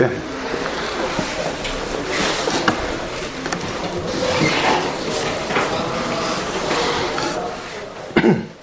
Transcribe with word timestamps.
כן. 0.00 0.08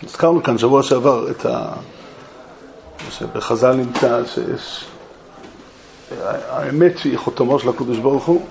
הזכרנו 0.03 0.43
כאן 0.43 0.57
שבוע 0.57 0.83
שעבר 0.83 1.31
את 1.31 1.45
ה... 1.45 1.69
שבחז"ל 3.11 3.73
נמצא 3.73 4.21
שיש... 4.25 4.85
האמת 6.49 6.97
שהיא 6.97 7.17
חותמו 7.17 7.59
של 7.59 7.69
הקדוש 7.69 7.97
ברוך 7.97 8.25
הוא 8.25 8.45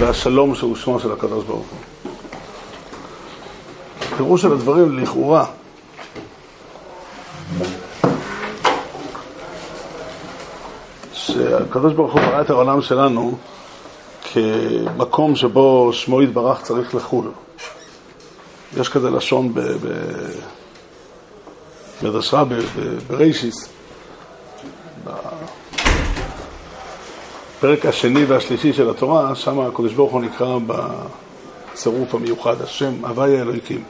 והשלום 0.00 0.54
שהוא 0.54 0.76
שמו 0.76 1.00
של 1.00 1.12
הקדוש 1.12 1.44
ברוך 1.44 1.66
הוא. 1.70 1.78
פירוש 4.16 4.42
של 4.42 4.52
הדברים 4.52 4.98
לכאורה 4.98 5.46
שהקדוש 11.36 11.92
ברוך 11.92 12.12
הוא 12.12 12.20
ברא 12.20 12.40
את 12.40 12.50
העולם 12.50 12.82
שלנו 12.82 13.38
כמקום 14.32 15.36
שבו 15.36 15.92
שמו 15.92 16.22
יתברך 16.22 16.62
צריך 16.62 16.94
לחול. 16.94 17.30
יש 18.76 18.88
כזה 18.88 19.10
לשון 19.10 19.52
במדרשה 22.02 22.42
בריישיס, 23.08 23.68
בפרק 27.58 27.86
השני 27.86 28.24
והשלישי 28.24 28.72
של 28.72 28.90
התורה, 28.90 29.34
שם 29.34 29.60
הקדוש 29.60 29.92
ברוך 29.92 30.12
הוא 30.12 30.20
נקרא 30.20 30.58
בצירוף 30.66 32.14
המיוחד, 32.14 32.62
השם 32.62 33.04
הוויה 33.04 33.42
אלוהיקים. 33.42 33.82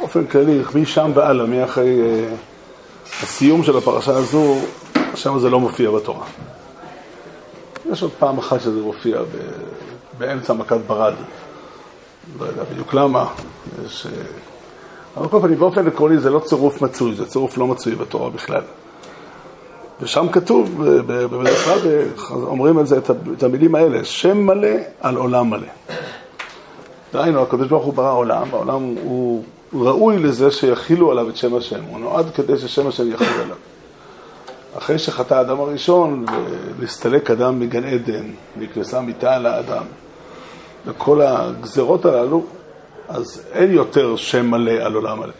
באופן 0.00 0.26
כללי, 0.26 0.60
משם 0.74 1.10
והלאה, 1.14 1.46
מאחרי 1.46 2.00
uh, 2.00 3.22
הסיום 3.22 3.64
של 3.64 3.76
הפרשה 3.76 4.12
הזו, 4.12 4.56
שם 5.22 5.38
זה 5.38 5.50
לא 5.50 5.60
מופיע 5.60 5.90
בתורה. 5.90 6.26
יש 7.92 8.02
עוד 8.02 8.10
פעם 8.18 8.38
אחת 8.38 8.60
שזה 8.60 8.80
מופיע 8.82 9.20
באמצע 10.18 10.52
מכת 10.52 10.80
ברד. 10.86 11.14
לא 12.40 12.44
יודע 12.44 12.64
בדיוק 12.64 12.94
למה. 12.94 13.26
יש... 13.84 14.06
אה, 14.06 14.12
אבל 15.16 15.28
כל 15.28 15.40
פנים, 15.40 15.58
באופן 15.58 15.86
עקרוני 15.86 16.18
זה 16.18 16.30
לא 16.30 16.38
צירוף 16.38 16.82
מצוי, 16.82 17.14
זה 17.14 17.26
צירוף 17.26 17.58
לא 17.58 17.66
מצוי 17.66 17.94
בתורה 17.94 18.30
בכלל. 18.30 18.62
ושם 20.00 20.28
כתוב, 20.32 20.84
בדרך 21.06 21.64
כלל 21.64 21.78
אומרים 22.30 22.80
את 22.80 22.86
זה, 22.86 22.98
את 23.38 23.42
המילים 23.42 23.74
האלה, 23.74 24.04
שם 24.04 24.38
מלא 24.38 24.68
על 25.00 25.16
עולם 25.16 25.50
מלא. 25.50 25.68
דהיינו, 27.12 27.42
הקדוש 27.42 27.68
ברוך 27.68 27.84
הוא 27.84 27.94
ברא 27.94 28.12
עולם, 28.12 28.46
והעולם 28.50 28.94
הוא 29.02 29.44
ראוי 29.72 30.18
לזה 30.18 30.50
שיכילו 30.50 31.10
עליו 31.10 31.28
את 31.28 31.36
שם 31.36 31.54
השם, 31.54 31.84
הוא 31.84 32.00
נועד 32.00 32.26
כדי 32.34 32.58
ששם 32.58 32.86
השם 32.86 33.12
יכיל 33.12 33.40
עליו. 33.42 33.56
אחרי 34.78 34.98
שחטא 34.98 35.34
האדם 35.34 35.60
הראשון, 35.60 36.24
ונסתלק 36.78 37.30
אדם 37.30 37.60
מגן 37.60 37.84
עדן, 37.84 38.24
נכנסה 38.56 39.00
מיטה 39.00 39.34
על 39.34 39.46
האדם, 39.46 39.84
וכל 40.86 41.22
הגזרות 41.22 42.04
הללו, 42.04 42.44
אז 43.08 43.42
אין 43.52 43.70
יותר 43.70 44.16
שם 44.16 44.50
מלא 44.50 44.70
על 44.70 44.94
עולם 44.94 45.18
מלא. 45.20 45.32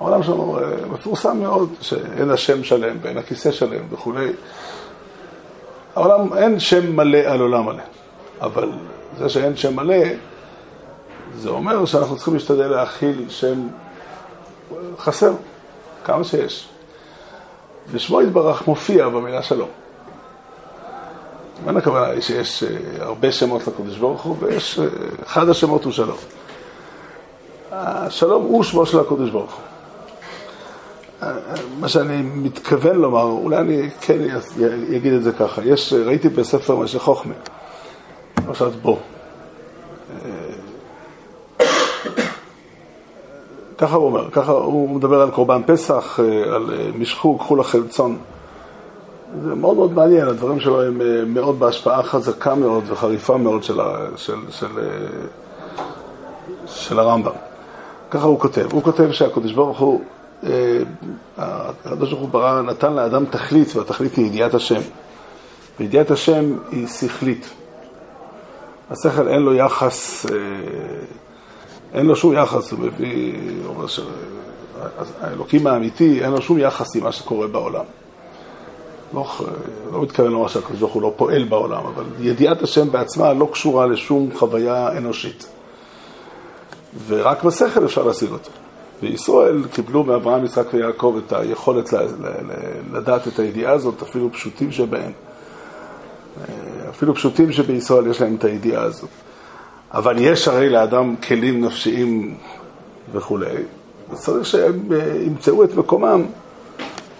העולם 0.00 0.22
שלנו 0.22 0.58
אה, 0.58 0.86
מפורסם 0.92 1.40
מאוד, 1.40 1.72
שאין 1.80 2.30
השם 2.30 2.64
שלם 2.64 2.96
ואין 3.02 3.18
הכיסא 3.18 3.52
שלם 3.52 3.84
וכולי. 3.90 4.32
העולם, 5.96 6.36
אין 6.36 6.60
שם 6.60 6.96
מלא 6.96 7.18
על 7.18 7.40
עולם 7.40 7.66
מלא. 7.66 7.82
אבל 8.40 8.70
זה 9.18 9.28
שאין 9.28 9.56
שם 9.56 9.76
מלא, 9.76 10.04
זה 11.36 11.48
אומר 11.48 11.84
שאנחנו 11.84 12.16
צריכים 12.16 12.34
להשתדל 12.34 12.68
להכיל 12.68 13.24
שם 13.28 13.68
חסר, 14.98 15.32
כמה 16.04 16.24
שיש. 16.24 16.69
ושמו 17.88 18.22
יתברך 18.22 18.66
מופיע 18.66 19.08
במילה 19.08 19.42
שלום. 19.42 19.68
ואין 21.64 21.76
הכוונה 21.76 22.06
היא 22.06 22.20
שיש 22.20 22.62
אה, 22.62 22.68
הרבה 22.98 23.32
שמות 23.32 23.66
לקדוש 23.66 23.98
ברוך 23.98 24.22
הוא, 24.22 24.36
ויש, 24.40 24.78
אה, 24.78 24.86
אחד 25.26 25.48
השמות 25.48 25.84
הוא 25.84 25.92
שלום. 25.92 26.16
השלום 27.72 28.42
הוא 28.42 28.62
שמו 28.64 28.86
של 28.86 29.00
הקדוש 29.00 29.30
ברוך 29.30 29.52
הוא. 29.52 29.62
אה, 31.22 31.32
מה 31.80 31.88
שאני 31.88 32.22
מתכוון 32.22 32.96
לומר, 32.96 33.22
אולי 33.22 33.56
אני 33.56 33.90
כן 34.00 34.18
אגיד 34.96 35.12
את 35.12 35.22
זה 35.22 35.32
ככה, 35.32 35.64
יש, 35.64 35.92
ראיתי 35.92 36.28
בספר 36.28 36.76
משה 36.76 36.98
חוכמה, 36.98 37.34
פרשת 38.34 38.72
בו. 38.82 38.98
ככה 43.80 43.96
הוא 43.96 44.06
אומר, 44.06 44.30
ככה 44.30 44.52
הוא 44.52 44.96
מדבר 44.96 45.20
על 45.20 45.30
קורבן 45.30 45.62
פסח, 45.66 46.20
על 46.52 46.70
משחו, 46.98 47.38
קחו 47.38 47.56
לכם 47.56 47.88
צאן. 47.88 48.16
זה 49.42 49.54
מאוד 49.54 49.76
מאוד 49.76 49.92
מעניין, 49.92 50.28
הדברים 50.28 50.60
שלו 50.60 50.82
הם 50.82 51.00
אה, 51.00 51.24
מאוד 51.26 51.58
בהשפעה 51.58 52.02
חזקה 52.02 52.54
מאוד 52.54 52.84
וחריפה 52.86 53.36
מאוד 53.36 53.62
של, 53.62 53.80
של, 54.16 54.34
של, 54.50 54.78
אה, 54.78 55.84
של 56.66 56.98
הרמב"ם. 56.98 57.32
ככה 58.10 58.26
הוא 58.26 58.40
כותב. 58.40 58.66
הוא 58.72 58.82
כותב 58.82 59.12
שהקדוש 59.12 59.52
ברוך 59.52 59.78
הוא, 59.78 60.00
אה, 60.46 60.78
הקדוש 61.38 62.10
ברוך 62.10 62.22
הוא 62.22 62.28
ברא, 62.28 62.62
נתן 62.62 62.92
לאדם 62.92 63.24
תכלית, 63.24 63.76
והתכלית 63.76 64.14
היא 64.14 64.26
ידיעת 64.26 64.54
השם. 64.54 64.80
וידיעת 65.80 66.10
השם 66.10 66.56
היא 66.70 66.86
שכלית. 66.86 67.50
השכל 68.90 69.28
אין 69.28 69.42
לו 69.42 69.54
יחס, 69.54 70.26
אין 71.94 72.06
לו 72.06 72.16
שום 72.16 72.32
יחס, 72.32 72.72
הוא 72.72 72.80
מביא, 72.80 73.34
הוא 73.64 73.74
אומר 73.74 73.86
שהאלוקים 73.86 75.66
האמיתי, 75.66 76.24
אין 76.24 76.32
לו 76.32 76.42
שום 76.42 76.58
יחס 76.58 76.96
עם 76.96 77.04
מה 77.04 77.12
שקורה 77.12 77.46
בעולם. 77.46 77.84
לא, 79.14 79.26
לא 79.92 80.02
מתכוון 80.02 80.32
לומר 80.32 80.48
שהקדוש 80.48 80.80
ברוך 80.80 80.92
הוא 80.92 81.02
לא 81.02 81.12
פועל 81.16 81.44
בעולם, 81.44 81.86
אבל 81.86 82.04
ידיעת 82.18 82.62
השם 82.62 82.90
בעצמה 82.90 83.32
לא 83.32 83.48
קשורה 83.52 83.86
לשום 83.86 84.30
חוויה 84.34 84.98
אנושית. 84.98 85.46
ורק 87.06 87.44
בשכל 87.44 87.84
אפשר 87.84 88.02
להשיג 88.02 88.30
אותו. 88.30 88.50
וישראל 89.02 89.64
קיבלו 89.72 90.04
מאברהם, 90.04 90.44
יצחק 90.44 90.74
ויעקב 90.74 91.20
את 91.26 91.32
היכולת 91.32 91.94
לדעת 92.92 93.28
את 93.28 93.38
הידיעה 93.38 93.72
הזאת, 93.72 94.02
אפילו 94.02 94.32
פשוטים 94.32 94.72
שבהם. 94.72 95.12
אפילו 96.90 97.14
פשוטים 97.14 97.52
שבישראל 97.52 98.06
יש 98.06 98.20
להם 98.20 98.34
את 98.34 98.44
הידיעה 98.44 98.82
הזאת. 98.82 99.08
אבל 99.92 100.18
יש 100.18 100.48
הרי 100.48 100.68
לאדם 100.68 101.16
כלים 101.16 101.64
נפשיים 101.64 102.36
וכולי, 103.12 103.56
אז 104.12 104.20
צריך 104.20 104.46
שהם 104.46 104.88
ימצאו 105.26 105.64
את 105.64 105.74
מקומם 105.74 106.22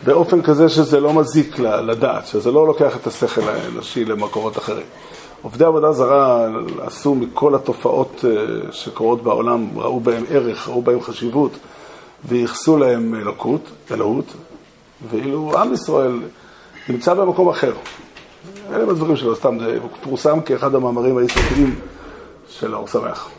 באופן 0.04 0.42
כזה 0.42 0.68
שזה 0.68 1.00
לא 1.00 1.12
מזיק 1.12 1.58
לדעת, 1.58 2.26
שזה 2.26 2.50
לא 2.50 2.66
לוקח 2.66 2.96
את 2.96 3.06
השכל 3.06 3.48
האנושי 3.48 4.04
למקורות 4.04 4.58
אחרים. 4.58 4.86
עובדי 5.42 5.64
עבודה 5.64 5.92
זרה 5.92 6.48
עשו 6.80 7.14
מכל 7.14 7.54
התופעות 7.54 8.24
אה, 8.24 8.72
שקורות 8.72 9.22
בעולם, 9.22 9.66
ראו 9.76 10.00
בהם 10.00 10.24
ערך, 10.30 10.68
ראו 10.68 10.82
בהם 10.82 11.02
חשיבות, 11.02 11.52
וייחסו 12.24 12.76
להם 12.76 13.14
אלוקות, 13.14 13.70
אלוהות, 13.90 14.24
ואילו 15.10 15.52
עם 15.58 15.72
ישראל 15.72 16.20
נמצא 16.88 17.14
במקום 17.14 17.48
אחר. 17.48 17.72
אלה 18.72 18.90
הדברים 18.90 19.16
שלו, 19.16 19.36
סתם, 19.36 19.58
זה 19.58 19.78
פורסם 20.02 20.40
כאחד 20.40 20.74
המאמרים 20.74 21.18
היסודיים 21.18 21.74
של 22.50 22.74
האור 22.74 22.88
שמח. 22.88 23.30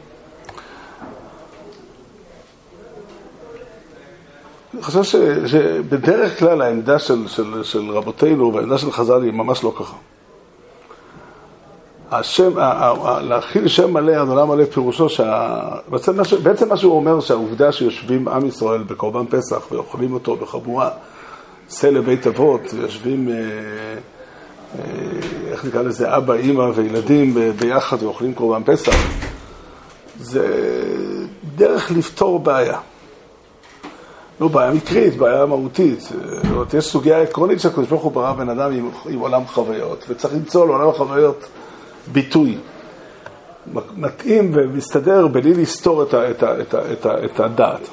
אני 4.73 4.83
חושב 4.83 5.03
ש, 5.03 5.16
שבדרך 5.45 6.39
כלל 6.39 6.61
העמדה 6.61 6.99
של, 6.99 7.27
של, 7.27 7.63
של 7.63 7.91
רבותינו 7.91 8.53
והעמדה 8.53 8.77
של 8.77 8.91
חז"ל 8.91 9.23
היא 9.23 9.31
ממש 9.31 9.63
לא 9.63 9.73
ככה. 9.79 9.95
השם, 12.11 12.51
להכיל 13.22 13.67
שם 13.67 13.94
מלא 13.94 14.22
עולם 14.22 14.49
מלא 14.49 14.66
פירושו 14.66 15.09
שה... 15.09 15.59
בעצם 16.43 16.69
מה 16.69 16.78
שהוא 16.78 16.95
אומר 16.95 17.19
שהעובדה 17.19 17.72
שיושבים 17.72 18.28
עם 18.28 18.45
ישראל 18.45 18.83
בקורבן 18.83 19.25
פסח 19.25 19.72
ואוכלים 19.72 20.13
אותו 20.13 20.35
בחבורה, 20.35 20.89
שא 21.69 21.88
לבית 21.88 22.28
אבות, 22.28 22.61
ויושבים, 22.73 23.29
אה, 23.29 23.34
איך 25.52 25.66
נקרא 25.66 25.82
לזה, 25.82 26.18
אבא, 26.18 26.34
אימא 26.34 26.62
וילדים 26.76 27.38
ביחד 27.59 28.03
ואוכלים 28.03 28.34
קורבן 28.34 28.64
פסח, 28.64 28.96
זה 30.20 30.47
דרך 31.56 31.91
לפתור 31.91 32.40
בעיה. 32.40 32.79
לא 34.40 34.47
בעיה 34.47 34.72
מקרית, 34.72 35.18
בעיה 35.18 35.46
מהותית. 35.46 36.02
זאת 36.02 36.46
אומרת, 36.52 36.73
יש 36.73 36.85
סוגיה 36.85 37.22
עקרונית 37.22 37.59
שהקדוש 37.59 37.88
ברוך 37.88 38.03
הוא 38.03 38.12
ברא 38.12 38.34
בן 38.34 38.50
אדם 38.50 38.72
עם, 38.72 38.90
עם 39.09 39.20
עולם 39.20 39.47
חוויות, 39.47 40.06
וצריך 40.09 40.34
למצוא 40.34 40.66
לעולם 40.68 40.90
החוויות 40.90 41.47
ביטוי. 42.12 42.58
מתאים 43.97 44.52
ומסתדר 44.53 45.28
בלי 45.28 45.53
לסתור 45.53 46.03
את, 46.03 46.14
ה, 46.14 46.32
את, 46.32 46.44
ה, 46.44 46.62
את, 46.62 46.73
ה, 46.73 46.91
את, 46.94 47.06
ה, 47.06 47.26
את 47.26 47.40
הדעת. 47.40 47.90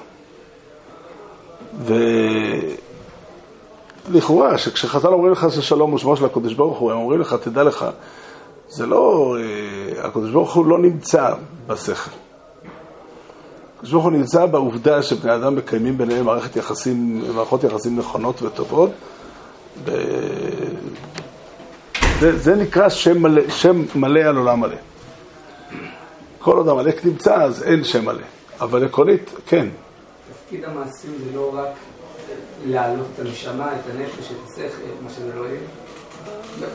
ולכאורה, 4.10 4.58
שכשחז"ל 4.58 5.12
אומרים 5.12 5.32
לך 5.32 5.46
ששלום 5.50 5.90
הוא 5.90 5.98
שמו 5.98 6.16
של 6.16 6.24
הקדוש 6.24 6.54
ברוך 6.54 6.78
הוא, 6.78 6.92
הם 6.92 6.98
אומרים 6.98 7.20
לך, 7.20 7.36
תדע 7.42 7.62
לך, 7.62 7.86
זה 8.68 8.86
לא, 8.86 9.36
אה, 9.40 10.06
הקדוש 10.06 10.30
ברוך 10.30 10.54
הוא 10.54 10.66
לא 10.66 10.78
נמצא 10.78 11.34
בשכל. 11.66 12.10
הקדוש 13.76 13.92
ברוך 13.92 14.04
הוא 14.04 14.12
נמצא 14.12 14.46
בעובדה 14.46 15.02
שבני 15.02 15.34
אדם 15.34 15.56
מקיימים 15.56 15.98
ביניהם 15.98 16.24
מערכת 16.24 16.56
יחסים, 16.56 17.24
מערכות 17.34 17.64
יחסים 17.64 17.98
נכונות 17.98 18.42
וטובות, 18.42 18.90
ב... 19.84 19.90
זה, 22.20 22.38
זה 22.38 22.56
נקרא 22.56 22.88
שם 22.88 23.22
מלא, 23.22 23.50
שם 23.50 23.84
מלא 23.94 24.20
על 24.20 24.36
עולם 24.36 24.60
מלא. 24.60 24.76
כל 26.38 26.56
עוד 26.56 26.68
עמלק 26.68 27.04
נמצא, 27.04 27.34
אז 27.34 27.62
אין 27.62 27.84
שם 27.84 28.04
מלא. 28.04 28.22
אבל 28.60 28.84
עקרונית, 28.84 29.30
כן. 29.46 29.68
תפקיד 30.32 30.64
המעשים 30.64 31.10
זה 31.24 31.36
לא 31.36 31.50
רק 31.54 31.68
להעלות 32.66 33.06
את 33.14 33.20
הנשמה, 33.20 33.66
את 33.72 33.94
הנפש, 33.94 34.30
את 34.32 34.48
השכל, 34.50 34.82
מה 35.02 35.10
שזה 35.10 35.30
לא 35.36 35.44
יהיה. 35.44 35.60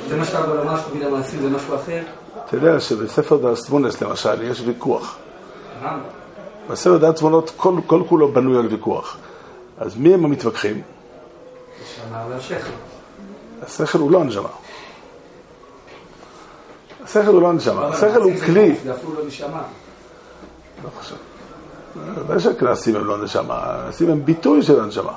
זה 0.09 0.17
מה 0.17 0.25
שאתה 0.25 0.47
לומר 0.47 0.77
שתפקיד 0.77 1.03
המעשים 1.03 1.41
זה 1.41 1.49
משהו 1.49 1.75
אחר? 1.75 2.01
אתה 2.45 2.55
יודע 2.55 2.79
שבספר 2.79 3.37
דאס 3.37 3.65
תבונס 3.65 4.01
למשל 4.01 4.41
יש 4.41 4.61
ויכוח. 4.65 5.17
בספר 6.69 6.97
דאס 6.97 7.15
תבונות 7.15 7.51
כל, 7.57 7.75
כל 7.87 8.03
כולו 8.09 8.31
בנוי 8.31 8.57
על 8.57 8.67
ויכוח. 8.67 9.17
אז 9.77 9.97
מי 9.97 10.13
הם 10.13 10.25
המתווכחים? 10.25 10.81
נשמה 11.83 12.25
והשכל. 12.29 12.71
השכל 13.61 13.97
הוא 13.99 14.11
לא 14.11 14.21
הנשמה. 14.21 14.49
השכל 17.03 17.27
הוא 17.27 17.41
לא 17.41 17.49
הנשמה, 17.49 17.87
השכל 17.87 18.21
הוא 18.21 18.33
כלי. 18.45 18.75
זה 18.83 18.93
אפילו 18.93 19.13
לא 19.13 19.25
נשמה. 19.27 19.63
לא 20.83 20.89
חושב. 20.99 21.15
ודאי 22.15 22.39
שהכנסים 22.39 22.95
הם 22.95 23.05
לא 23.05 23.23
נשמה, 23.23 23.59
הכנסים 23.59 24.09
הם 24.09 24.25
ביטוי 24.25 24.63
של 24.63 24.79
הנשמה. 24.79 25.13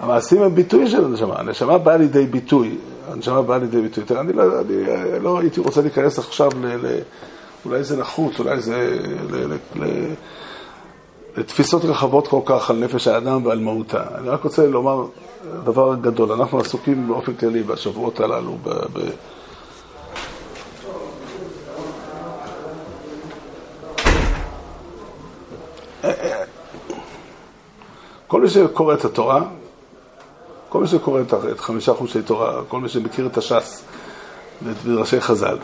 המעשים 0.00 0.42
הם 0.42 0.54
ביטוי 0.54 0.90
של 0.90 1.04
הנשמה, 1.04 1.34
הנשמה 1.38 1.78
באה 1.78 1.96
לידי 1.96 2.26
ביטוי, 2.26 2.78
הנשמה 3.12 3.42
באה 3.42 3.58
לידי 3.58 3.80
ביטוי. 3.80 4.04
תראה, 4.04 4.20
אני 4.20 4.32
לא, 4.32 4.42
אני 4.60 5.24
לא 5.24 5.38
הייתי 5.40 5.60
רוצה 5.60 5.80
להיכנס 5.80 6.18
עכשיו 6.18 6.50
ל... 6.60 6.86
ל 6.86 7.00
אולי 7.66 7.84
זה 7.84 7.96
נחוץ, 7.96 8.38
אולי 8.38 8.60
זה 8.60 8.98
ל, 9.30 9.36
ל, 9.36 9.56
ל, 9.76 10.14
לתפיסות 11.36 11.84
רחבות 11.84 12.28
כל 12.28 12.40
כך 12.46 12.70
על 12.70 12.76
נפש 12.76 13.08
האדם 13.08 13.46
ועל 13.46 13.58
מהותה. 13.58 14.02
אני 14.18 14.28
רק 14.28 14.44
רוצה 14.44 14.66
לומר 14.66 15.06
דבר 15.64 15.94
גדול, 16.00 16.32
אנחנו 16.32 16.58
עסוקים 16.60 17.08
באופן 17.08 17.34
כללי 17.34 17.62
בשבועות 17.62 18.20
הללו, 18.20 18.56
ב, 18.62 18.70
ב, 18.70 19.00
כל 28.26 28.40
מי 28.40 28.48
שקורא 28.48 28.94
את 28.94 29.04
התורה, 29.04 29.42
כל 30.68 30.80
מי 30.80 30.86
שקורא 30.86 31.20
את, 31.20 31.34
את 31.52 31.60
חמישה 31.60 31.94
חומשי 31.94 32.22
תורה, 32.22 32.60
כל 32.68 32.80
מי 32.80 32.88
שמכיר 32.88 33.26
את 33.26 33.38
הש"ס 33.38 33.82
ואת 34.62 34.76
מדרשי 34.84 35.20
חז"ל, 35.20 35.58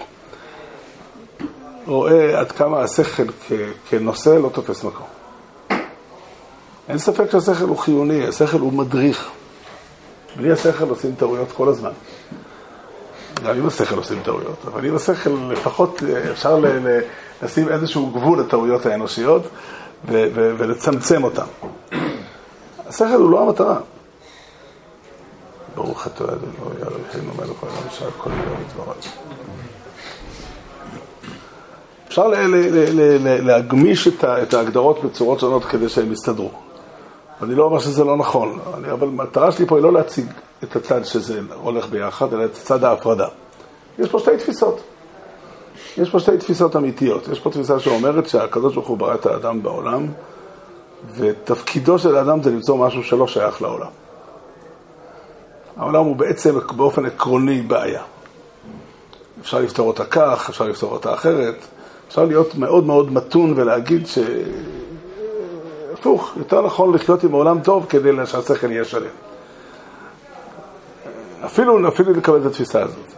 רואה 1.87 2.41
עד 2.41 2.53
כמה 2.53 2.81
השכל 2.81 3.27
כ, 3.49 3.53
כנושא 3.89 4.31
לא 4.31 4.49
תופס 4.49 4.85
מקום. 4.85 5.07
אין 6.89 6.99
ספק 6.99 7.31
שהשכל 7.31 7.65
הוא 7.65 7.79
חיוני, 7.79 8.27
השכל 8.27 8.59
הוא 8.59 8.73
מדריך. 8.73 9.29
בלי 10.37 10.53
השכל 10.53 10.89
עושים 10.89 11.15
טעויות 11.15 11.53
כל 11.53 11.69
הזמן. 11.69 11.91
גם 13.45 13.57
עם 13.57 13.67
השכל 13.67 13.97
עושים 13.97 14.19
טעויות, 14.25 14.57
אבל 14.67 14.85
עם 14.85 14.97
השכל 14.97 15.31
לפחות 15.51 16.03
אפשר 16.33 16.59
ל, 16.59 16.67
ל, 16.67 17.01
לשים 17.43 17.69
איזשהו 17.69 18.11
גבול 18.11 18.41
לטעויות 18.41 18.87
האנושיות 18.87 19.43
ו, 20.09 20.25
ו, 20.35 20.55
ולצמצם 20.59 21.25
אותן. 21.25 21.45
השכל 22.87 23.15
הוא 23.15 23.31
לא 23.31 23.43
המטרה. 23.43 23.79
ברוך 25.75 26.07
אתה 26.07 26.25
אדוני, 26.25 26.53
אלוהינו 26.83 27.35
מלך 27.39 27.63
העולם 27.63 27.91
שעל 27.91 28.11
כל 28.19 28.31
יום 28.31 28.57
ידברו. 28.69 28.93
אפשר 32.09 32.29
להגמיש 33.43 34.09
את 34.23 34.55
ההגדרות 34.55 35.05
בצורות 35.05 35.41
שונות 35.41 35.65
כדי 35.65 35.89
שהם 35.89 36.13
יסתדרו. 36.13 36.51
אני 37.43 37.55
לא 37.55 37.65
אומר 37.65 37.79
שזה 37.79 38.05
לא 38.05 38.17
נכון, 38.17 38.59
אני, 38.75 38.93
אבל 38.93 39.09
המטרה 39.09 39.53
שלי 39.53 39.67
פה 39.67 39.77
היא 39.77 39.83
לא 39.83 39.93
להציג 39.93 40.27
את 40.63 40.77
הצד 40.77 41.05
שזה 41.05 41.41
הולך 41.55 41.87
ביחד, 41.87 42.35
אלא 42.35 42.45
את 42.45 42.53
צד 42.53 42.85
ההפרדה. 42.85 43.27
יש 43.99 44.09
פה 44.09 44.19
שתי 44.19 44.37
תפיסות. 44.39 44.81
יש 45.97 46.11
פה 46.11 46.21
שתי 46.21 46.39
תפיסות 46.39 46.77
אמיתיות. 46.77 47.29
יש 47.29 47.41
פה 47.41 47.51
תפיסה 47.51 47.81
שאומרת 47.81 48.29
שהקדוש 48.29 48.75
ברוך 48.75 48.89
הוא 48.89 48.99
ברא 48.99 49.15
את 49.15 49.27
האדם 49.27 49.63
בעולם, 49.63 50.07
ותפקידו 51.17 51.99
של 51.99 52.17
האדם 52.17 52.43
זה 52.43 52.51
למצוא 52.51 52.77
משהו 52.77 53.05
שלא 53.05 53.27
שייך 53.27 53.63
לעולם. 53.63 54.02
העולם 55.77 56.05
הוא 56.05 56.17
בעצם 56.17 56.59
באופן 56.77 57.07
עקרוני 57.07 57.63
בעיה. 57.63 58.03
אפשר 59.41 59.59
לפתור 59.59 59.89
אותה 59.89 60.05
כך, 60.05 60.49
אפשר 60.49 60.65
לפתור 60.65 60.93
אותה 60.93 61.15
אחרת. 61.15 61.57
אפשר 62.09 62.25
להיות 62.25 62.55
מאוד 62.55 62.85
מאוד 62.85 63.13
מתון 63.13 63.53
ולהגיד 63.57 64.07
ש... 64.07 64.19
הפוך, 65.93 66.33
יותר 66.37 66.67
נכון 66.67 66.95
לחיות 66.95 67.25
עם 67.25 67.35
העולם 67.35 67.61
טוב 67.61 67.87
כדי 67.89 68.11
שהשכל 68.27 68.71
יהיה 68.71 68.85
שלם. 68.85 69.07
אפילו, 71.45 71.89
אפילו 71.89 72.13
לקבל 72.13 72.41
את 72.41 72.47
התפיסה 72.47 72.83
הזאת. 72.83 73.13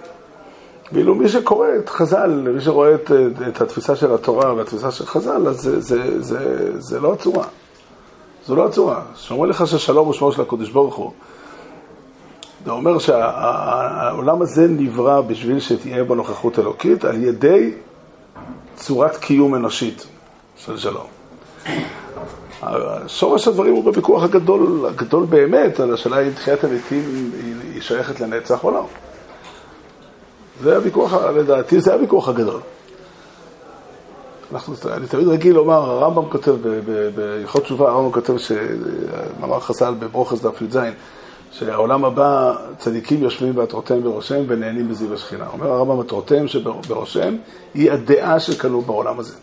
ואילו 0.93 1.15
מי 1.15 1.29
שקורא 1.29 1.69
את 1.79 1.89
חז"ל, 1.89 2.31
מי 2.55 2.61
שרואה 2.61 2.95
את, 2.95 3.11
את 3.49 3.61
התפיסה 3.61 3.97
של 3.97 4.15
התורה 4.15 4.55
והתפיסה 4.55 4.91
של 4.91 5.07
חז"ל, 5.07 5.49
אז 5.49 5.57
זה, 5.57 5.81
זה, 5.81 6.23
זה, 6.23 6.71
זה 6.81 7.01
לא 7.01 7.13
הצורה. 7.13 7.45
זו 8.47 8.57
לא 8.57 8.67
הצורה. 8.67 9.03
שאומרים 9.15 9.51
לך 9.51 9.67
ששלום 9.67 10.07
הוא 10.07 10.15
שמו 10.15 10.33
של 10.33 10.43
הקדוש 10.43 10.71
ברוך 10.71 10.95
הוא. 10.95 11.13
זה 12.65 12.71
אומר 12.71 12.99
שהעולם 12.99 14.43
הזה 14.43 14.67
נברא 14.69 15.21
בשביל 15.21 15.61
שתהיה 15.61 16.05
בו 16.05 16.15
נוכחות 16.15 16.59
אלוקית 16.59 17.05
על 17.05 17.23
ידי 17.23 17.75
צורת 18.77 19.17
קיום 19.17 19.55
אנושית 19.55 20.07
של 20.57 20.79
שלום. 20.79 21.07
שורש 23.07 23.49
הדברים 23.49 23.75
הוא 23.75 23.85
בוויכוח 23.85 24.23
הגדול, 24.23 24.87
הגדול 24.89 25.27
באמת, 25.27 25.81
על 25.81 25.95
השאלה 25.95 26.21
אם 26.21 26.31
תחיית 26.31 26.65
המתים 26.65 27.31
היא 27.75 27.83
שייכת 27.83 28.21
לנצח 28.21 28.65
או 28.65 28.71
לא. 28.71 28.87
זה 30.63 30.77
הוויכוח, 30.77 31.15
לדעתי 31.15 31.81
זה 31.81 31.95
הוויכוח 31.95 32.29
הגדול. 32.29 32.61
אנחנו, 34.53 34.75
אני 34.93 35.07
תמיד 35.07 35.29
רגיל 35.29 35.55
לומר, 35.55 35.91
הרמב"ם 35.91 36.31
כותב, 36.31 36.57
בהלכות 37.15 37.63
תשובה, 37.63 37.91
הרמב"ם 37.91 38.13
כותב, 38.13 38.35
מאמר 39.41 39.61
חסל 39.61 39.95
בברוכס 39.99 40.41
דף 40.41 40.63
י"ז, 40.63 40.79
שהעולם 41.59 42.05
הבא, 42.05 42.55
צדיקים 42.79 43.23
יושבים 43.23 43.59
ועטרותיהם 43.59 44.03
בראשיהם 44.03 44.45
ונהנים 44.49 44.89
בזיו 44.89 45.15
השכינה. 45.15 45.47
אומר 45.53 45.73
הרמב"ם, 45.73 46.01
עטרותיהם 46.01 46.49
שבראשיהם 46.49 47.39
היא 47.75 47.93
הדעה 47.93 48.41
שקנו 48.41 48.81
בעולם 48.81 49.19
הזה. 49.19 49.35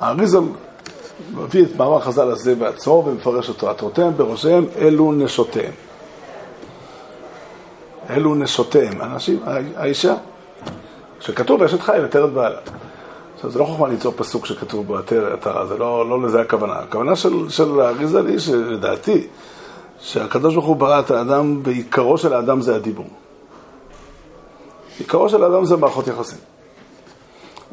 האריזל 0.00 0.38
מביא 1.34 1.64
את 1.64 1.76
מאמר 1.76 2.00
חז"ל 2.00 2.30
הזה 2.30 2.54
בעצמו 2.54 3.02
ומפרש 3.06 3.48
אותו, 3.48 3.70
עטרותיהם 3.70 4.16
בראשיהם 4.16 4.66
אלו 4.78 5.12
נשותיהם. 5.12 5.72
אלו 8.10 8.34
נשותיהם, 8.34 9.00
האנשים, 9.00 9.40
האישה. 9.76 10.14
שכתוב 11.20 11.62
אשת 11.62 11.80
חי 11.80 11.98
ותרת 12.04 12.32
בעלה. 12.32 12.58
עכשיו, 13.40 13.50
זה 13.50 13.58
לא 13.58 13.64
חוכמה 13.64 13.88
ליצור 13.88 14.12
פסוק 14.16 14.46
שכתוב 14.46 14.86
בו 14.86 14.96
עטרה, 14.98 15.66
זה 15.66 15.78
לא, 15.78 16.08
לא 16.08 16.22
לזה 16.22 16.40
הכוונה. 16.40 16.72
הכוונה 16.72 17.16
של, 17.16 17.48
של 17.48 17.80
האריזה 17.80 18.22
לי, 18.22 18.40
שלדעתי, 18.40 19.26
שהקדוש 20.00 20.54
ברוך 20.54 20.66
הוא 20.66 20.76
ברא 20.76 21.00
את 21.00 21.10
האדם, 21.10 21.60
ועיקרו 21.64 22.18
של 22.18 22.34
האדם 22.34 22.60
זה 22.60 22.76
הדיבור. 22.76 23.06
עיקרו 24.98 25.28
של 25.28 25.44
האדם 25.44 25.64
זה 25.64 25.76
מערכות 25.76 26.06
יחסים. 26.06 26.38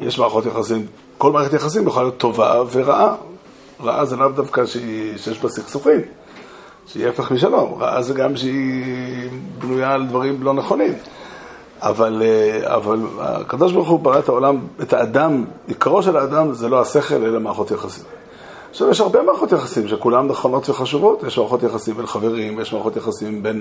יש 0.00 0.18
מערכות 0.18 0.46
יחסים, 0.46 0.86
כל 1.18 1.32
מערכת 1.32 1.52
יחסים 1.52 1.86
יכולה 1.86 2.04
להיות 2.04 2.18
טובה 2.18 2.62
ורעה. 2.72 3.14
רעה 3.84 4.04
זה 4.04 4.16
לאו 4.16 4.28
דווקא 4.28 4.66
שיש 4.66 5.38
בה 5.42 5.48
סכסוכים, 5.48 6.00
שהיא 6.86 7.08
הפך 7.08 7.30
משלום. 7.30 7.82
רעה 7.82 8.02
זה 8.02 8.14
גם 8.14 8.36
שהיא 8.36 9.30
בנויה 9.58 9.92
על 9.92 10.06
דברים 10.06 10.42
לא 10.42 10.54
נכונים. 10.54 10.92
אבל, 11.80 12.22
אה, 12.22 12.74
אבל 12.74 13.00
הקדוש 13.18 13.72
ברוך 13.72 13.88
הוא 13.88 14.00
ברא 14.00 14.18
את 14.18 14.28
העולם, 14.28 14.58
את 14.82 14.92
האדם, 14.92 15.44
עיקרו 15.66 16.02
של 16.02 16.16
האדם 16.16 16.52
זה 16.52 16.68
לא 16.68 16.80
השכל, 16.80 17.14
אלא 17.14 17.40
מערכות 17.40 17.70
יחסים. 17.70 18.04
עכשיו, 18.70 18.90
יש 18.90 19.00
הרבה 19.00 19.22
מערכות 19.22 19.52
יחסים 19.52 19.88
שכולן 19.88 20.26
נכונות 20.26 20.68
וחשובות. 20.68 21.22
יש 21.22 21.38
מערכות 21.38 21.62
יחסים 21.62 21.96
בין 21.96 22.06
חברים, 22.06 22.60
יש 22.60 22.72
מערכות 22.72 22.96
יחסים 22.96 23.42
בין 23.42 23.60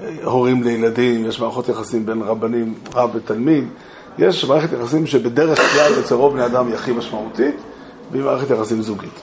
אה, 0.00 0.08
הורים 0.24 0.62
לילדים, 0.62 1.26
יש 1.26 1.40
מערכות 1.40 1.68
יחסים 1.68 2.06
בין 2.06 2.22
רבנים, 2.22 2.74
רב 2.94 3.10
ותלמיד. 3.14 3.64
יש 4.18 4.44
מערכת 4.44 4.72
יחסים 4.72 5.06
שבדרך 5.06 5.58
כלל 5.72 5.92
אצל 6.00 6.14
רוב 6.14 6.32
בני 6.32 6.46
אדם 6.46 6.66
היא 6.66 6.74
הכי 6.74 6.92
משמעותית, 6.92 7.54
והיא 8.12 8.24
מערכת 8.24 8.50
יחסים 8.50 8.82
זוגית. 8.82 9.20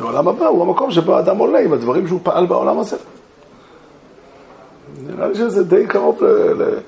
העולם 0.00 0.28
הבא 0.28 0.46
הוא 0.46 0.62
המקום 0.62 0.90
שבו 0.90 1.16
האדם 1.16 1.38
עולה 1.38 1.58
עם 1.58 1.72
הדברים 1.72 2.08
שהוא 2.08 2.20
פעל 2.22 2.46
בעולם 2.46 2.78
הזה. 2.78 2.96
נראה 5.06 5.28
לי 5.28 5.34
שזה 5.34 5.64
די 5.64 5.86
קרוב 5.86 6.24
ל... 6.24 6.26
ל... 6.62 6.78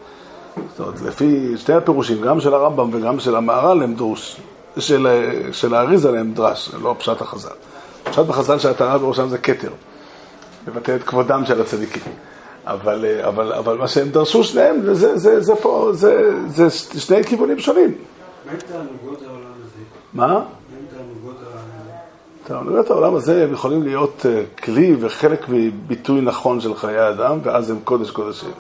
זאת 0.70 0.80
אומרת, 0.80 1.00
לפי 1.00 1.56
שתי 1.56 1.72
הפירושים, 1.72 2.20
גם 2.20 2.40
של 2.40 2.54
הרמב"ם 2.54 2.88
וגם 2.92 3.20
של 3.20 3.36
המהר"ל 3.36 3.82
הם 3.82 3.94
דרוש, 3.94 4.36
של, 4.78 5.06
של 5.52 5.74
האריזה 5.74 6.10
להם 6.10 6.32
דרש, 6.32 6.70
לא 6.82 6.94
פשט 6.98 7.20
החז"ל. 7.20 7.48
פשט 8.04 8.26
בחז"ל 8.26 8.58
שהטהרה 8.58 8.98
בראשם 8.98 9.28
זה 9.28 9.38
כתר, 9.38 9.70
מבטא 10.68 10.96
את 10.96 11.02
כבודם 11.02 11.44
של 11.46 11.60
הצדיקים. 11.60 12.02
אבל, 12.66 13.04
אבל, 13.28 13.52
אבל 13.52 13.76
מה 13.76 13.88
שהם 13.88 14.08
דרשו 14.08 14.44
שניהם, 14.44 14.80
זה, 14.84 14.94
זה, 14.94 15.18
זה, 15.18 15.40
זה 15.40 15.54
פה, 15.56 15.90
זה, 15.92 16.30
זה 16.46 16.70
שני 17.00 17.24
כיוונים 17.24 17.58
שונים. 17.58 17.94
מה 20.12 20.42
תענוגות 22.44 22.82
הזה? 22.82 22.92
העולם 22.94 23.14
הזה 23.14 23.44
הם 23.44 23.52
יכולים 23.52 23.82
להיות 23.82 24.26
אה, 24.28 24.42
כלי 24.64 24.96
וחלק 25.00 25.46
מביטוי 25.48 26.20
נכון 26.20 26.60
של 26.60 26.74
חיי 26.74 26.98
האדם, 26.98 27.38
ואז 27.42 27.70
הם 27.70 27.78
קודש 27.84 28.10
קודשים. 28.10 28.50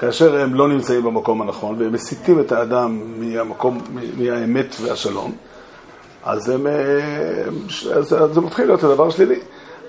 כאשר 0.00 0.40
הם 0.40 0.54
לא 0.54 0.68
נמצאים 0.68 1.02
במקום 1.02 1.42
הנכון, 1.42 1.76
והם 1.78 1.92
מסיטים 1.92 2.40
את 2.40 2.52
האדם 2.52 3.00
מהמקום, 3.18 3.78
מהאמת 4.18 4.76
והשלום, 4.80 5.32
אז 6.24 6.48
הם, 6.48 6.66
אה, 6.66 6.72
אז 7.94 8.16
זה 8.32 8.40
מתחיל 8.40 8.66
להיות 8.66 8.84
הדבר 8.84 9.10
שלילי. 9.10 9.40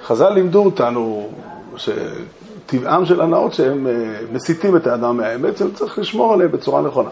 חז"ל 0.04 0.30
לימדו 0.30 0.66
אותנו 0.66 1.30
שטבעם 1.78 3.06
של 3.06 3.22
הנאות 3.22 3.54
שהם 3.54 3.88
אה, 3.88 3.94
מסיטים 4.32 4.76
את 4.76 4.88
האדם 4.88 5.18
מהאמת, 5.18 5.62
וצריך 5.62 6.00
לשמור 6.00 6.34
עליהם 6.34 6.52
בצורה 6.52 6.82
נכונה. 6.82 7.10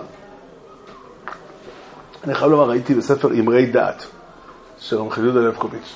אני 2.24 2.36
חייב 2.36 2.51
לומר, 2.51 2.70
ראיתי 2.70 2.94
בספר 2.94 3.34
אמרי 3.39 3.65
דעת 3.65 4.06
של 4.79 4.98
רמח"ל 4.98 5.24
יהודה 5.24 5.39
לבקוביץ'. 5.39 5.96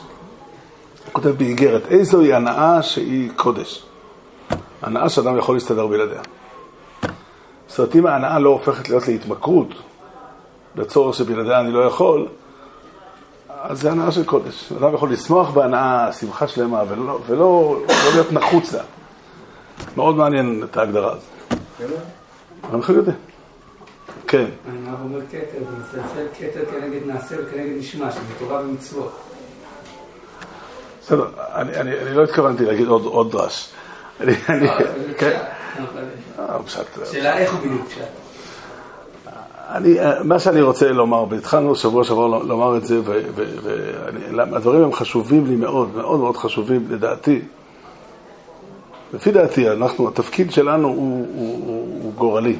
הוא 1.05 1.13
כותב 1.13 1.29
באיגרת, 1.29 1.81
איזוהי 1.87 2.33
הנאה 2.33 2.81
שהיא 2.81 3.31
קודש. 3.35 3.85
הנאה 4.81 5.09
שאדם 5.09 5.37
יכול 5.37 5.55
להסתדר 5.55 5.87
בלעדיה. 5.87 6.21
זאת 7.73 7.79
אומרת, 7.79 7.95
אם 7.95 8.05
ההנאה 8.05 8.39
לא 8.39 8.49
הופכת 8.49 8.89
להיות 8.89 9.07
להתמכרות, 9.07 9.67
לצורך 10.75 11.15
שבלעדיה 11.15 11.59
אני 11.59 11.71
לא 11.71 11.79
יכול, 11.79 12.27
אז 13.61 13.81
זה 13.81 13.91
הנאה 13.91 14.11
של 14.11 14.25
קודש. 14.25 14.71
אדם 14.71 14.93
יכול 14.93 15.11
לשמוח 15.11 15.49
בהנאה, 15.49 16.13
שמחה 16.13 16.47
שלמה, 16.47 16.83
ולא, 16.89 17.19
ולא 17.27 17.77
לא 17.87 18.11
להיות 18.13 18.31
נחוץ 18.31 18.73
לה. 18.73 18.83
מאוד 19.97 20.15
מעניין 20.15 20.63
את 20.63 20.77
ההגדרה 20.77 21.11
הזאת. 21.11 21.59
אני 22.73 22.81
לא 22.89 22.93
יודע. 22.93 23.11
כן. 24.27 24.45
אני 24.69 24.93
אומר 25.03 25.19
כתר, 25.29 25.37
זה 25.69 25.99
מסלסל 25.99 26.25
כתר 26.39 26.65
כנגד 26.71 27.07
נעשה 27.07 27.35
וכנגד 27.39 27.77
נשמע, 27.77 28.11
שזה 28.11 28.21
תורה 28.39 28.61
ומצוות. 28.61 29.19
בסדר, 31.01 31.27
אני, 31.37 31.75
אני, 31.75 31.99
אני 31.99 32.15
לא 32.15 32.23
התכוונתי 32.23 32.65
להגיד 32.65 32.87
עוד, 32.87 33.05
עוד 33.05 33.31
דרש. 33.31 33.69
אני, 34.21 34.33
אני, 34.49 34.69
אה, 34.69 34.77
כן. 35.17 35.39
אה. 36.39 36.57
שאלה 37.11 37.37
איך 37.37 37.53
הוא 37.53 37.59
בדיוק. 37.59 37.87
אני, 39.69 39.97
מה 40.23 40.39
שאני 40.39 40.61
רוצה 40.61 40.91
לומר, 40.91 41.25
והתחלנו 41.29 41.75
שבוע 41.75 42.03
שעבר 42.03 42.27
לומר 42.27 42.77
את 42.77 42.85
זה, 42.85 43.01
והדברים 44.35 44.83
הם 44.83 44.93
חשובים 44.93 45.45
לי 45.45 45.55
מאוד, 45.55 45.95
מאוד 45.95 46.19
מאוד 46.19 46.37
חשובים 46.37 46.87
לדעתי. 46.89 47.41
לפי 49.13 49.31
דעתי, 49.31 49.69
אנחנו, 49.69 50.07
התפקיד 50.07 50.51
שלנו 50.51 50.87
הוא, 50.87 51.27
הוא, 51.35 51.59
הוא, 51.65 51.99
הוא 52.03 52.13
גורלי. 52.13 52.57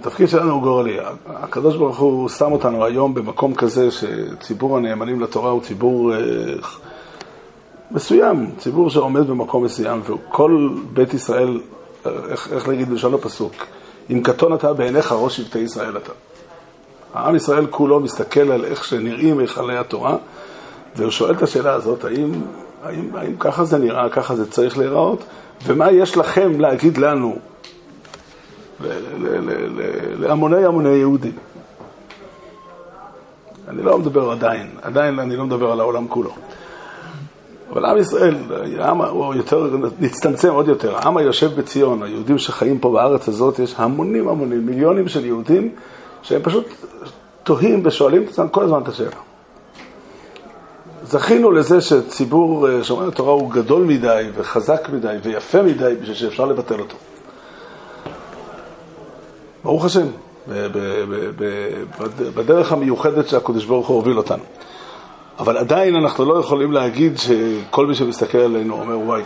התפקיד 0.00 0.28
שלנו 0.28 0.52
הוא 0.52 0.62
גורלי. 0.62 0.98
הקדוש 1.26 1.76
ברוך 1.76 1.98
הוא 1.98 2.28
שם 2.28 2.52
אותנו 2.52 2.84
היום 2.84 3.14
במקום 3.14 3.54
כזה 3.54 3.88
שציבור 3.90 4.76
הנאמנים 4.76 5.20
לתורה 5.20 5.50
הוא 5.50 5.62
ציבור 5.62 6.14
אה, 6.14 6.18
מסוים, 7.90 8.50
ציבור 8.58 8.90
שעומד 8.90 9.26
במקום 9.26 9.64
מסוים, 9.64 10.00
וכל 10.04 10.68
בית 10.92 11.14
ישראל, 11.14 11.60
איך, 12.06 12.52
איך 12.52 12.68
להגיד 12.68 12.88
בלשון 12.88 13.14
הפסוק, 13.14 13.52
אם 14.10 14.20
קטון 14.22 14.54
אתה 14.54 14.72
בעיניך 14.72 15.12
ראש 15.12 15.36
שבטי 15.36 15.58
ישראל 15.58 15.96
אתה. 15.96 16.12
העם 17.14 17.36
ישראל 17.36 17.66
כולו 17.66 18.00
מסתכל 18.00 18.52
על 18.52 18.64
איך 18.64 18.84
שנראים 18.84 19.38
היכלי 19.38 19.76
התורה, 19.76 20.16
והוא 20.96 21.10
שואל 21.10 21.34
את 21.34 21.42
השאלה 21.42 21.72
הזאת, 21.72 22.04
האם, 22.04 22.32
האם, 22.84 23.16
האם 23.16 23.36
ככה 23.38 23.64
זה 23.64 23.78
נראה, 23.78 24.08
ככה 24.08 24.36
זה 24.36 24.50
צריך 24.50 24.78
להיראות, 24.78 25.24
ומה 25.64 25.90
יש 25.90 26.16
לכם 26.16 26.60
להגיד 26.60 26.98
לנו 26.98 27.38
להמוני 30.18 30.64
המוני 30.64 30.88
יהודים. 30.88 31.32
אני 33.68 33.82
לא 33.82 33.98
מדבר 33.98 34.30
עדיין, 34.30 34.66
עדיין 34.82 35.18
אני 35.18 35.36
לא 35.36 35.44
מדבר 35.44 35.72
על 35.72 35.80
העולם 35.80 36.08
כולו. 36.08 36.30
אבל 37.70 37.84
עם 37.84 37.98
ישראל, 37.98 38.34
העם, 38.78 39.02
הוא 39.02 39.34
יותר, 39.34 39.76
נצטמצם 40.00 40.52
עוד 40.52 40.68
יותר. 40.68 40.96
העם 40.96 41.16
היושב 41.16 41.60
בציון, 41.60 42.02
היהודים 42.02 42.38
שחיים 42.38 42.78
פה 42.78 42.92
בארץ 42.92 43.28
הזאת, 43.28 43.58
יש 43.58 43.74
המונים 43.76 44.28
המונים, 44.28 44.66
מיליונים 44.66 45.08
של 45.08 45.24
יהודים, 45.24 45.74
שהם 46.22 46.42
פשוט 46.42 46.66
תוהים 47.42 47.82
ושואלים 47.84 48.22
את 48.22 48.28
עצמם 48.28 48.48
כל 48.48 48.64
הזמן 48.64 48.82
את 48.82 48.88
השאלה. 48.88 49.16
זכינו 51.02 51.50
לזה 51.50 51.80
שציבור 51.80 52.68
אה, 52.68 52.84
שומרי 52.84 53.08
התורה 53.08 53.32
הוא 53.32 53.50
גדול 53.50 53.82
מדי 53.82 54.28
וחזק 54.34 54.88
מדי 54.92 55.16
ויפה 55.22 55.62
מדי 55.62 55.94
בשביל 56.00 56.16
שאפשר 56.16 56.44
לבטל 56.44 56.80
אותו. 56.80 56.96
ברוך 59.64 59.84
השם, 59.84 60.06
בדרך 62.34 62.72
המיוחדת 62.72 63.28
שהקדוש 63.28 63.64
ברוך 63.64 63.86
הוא 63.86 63.96
הוביל 63.96 64.18
אותנו. 64.18 64.42
אבל 65.38 65.56
עדיין 65.56 65.96
אנחנו 65.96 66.24
לא 66.24 66.38
יכולים 66.38 66.72
להגיד 66.72 67.18
שכל 67.18 67.86
מי 67.86 67.94
שמסתכל 67.94 68.38
עלינו 68.38 68.80
אומר 68.80 68.98
וואי, 68.98 69.22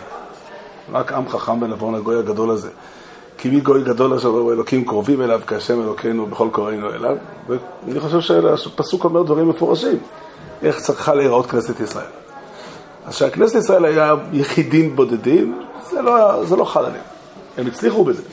רק 0.91 1.11
עם 1.11 1.29
חכם 1.29 1.59
בנבון 1.59 1.95
הגוי 1.95 2.19
הגדול 2.19 2.49
הזה. 2.49 2.69
כי 3.37 3.49
מי 3.49 3.59
גוי 3.59 3.83
גדול 3.83 4.13
אשר 4.13 4.29
לא 4.29 4.53
אלוקים 4.53 4.85
קרובים 4.85 5.21
אליו 5.21 5.41
כהשם 5.47 5.81
אלוקינו 5.81 6.25
בכל 6.25 6.47
קוראינו 6.51 6.89
אליו. 6.89 7.15
ואני 7.47 7.99
חושב 7.99 8.19
שהפסוק 8.21 9.03
אומר 9.03 9.23
דברים 9.23 9.49
מפורשים, 9.49 9.97
איך 10.63 10.79
צריכה 10.79 11.13
להיראות 11.13 11.45
כנסת 11.45 11.79
ישראל. 11.79 12.05
אז 13.05 13.15
כשהכנסת 13.15 13.55
ישראל 13.55 13.85
היה 13.85 14.15
יחידים 14.33 14.95
בודדים, 14.95 15.61
זה 15.89 16.01
לא, 16.01 16.45
זה 16.45 16.55
לא 16.55 16.65
חל 16.65 16.85
עליהם. 16.85 17.03
הם 17.57 17.67
הצליחו 17.67 18.03
בזה. 18.03 18.23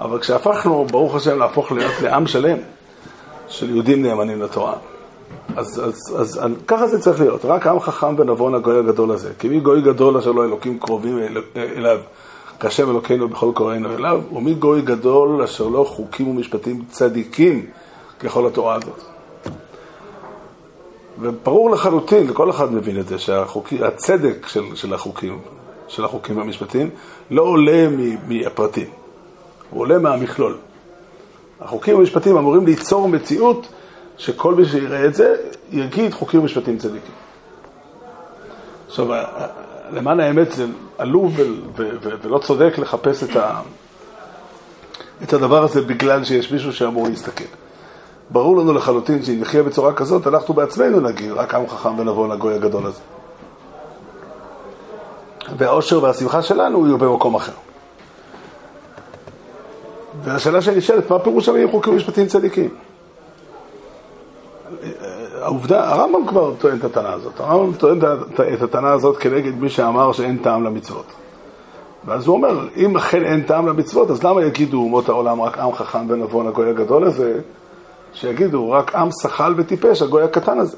אבל 0.00 0.18
כשהפכנו, 0.18 0.86
ברוך 0.90 1.14
השם, 1.14 1.38
להפוך 1.38 1.72
להיות 1.72 1.92
לעם 2.02 2.26
שלם 2.26 2.58
של 3.48 3.70
יהודים 3.70 4.02
נאמנים 4.02 4.42
לתורה, 4.42 4.74
אז, 5.56 5.80
אז, 5.84 6.14
אז, 6.18 6.38
אז 6.42 6.50
ככה 6.66 6.86
זה 6.86 7.00
צריך 7.00 7.20
להיות, 7.20 7.44
רק 7.44 7.66
עם 7.66 7.80
חכם 7.80 8.14
ונבון 8.18 8.54
הגוי 8.54 8.78
הגדול 8.78 9.10
הזה. 9.10 9.32
כי 9.38 9.48
מי 9.48 9.60
גוי 9.60 9.82
גדול 9.82 10.16
אשר 10.16 10.32
לא 10.32 10.44
אלוקים 10.44 10.78
קרובים 10.78 11.18
אל, 11.18 11.42
אליו, 11.56 11.98
כשם 12.60 12.90
אלוקינו 12.90 13.28
בכל 13.28 13.50
קוראינו 13.54 13.94
אליו, 13.94 14.20
ומי 14.32 14.54
גוי 14.54 14.82
גדול 14.82 15.42
אשר 15.42 15.68
לא 15.68 15.84
חוקים 15.88 16.28
ומשפטים 16.28 16.84
צדיקים 16.90 17.66
ככל 18.20 18.46
התורה 18.46 18.74
הזאת. 18.74 19.02
וברור 21.20 21.70
לחלוטין, 21.70 22.26
לכל 22.26 22.50
אחד 22.50 22.72
מבין 22.74 23.00
את 23.00 23.08
זה, 23.08 23.18
שהצדק 23.18 24.46
של, 24.46 24.62
של 24.74 24.94
החוקים, 24.94 25.38
של 25.88 26.04
החוקים 26.04 26.36
והמשפטים, 26.36 26.90
לא 27.30 27.42
עולה 27.42 27.88
מהפרטים. 28.28 28.86
הוא 29.70 29.80
עולה 29.80 29.98
מהמכלול. 29.98 30.56
החוקים 31.60 31.96
המשפטיים 31.96 32.36
אמורים 32.36 32.66
ליצור 32.66 33.08
מציאות 33.08 33.68
שכל 34.16 34.54
מי 34.54 34.64
שיראה 34.64 35.04
את 35.04 35.14
זה 35.14 35.36
יגיד 35.70 36.14
חוקים 36.14 36.40
ומשפטים 36.40 36.78
צדיקים. 36.78 37.14
עכשיו, 38.86 39.06
למען 39.90 40.20
האמת 40.20 40.52
זה 40.52 40.66
עלוב 40.98 41.40
ולא 42.22 42.38
צודק 42.38 42.78
לחפש 42.78 43.22
את, 43.22 43.36
ה, 43.36 43.60
את 45.22 45.32
הדבר 45.32 45.62
הזה 45.62 45.82
בגלל 45.82 46.24
שיש 46.24 46.52
מישהו 46.52 46.72
שאמור 46.72 47.08
להסתכל. 47.08 47.44
ברור 48.30 48.56
לנו 48.56 48.72
לחלוטין 48.72 49.22
שאם 49.22 49.40
נחיה 49.40 49.62
בצורה 49.62 49.92
כזאת, 49.92 50.26
אנחנו 50.26 50.54
בעצמנו 50.54 51.00
נגיד, 51.00 51.32
רק 51.32 51.54
עם 51.54 51.68
חכם 51.68 51.98
ונבוא 51.98 52.28
לגוי 52.34 52.54
הגדול 52.54 52.86
הזה. 52.86 53.00
והאושר 55.56 56.02
והשמחה 56.02 56.42
שלנו 56.42 56.86
יהיו 56.86 56.98
במקום 56.98 57.34
אחר. 57.34 57.52
והשאלה 60.22 60.62
שנשאלת, 60.62 61.10
מה 61.10 61.18
פירוש 61.18 61.48
המילים 61.48 61.70
חוקים 61.70 61.96
משפטיים 61.96 62.26
צדיקים? 62.26 62.70
העובדה, 65.46 65.88
הרמב"ם 65.88 66.26
כבר 66.26 66.54
טוען 66.58 66.78
את 66.78 66.84
הטענה 66.84 67.12
הזאת. 67.12 67.40
הרמב"ם 67.40 67.72
טוען 67.76 67.98
את 68.54 68.62
הטענה 68.62 68.92
הזאת 68.92 69.16
כנגד 69.16 69.54
מי 69.54 69.68
שאמר 69.70 70.12
שאין 70.12 70.38
טעם 70.38 70.64
למצוות. 70.64 71.06
ואז 72.04 72.26
הוא 72.26 72.36
אומר, 72.36 72.68
אם 72.76 72.96
אכן 72.96 73.24
אין 73.24 73.42
טעם 73.42 73.66
למצוות, 73.66 74.10
אז 74.10 74.22
למה 74.22 74.44
יגידו 74.44 74.78
אומות 74.78 75.08
העולם 75.08 75.40
רק 75.40 75.58
עם 75.58 75.74
חכם 75.74 76.06
ונבון 76.08 76.46
הגוי 76.46 76.70
הגדול 76.70 77.04
הזה, 77.04 77.40
שיגידו 78.12 78.70
רק 78.70 78.94
עם 78.94 79.08
שחל 79.22 79.54
וטיפש 79.56 80.02
הגוי 80.02 80.22
הקטן 80.22 80.58
הזה. 80.58 80.76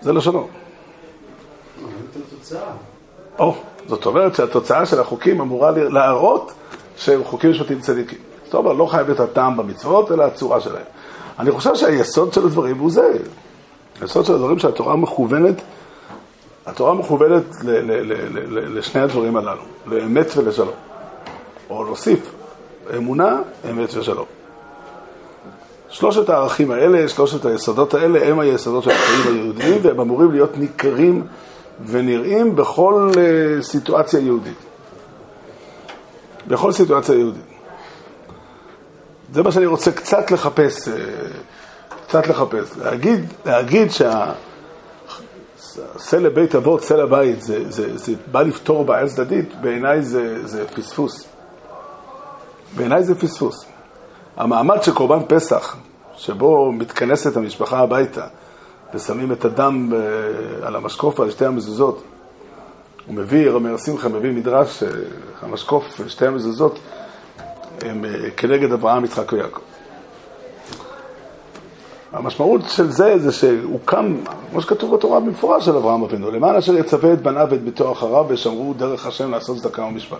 זה 0.00 0.12
לשונו. 0.12 0.48
או, 3.38 3.54
זאת 3.86 4.06
אומרת 4.06 4.34
שהתוצאה 4.34 4.86
של 4.86 5.00
החוקים 5.00 5.40
אמורה 5.40 5.70
להראות 5.70 6.52
שהם 6.96 7.24
חוקים 7.24 7.50
משפטיים 7.50 7.80
צדיקים. 7.80 8.18
זאת 8.44 8.54
אומרת, 8.54 8.76
לא 8.76 8.86
חייב 8.86 9.10
את 9.10 9.20
הטעם 9.20 9.56
במצוות, 9.56 10.12
אלא 10.12 10.24
הצורה 10.24 10.60
שלהם. 10.60 10.84
אני 11.38 11.50
חושב 11.50 11.74
שהיסוד 11.74 12.32
של 12.32 12.44
הדברים 12.46 12.78
הוא 12.78 12.90
זה. 12.90 13.12
היסוד 14.00 14.24
של 14.24 14.34
הדברים 14.34 14.58
שהתורה 14.58 14.96
מכוונת, 14.96 15.62
התורה 16.66 16.94
מכוונת 16.94 17.44
ל- 17.64 17.70
ל- 17.70 18.12
ל- 18.12 18.78
לשני 18.78 19.00
הדברים 19.00 19.36
הללו, 19.36 19.62
לאמת 19.86 20.36
ולשלום. 20.36 20.74
או 21.70 21.84
להוסיף, 21.84 22.18
אמונה, 22.96 23.40
אמת 23.70 23.94
ושלום. 23.94 24.26
שלושת 25.88 26.28
הערכים 26.28 26.70
האלה, 26.70 27.08
שלושת 27.08 27.44
היסודות 27.44 27.94
האלה, 27.94 28.28
הם 28.28 28.38
היסודות 28.38 28.84
של 28.84 28.90
החיים 28.90 29.36
היהודיים, 29.36 29.80
והם 29.82 30.00
אמורים 30.00 30.32
להיות 30.32 30.58
ניכרים 30.58 31.26
ונראים 31.86 32.56
בכל 32.56 33.10
uh, 33.14 33.62
סיטואציה 33.62 34.20
יהודית. 34.20 34.58
בכל 36.46 36.72
סיטואציה 36.72 37.14
יהודית. 37.14 37.42
זה 39.32 39.42
מה 39.42 39.52
שאני 39.52 39.66
רוצה 39.66 39.92
קצת 39.92 40.30
לחפש, 40.30 40.88
אה, 40.88 40.94
קצת 42.08 42.26
לחפש. 42.26 42.76
להגיד, 42.76 43.32
להגיד 43.46 43.88
סלע 45.98 46.28
בית 46.28 46.54
אבות, 46.54 46.84
סלע 46.84 47.06
בית, 47.06 47.42
זה, 47.42 47.70
זה, 47.70 47.98
זה 47.98 48.12
בא 48.32 48.42
לפתור 48.42 48.84
בעיה 48.84 49.06
צדדית, 49.06 49.60
בעיניי 49.60 50.02
זה, 50.02 50.46
זה 50.46 50.68
פספוס. 50.68 51.28
בעיניי 52.76 53.04
זה 53.04 53.14
פספוס. 53.14 53.64
המעמד 54.36 54.82
של 54.82 54.94
קורבן 54.94 55.18
פסח, 55.28 55.76
שבו 56.16 56.72
מתכנסת 56.72 57.36
המשפחה 57.36 57.78
הביתה 57.78 58.26
ושמים 58.94 59.32
את 59.32 59.44
הדם 59.44 59.92
אה, 59.92 60.66
על 60.66 60.76
המשקוף 60.76 61.20
על 61.20 61.30
שתי 61.30 61.46
המזוזות, 61.46 62.02
הוא 63.06 63.14
מביא, 63.14 63.50
רמר 63.50 63.76
שמחה 63.76 64.08
מביא 64.08 64.32
מדרש, 64.32 64.82
אה, 64.82 64.88
המשקוף, 65.42 66.00
שתי 66.08 66.26
המזוזות, 66.26 66.78
הם 67.80 68.04
אה, 68.04 68.30
כנגד 68.36 68.72
אברהם, 68.72 69.04
יצחק 69.04 69.32
ויעקב. 69.32 69.60
המשמעות 72.12 72.60
של 72.68 72.90
זה, 72.90 73.18
זה 73.18 73.32
שהוא 73.32 73.80
קם, 73.84 74.16
כמו 74.50 74.62
שכתוב 74.62 74.94
בתורה 74.94 75.20
במפורש 75.20 75.68
על 75.68 75.76
אברהם 75.76 76.02
אבינו, 76.02 76.30
למען 76.30 76.54
אשר 76.54 76.76
יצווה 76.76 77.12
את 77.12 77.22
בניו 77.22 77.46
ואת 77.50 77.62
ביתו 77.62 77.92
אחריו 77.92 78.24
ושמרו 78.28 78.74
דרך 78.74 79.06
השם 79.06 79.30
לעשות 79.30 79.56
צדקה 79.56 79.82
ומשפט. 79.82 80.18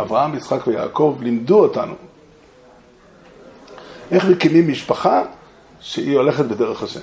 אברהם, 0.00 0.34
יצחק 0.34 0.66
ויעקב 0.66 1.18
לימדו 1.20 1.58
אותנו 1.58 1.94
איך 4.10 4.24
מקימים 4.24 4.68
משפחה 4.68 5.22
שהיא 5.80 6.16
הולכת 6.16 6.44
בדרך 6.44 6.82
השם. 6.82 7.00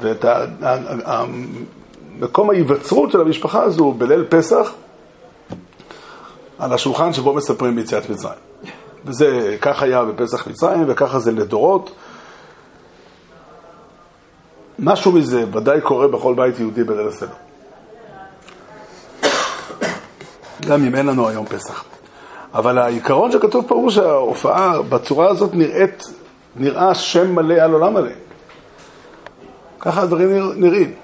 ואת 0.00 0.24
מקום 2.18 2.50
ההיווצרות 2.50 3.10
של 3.10 3.20
המשפחה 3.20 3.62
הזו 3.62 3.92
בליל 3.92 4.24
פסח, 4.28 4.72
על 6.58 6.72
השולחן 6.72 7.12
שבו 7.12 7.34
מספרים 7.34 7.76
ביציאת 7.76 8.10
מצרים. 8.10 8.38
וזה, 9.06 9.56
כך 9.60 9.82
היה 9.82 10.04
בפסח 10.04 10.46
מצרים, 10.46 10.84
וככה 10.88 11.18
זה 11.18 11.32
לדורות. 11.32 11.90
משהו 14.78 15.12
מזה 15.12 15.44
ודאי 15.52 15.80
קורה 15.80 16.08
בכל 16.08 16.34
בית 16.34 16.60
יהודי 16.60 16.84
בליל 16.84 17.08
הסדר. 17.08 17.34
גם 20.66 20.84
אם 20.84 20.94
אין 20.94 21.06
לנו 21.06 21.28
היום 21.28 21.46
פסח. 21.46 21.84
אבל 22.54 22.78
העיקרון 22.78 23.32
שכתוב 23.32 23.64
פה 23.68 23.74
הוא 23.74 23.90
שההופעה 23.90 24.82
בצורה 24.82 25.28
הזאת 25.28 25.54
נראית, 25.54 26.04
נראה 26.56 26.94
שם 26.94 27.34
מלא 27.34 27.54
על 27.54 27.72
עולם 27.72 27.94
מלא. 27.94 28.10
ככה 29.80 30.02
הדברים 30.02 30.52
נראים. 30.56 30.94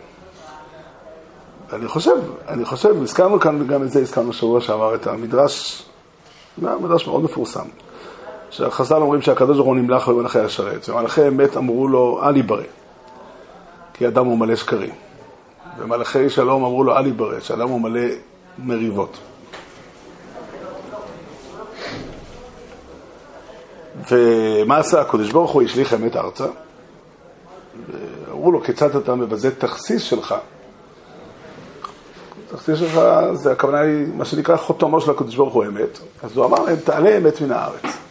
אני 1.73 1.89
חושב, 1.89 2.17
אני 2.49 2.65
חושב, 2.65 3.03
הזכרנו 3.03 3.41
כאן 3.41 3.67
גם 3.67 3.83
את 3.83 3.91
זה, 3.91 4.01
הזכרנו 4.01 4.33
שבוע 4.33 4.61
שעבר 4.61 4.95
את 4.95 5.07
המדרש, 5.07 5.83
מדרש 6.59 7.07
מאוד 7.07 7.23
מפורסם, 7.23 7.67
שהחז"ל 8.53 9.03
אומרים 9.03 9.23
שהקדוש 9.23 9.57
ברוך 9.57 9.67
הוא 9.67 9.77
נמלך 9.77 10.09
במלאכי 10.09 10.39
השרת, 10.39 10.89
ומלאכי 10.89 11.29
אמת 11.29 11.57
אמרו 11.57 11.89
לו 11.89 12.21
אל 12.23 12.37
יברא, 12.37 12.63
כי 13.95 14.09
אדם 14.09 14.27
הוא 14.27 14.39
מלא 14.39 14.57
שקרים, 14.57 14.95
ומלאכי 15.79 16.31
שלום 16.31 16.65
אמרו 16.65 16.85
לו 16.85 16.97
אל 16.97 17.07
יברא, 17.07 17.41
שאדם 17.41 17.69
הוא 17.69 17.81
מלא 17.81 18.01
מריבות. 18.59 19.19
ומה 24.11 24.79
עשה 24.79 25.01
הקדוש 25.01 25.33
ברוך 25.33 25.51
הוא? 25.51 25.63
השליך 25.63 25.95
אמת 25.95 26.17
ארצה. 26.17 26.47
אמרו 28.31 28.53
לו, 28.53 28.63
כיצד 28.63 28.97
אתה 28.97 29.15
מבזה 29.15 29.55
תכסיס 29.57 30.03
שלך? 30.03 30.35
תכסיס 32.51 32.79
שלך, 32.79 33.01
זה 33.33 33.53
הכוונה 33.53 33.81
היא, 33.81 34.07
מה 34.15 34.25
שנקרא 34.25 34.57
חותמו 34.57 35.01
של 35.01 35.11
הקדוש 35.11 35.37
ברוך 35.37 35.55
הוא 35.55 35.65
אמת. 35.65 35.99
אז 36.23 36.37
הוא 36.37 36.45
אמר 36.45 36.63
להם, 36.63 36.77
תעלה 36.77 37.17
אמת 37.17 37.41
מן 37.41 37.53
הארץ. 37.53 38.02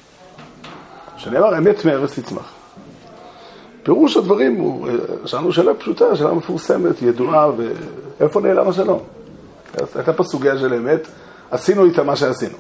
כשנאמר 1.21 1.57
אמת 1.57 1.85
מארץ 1.85 2.19
תצמח. 2.19 2.53
פירוש 3.83 4.17
הדברים 4.17 4.55
הוא, 4.55 4.87
שאלנו 5.25 5.53
שאלה 5.53 5.73
פשוטה, 5.73 6.15
שאלה 6.15 6.33
מפורסמת, 6.33 7.01
ידועה, 7.01 7.49
ואיפה 7.57 8.41
נעלם 8.41 8.69
השלום? 8.69 8.99
הייתה 9.95 10.13
פה 10.13 10.23
סוגיה 10.23 10.57
של 10.57 10.73
אמת, 10.73 11.07
עשינו 11.51 11.85
איתה 11.85 12.03
מה 12.03 12.15
שעשינו. 12.15 12.57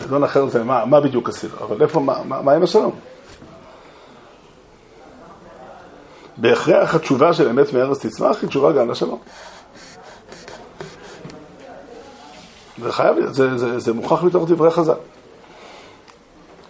חידון 0.00 0.24
אחר 0.24 0.48
זה 0.48 0.64
מה, 0.64 0.84
מה 0.84 1.00
בדיוק 1.00 1.28
עשינו, 1.28 1.54
אבל 1.60 1.82
איפה, 1.82 2.00
מה, 2.00 2.18
מה, 2.24 2.42
מה 2.42 2.52
עם 2.52 2.62
השלום? 2.62 2.92
בהכרח 6.36 6.94
התשובה 6.94 7.34
של 7.34 7.48
אמת 7.48 7.72
מארץ 7.72 8.06
תצמח 8.06 8.42
היא 8.42 8.48
תשובה 8.48 8.72
גם 8.72 8.90
לשלום. 8.90 9.18
זה 12.82 12.92
חייב 12.92 13.16
להיות, 13.16 13.34
זה, 13.34 13.58
זה, 13.58 13.78
זה 13.78 13.92
מוכרח 13.92 14.22
מתוך 14.22 14.48
דברי 14.48 14.70
חז"ל. 14.70 15.17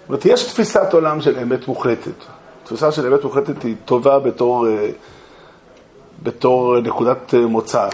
אומרת, 0.09 0.25
יש 0.25 0.44
תפיסת 0.44 0.92
עולם 0.92 1.21
של 1.21 1.38
אמת 1.38 1.68
מוחלטת. 1.68 2.25
תפיסה 2.64 2.92
של 2.92 3.12
אמת 3.12 3.25
מוחלטת 3.25 3.62
היא 3.62 3.75
טובה 3.85 4.18
בתור, 4.18 4.68
אה, 4.68 4.90
בתור 6.23 6.81
נקודת 6.81 7.35
אה, 7.35 7.47
מוצא. 7.47 7.88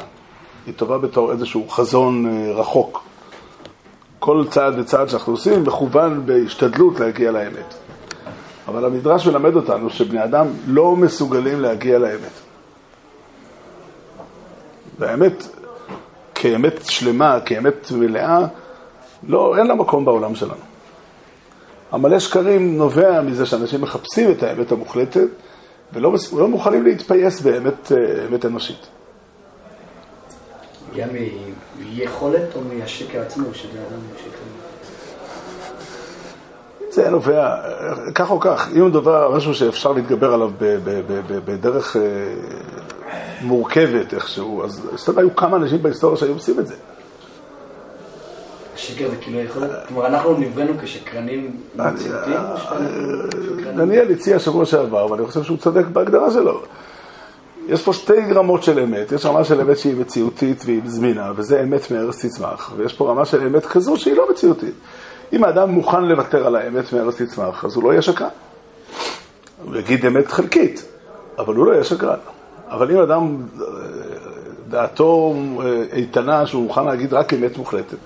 היא 0.66 0.74
טובה 0.74 0.98
בתור 0.98 1.32
איזשהו 1.32 1.68
חזון 1.68 2.26
אה, 2.26 2.52
רחוק. 2.52 3.02
כל 4.18 4.44
צעד 4.50 4.78
וצעד 4.78 5.08
שאנחנו 5.08 5.32
עושים 5.32 5.62
מכוון 5.62 6.26
בהשתדלות 6.26 7.00
להגיע 7.00 7.30
לאמת. 7.30 7.74
אבל 8.68 8.84
המדרש 8.84 9.26
מלמד 9.26 9.56
אותנו 9.56 9.90
שבני 9.90 10.24
אדם 10.24 10.46
לא 10.66 10.96
מסוגלים 10.96 11.60
להגיע 11.60 11.98
לאמת. 11.98 12.40
והאמת, 14.98 15.48
כאמת 16.34 16.84
שלמה, 16.84 17.40
כאמת 17.40 17.92
מלאה, 17.92 18.46
לא, 19.28 19.58
אין 19.58 19.66
לה 19.66 19.74
מקום 19.74 20.04
בעולם 20.04 20.34
שלנו. 20.34 20.73
המלא 21.94 22.18
שקרים 22.18 22.78
נובע 22.78 23.20
מזה 23.20 23.46
שאנשים 23.46 23.80
מחפשים 23.80 24.30
את 24.30 24.42
האמת 24.42 24.72
המוחלטת 24.72 25.28
ולא 25.92 26.14
לא 26.36 26.48
מוכנים 26.48 26.84
להתפייס 26.84 27.40
באמת 27.40 27.92
אמת 28.28 28.44
אנושית. 28.44 28.86
גם 30.96 31.08
מיכולת 31.78 32.56
או 32.56 32.60
מהשקר 32.60 33.20
עצמו, 33.20 33.54
שזה 33.54 33.78
אדם 33.78 34.00
שקר? 34.16 34.28
זה 36.90 37.10
נובע, 37.10 37.56
כך 38.14 38.30
או 38.30 38.40
כך, 38.40 38.68
אם 38.76 38.86
מדובר 38.86 39.14
על 39.14 39.32
משהו 39.36 39.54
שאפשר 39.54 39.92
להתגבר 39.92 40.34
עליו 40.34 40.50
בדרך 41.44 41.96
אה, 41.96 42.02
מורכבת 43.42 44.14
איכשהו, 44.14 44.64
אז 44.64 44.88
סתם 44.96 45.18
היו 45.18 45.36
כמה 45.36 45.56
אנשים 45.56 45.82
בהיסטוריה 45.82 46.16
שהיו 46.16 46.32
עושים 46.32 46.58
את 46.60 46.66
זה. 46.66 46.74
שקר 48.84 49.10
זה 49.10 49.16
כאילו 49.16 49.40
יכול 49.40 49.62
להיות, 49.62 49.76
כלומר 49.88 50.06
אנחנו 50.06 50.38
נבראנו 50.38 50.72
כשקרנים 50.82 51.56
מציאותיים? 51.74 52.36
אה, 52.36 53.72
דניאל 53.76 54.12
הציע 54.12 54.38
שבוע 54.38 54.64
שעבר, 54.64 55.10
ואני 55.10 55.26
חושב 55.26 55.42
שהוא 55.42 55.58
צודק 55.58 55.84
בהגדרה 55.92 56.30
שלו. 56.30 56.62
יש 57.68 57.82
פה 57.82 57.92
שתי 57.92 58.32
רמות 58.34 58.62
של 58.62 58.78
אמת, 58.78 59.12
יש 59.12 59.26
רמה 59.26 59.44
של 59.44 59.60
אמת 59.60 59.78
שהיא 59.78 59.96
מציאותית 59.96 60.62
והיא 60.66 60.80
זמינה, 60.84 61.32
וזה 61.36 61.62
אמת 61.62 61.90
מארץ 61.90 62.24
תצמח, 62.24 62.72
ויש 62.76 62.92
פה 62.92 63.10
רמה 63.10 63.24
של 63.24 63.46
אמת 63.46 63.66
כזו 63.66 63.96
שהיא 63.96 64.16
לא 64.16 64.30
מציאותית. 64.30 64.74
אם 65.32 65.44
האדם 65.44 65.70
מוכן 65.70 66.04
לוותר 66.04 66.46
על 66.46 66.56
האמת 66.56 66.92
מארץ 66.92 67.22
תצמח, 67.22 67.64
אז 67.64 67.76
הוא 67.76 67.84
לא 67.84 67.90
יהיה 67.90 68.02
שקרן. 68.02 68.28
הוא 69.64 69.76
יגיד 69.76 70.06
אמת 70.06 70.26
חלקית, 70.26 70.84
אבל 71.38 71.54
הוא 71.54 71.66
לא 71.66 71.72
יהיה 71.72 71.84
שקרן. 71.84 72.18
אבל 72.70 72.90
אם 72.90 72.98
אדם, 72.98 73.36
דעתו 74.68 75.34
איתנה 75.92 76.46
שהוא 76.46 76.62
מוכן 76.62 76.84
להגיד 76.84 77.14
רק 77.14 77.34
אמת 77.34 77.56
מוחלטת, 77.56 77.96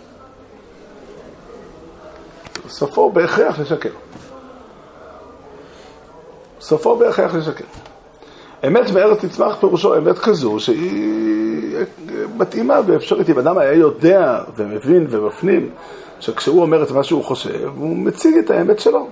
סופו 2.69 3.11
בהכרח 3.13 3.59
לשקר. 3.59 3.91
סופו 6.61 6.97
בהכרח 6.97 7.35
לשקר. 7.35 7.65
אמת 8.67 8.91
מארץ 8.91 9.25
תצמח 9.25 9.57
פירושו 9.61 9.97
אמת 9.97 10.19
כזו 10.19 10.61
שהיא 10.61 11.77
מתאימה 12.37 12.81
ואפשרית. 12.87 13.31
אם 13.31 13.39
אדם 13.39 13.59
היה 13.59 13.73
יודע 13.73 14.41
ומבין 14.57 15.07
ומפנים 15.11 15.71
שכשהוא 16.21 16.63
אומר 16.63 16.83
את 16.83 16.91
מה 16.91 17.05
שהוא 17.05 17.25
חושב, 17.25 17.69
הוא 17.77 17.97
מציג 17.97 18.39
את 18.39 18.51
האמת 18.51 18.81
שלו. 18.81 19.09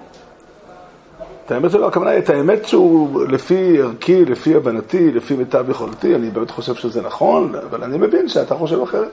את 1.47 1.51
האמת 1.51 1.71
שלו, 1.71 1.87
הכוונה 1.87 2.11
היא 2.11 2.19
את 2.19 2.31
האמת 2.31 2.69
שהוא 2.69 3.25
לפי 3.25 3.83
ערכי, 3.83 4.25
לפי 4.25 4.55
הבנתי, 4.55 5.13
לפי 5.13 5.37
מיטב 5.37 5.71
יכולתי, 5.71 6.15
אני 6.15 6.31
באמת 6.31 6.51
חושב 6.51 6.75
שזה 6.75 7.03
נכון, 7.03 7.55
אבל 7.71 7.85
אני 7.85 7.99
מבין 7.99 8.29
שאתה 8.29 8.55
חושב 8.55 8.83
אחרת. 8.83 9.11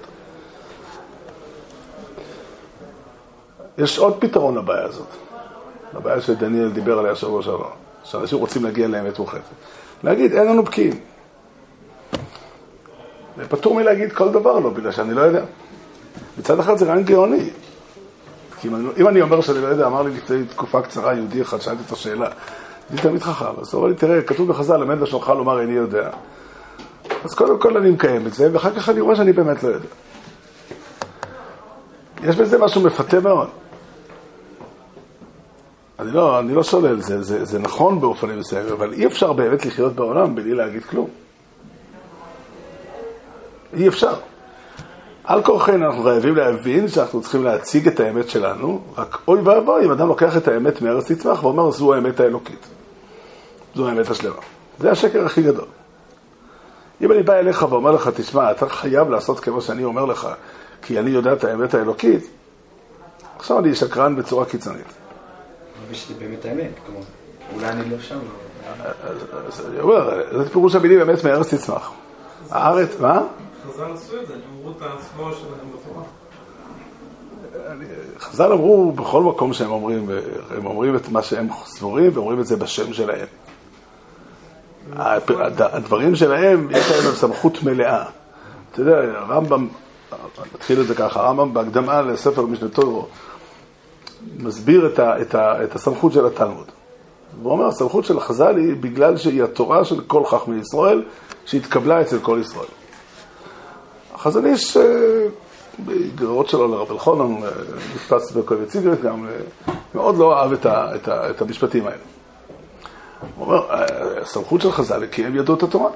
יש 3.78 4.00
עוד 4.00 4.16
פתרון 4.20 4.58
לבעיה 4.58 4.86
הזאת, 4.86 5.08
לבעיה 5.96 6.22
שדניאל 6.22 6.70
דיבר 6.70 7.00
עליה 7.00 7.16
שבוע 7.16 7.44
שעבר, 7.44 7.70
שאנשים 8.04 8.40
רוצים 8.40 8.64
להגיע 8.64 8.88
לאמת 8.88 9.20
מוחלטת. 9.20 9.44
להגיד, 10.04 10.34
אין 10.34 10.48
לנו 10.48 10.64
בקיאים. 10.64 11.00
פטור 13.50 13.76
מלהגיד 13.76 14.12
כל 14.12 14.32
דבר 14.32 14.60
לא, 14.60 14.70
בגלל 14.70 14.92
שאני 14.92 15.14
לא 15.14 15.22
יודע. 15.22 15.44
מצד 16.38 16.60
אחד 16.60 16.78
זה 16.78 16.86
רעיון 16.86 17.04
גאוני. 17.04 17.50
כי 18.62 18.68
אם, 18.68 18.92
אם 18.98 19.08
אני 19.08 19.22
אומר 19.22 19.42
שאני 19.42 19.62
לא 19.62 19.68
יודע, 19.68 19.88
אמר 19.88 20.02
לי 20.02 20.12
לפני 20.12 20.46
תקופה 20.46 20.82
קצרה 20.82 21.14
יהודי 21.14 21.42
אחד, 21.42 21.62
שאלתי 21.62 21.82
את 21.88 21.92
השאלה, 21.92 22.28
אני 22.92 23.02
תלמיד 23.02 23.24
חכם, 23.24 23.62
אז 23.62 23.74
הוא 23.74 23.82
אמר 23.82 23.90
לי, 23.90 23.96
תראה, 23.96 24.22
כתוב 24.22 24.48
בחז"ל, 24.48 24.78
למד 24.78 25.02
לשונך 25.02 25.30
לומר 25.30 25.60
איני 25.60 25.74
יודע. 25.74 26.10
אז 27.24 27.34
קודם 27.34 27.60
כל 27.60 27.78
אני 27.78 27.92
מקיים 27.92 28.28
את 28.28 28.34
זה, 28.34 28.50
ואחר 28.54 28.74
כך 28.76 28.90
אני 28.90 29.02
רואה 29.02 29.16
שאני 29.16 29.34
באמת 29.34 29.64
לא 29.64 29.70
יודע. 29.70 29.88
יש 32.24 32.36
בזה 32.36 32.58
משהו 32.58 32.82
מפתה 32.82 33.20
מאוד. 33.20 33.48
אני 36.00 36.12
לא, 36.12 36.40
אני 36.40 36.56
לא 36.56 36.64
שולל, 36.64 37.02
זה, 37.02 37.24
זה, 37.24 37.46
זה 37.46 37.60
נכון 37.60 38.00
באופנים 38.00 38.40
מסוימים, 38.40 38.74
אבל 38.74 38.94
אי 38.94 39.06
אפשר 39.06 39.34
באמת 39.34 39.66
לחיות 39.66 39.94
בעולם 39.94 40.36
בלי 40.36 40.54
להגיד 40.54 40.84
כלום. 40.84 41.08
אי 43.74 43.88
אפשר. 43.88 44.14
על 45.24 45.44
כורחנו 45.44 45.86
אנחנו 45.86 46.04
חייבים 46.04 46.36
להבין 46.36 46.88
שאנחנו 46.88 47.22
צריכים 47.22 47.44
להציג 47.44 47.88
את 47.88 48.00
האמת 48.00 48.30
שלנו, 48.30 48.82
רק 48.98 49.18
אוי 49.28 49.42
ואבוי 49.42 49.86
אם 49.86 49.92
אדם 49.92 50.08
לוקח 50.08 50.38
את 50.38 50.48
האמת 50.48 50.82
מארץ 50.82 51.12
תצמח 51.12 51.44
ואומר 51.44 51.72
זו 51.72 51.94
האמת 51.94 52.20
האלוקית. 52.20 52.68
זו 53.76 53.88
האמת 53.88 54.10
השלמה. 54.10 54.42
זה 54.80 54.92
השקר 54.92 55.26
הכי 55.26 55.42
גדול. 55.42 55.66
אם 57.02 57.12
אני 57.12 57.24
בא 57.24 57.34
אליך 57.34 57.66
ואומר 57.70 57.92
לך, 57.92 58.10
תשמע, 58.16 58.52
אתה 58.52 58.70
חייב 58.70 59.10
לעשות 59.10 59.40
כמו 59.40 59.62
שאני 59.62 59.84
אומר 59.84 60.06
לך, 60.06 60.28
כי 60.86 61.00
אני 61.00 61.10
יודע 61.12 61.34
את 61.34 61.44
האמת 61.44 61.74
האלוקית, 61.74 62.28
עכשיו 63.38 63.60
אני 63.60 63.76
שקרן 63.76 64.16
בצורה 64.16 64.46
קיצונית. 64.46 64.86
ושזה 65.90 66.14
באמת 66.20 66.46
האמת, 66.46 66.72
כלומר, 66.86 67.02
אולי 67.56 67.70
אני 67.70 67.90
לא 67.90 68.00
שם. 68.00 68.20
אז 69.48 69.66
אני 69.70 69.80
אומר, 69.80 70.22
זה 70.44 70.50
פירוש 70.50 70.76
המילים 70.76 71.02
אמת 71.02 71.24
מארץ 71.24 71.54
תצמח. 71.54 71.92
הארץ, 72.50 72.90
מה? 73.00 73.22
חז"ל 73.68 73.84
עשו 73.94 74.22
את 74.22 74.28
זה, 74.28 74.34
אמרו 74.60 74.72
את 74.72 74.82
הסבורה 74.82 75.32
שלהם 75.34 75.70
בתורה. 75.74 76.04
חז"ל 78.20 78.52
אמרו 78.52 78.92
בכל 78.92 79.24
מקום 79.24 79.54
שהם 79.54 79.72
אומרים, 79.72 80.10
הם 80.52 80.66
אומרים 80.66 80.96
את 80.96 81.10
מה 81.10 81.24
שהם 81.24 81.48
סבורים 81.66 82.12
ואומרים 82.14 82.40
את 82.40 82.46
זה 82.48 82.56
בשם 82.56 82.94
שלהם. 82.94 83.28
הד- 84.96 85.32
הדברים 85.62 86.16
שלהם, 86.16 86.68
יש 86.72 86.92
להם 86.92 87.16
סמכות 87.16 87.64
מלאה. 87.64 88.06
אתה 88.72 88.82
יודע, 88.82 88.98
הרמב"ם, 89.20 89.68
נתחיל 90.56 90.82
את 90.82 90.88
זה 90.88 90.96
ככה, 90.96 91.20
הרמב"ם 91.20 91.54
בהקדמה 91.54 92.02
לספר 92.02 92.46
משנתו 92.46 93.08
מסביר 94.38 94.88
את, 94.94 95.00
ה, 95.00 95.22
את, 95.22 95.36
ה, 95.36 95.64
את 95.64 95.76
הסמכות 95.76 96.14
של 96.14 96.26
התלמוד. 96.26 96.66
הוא 97.42 97.52
אומר, 97.52 97.68
הסמכות 97.68 98.06
של 98.06 98.20
חז"ל 98.20 98.58
היא 98.58 98.76
בגלל 98.80 99.18
שהיא 99.18 99.44
התורה 99.44 99.86
של 99.86 100.02
כל 100.08 100.26
חכמי 100.26 100.60
ישראל, 100.60 101.04
שהתקבלה 101.46 102.02
אצל 102.02 102.20
כל 102.20 102.40
ישראל. 102.42 102.68
החזון 104.14 104.46
איש, 104.46 104.78
אה, 104.78 104.84
בגררות 105.80 106.50
שלו 106.50 106.68
לרב 106.68 106.92
אלחונן, 106.92 107.44
אה, 107.44 107.50
נתפס 107.96 108.32
בקובץ 108.32 108.76
איגרט, 108.76 109.02
גם 109.02 109.28
אה, 109.28 109.74
מאוד 109.96 110.18
לא 110.18 110.40
אהב 110.40 110.54
את, 110.54 110.66
ה, 110.66 110.96
את, 110.96 111.08
ה, 111.08 111.30
את 111.30 111.42
המשפטים 111.42 111.86
האלה. 111.86 111.98
הוא 113.36 113.46
אומר, 113.46 113.68
הסמכות 114.22 114.62
של 114.62 114.72
חז"ל 114.72 115.02
היא 115.02 115.10
כי 115.12 115.26
הם 115.26 115.36
ידעו 115.36 115.56
את 115.56 115.64
התורה. 115.64 115.90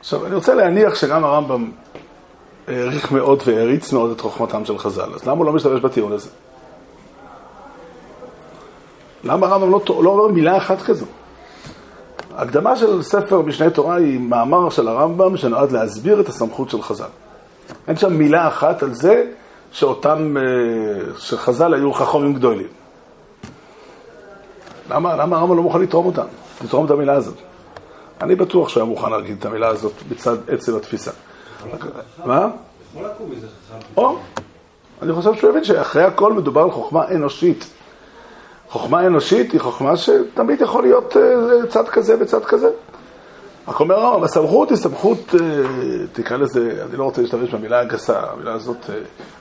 עכשיו, 0.00 0.26
אני 0.26 0.34
רוצה 0.34 0.54
להניח 0.54 0.94
שגם 0.94 1.24
הרמב"ם 1.24 1.70
העריך 2.68 3.12
מאוד 3.12 3.42
והעריץ 3.46 3.92
מאוד 3.92 4.10
את 4.10 4.20
חוכמתם 4.20 4.64
של 4.64 4.78
חז"ל, 4.78 5.14
אז 5.14 5.24
למה 5.24 5.38
הוא 5.38 5.46
לא 5.46 5.52
משתמש 5.52 5.80
בטיעון 5.80 6.12
הזה? 6.12 6.28
למה 9.24 9.46
הרמב"ם 9.46 9.70
לא, 9.70 9.80
לא 9.88 10.10
אומר 10.10 10.28
מילה 10.28 10.56
אחת 10.56 10.82
כזו? 10.82 11.06
הקדמה 12.36 12.76
של 12.76 13.02
ספר 13.02 13.42
משנה 13.42 13.70
תורה 13.70 13.94
היא 13.94 14.20
מאמר 14.20 14.70
של 14.70 14.88
הרמב"ם 14.88 15.36
שנועד 15.36 15.72
להסביר 15.72 16.20
את 16.20 16.28
הסמכות 16.28 16.70
של 16.70 16.82
חז"ל. 16.82 17.08
אין 17.88 17.96
שם 17.96 18.12
מילה 18.12 18.48
אחת 18.48 18.82
על 18.82 18.94
זה 18.94 19.24
שאותם, 19.72 20.36
אה, 20.36 20.42
שחז"ל 21.18 21.74
היו 21.74 21.92
חכמים 21.92 22.34
גדולים. 22.34 22.68
למה, 24.90 25.16
למה 25.16 25.36
הרמב"ם 25.36 25.56
לא 25.56 25.62
מוכן 25.62 25.80
לתרום 25.80 26.06
אותם? 26.06 26.26
לתרום 26.64 26.86
את 26.86 26.90
המילה 26.90 27.12
הזאת. 27.12 27.34
אני 28.20 28.34
בטוח 28.34 28.68
שהוא 28.68 28.80
היה 28.80 28.90
מוכן 28.90 29.10
להגיד 29.10 29.36
את 29.40 29.46
המילה 29.46 29.68
הזאת 29.68 29.92
בצד 30.08 30.36
עצם 30.48 30.76
התפיסה. 30.76 31.10
מה? 32.24 32.48
או, 33.96 34.18
אני 35.02 35.12
חושב 35.12 35.34
שהוא 35.34 35.50
הבין 35.50 35.64
שאחרי 35.64 36.02
הכל 36.02 36.32
מדובר 36.32 36.62
על 36.62 36.70
חוכמה 36.70 37.08
אנושית. 37.08 37.70
חוכמה 38.68 39.06
אנושית 39.06 39.52
היא 39.52 39.60
חוכמה 39.60 39.96
שתמיד 39.96 40.60
יכול 40.60 40.82
להיות 40.82 41.16
אה, 41.16 41.66
צד 41.68 41.88
כזה 41.88 42.16
וצד 42.20 42.44
כזה. 42.44 42.70
רק 43.68 43.80
אומר 43.80 43.94
הרמב"ם, 43.94 44.24
הסמכות 44.24 44.70
היא 44.70 44.78
סמכות, 44.78 45.34
אה, 45.34 45.66
תקרא 46.12 46.36
לזה, 46.36 46.84
אני 46.88 46.96
לא 46.96 47.04
רוצה 47.04 47.22
להשתמש 47.22 47.54
במילה 47.54 47.80
הגסה, 47.80 48.20
המילה 48.20 48.52
הזאת 48.52 48.90
אה, 48.90 48.94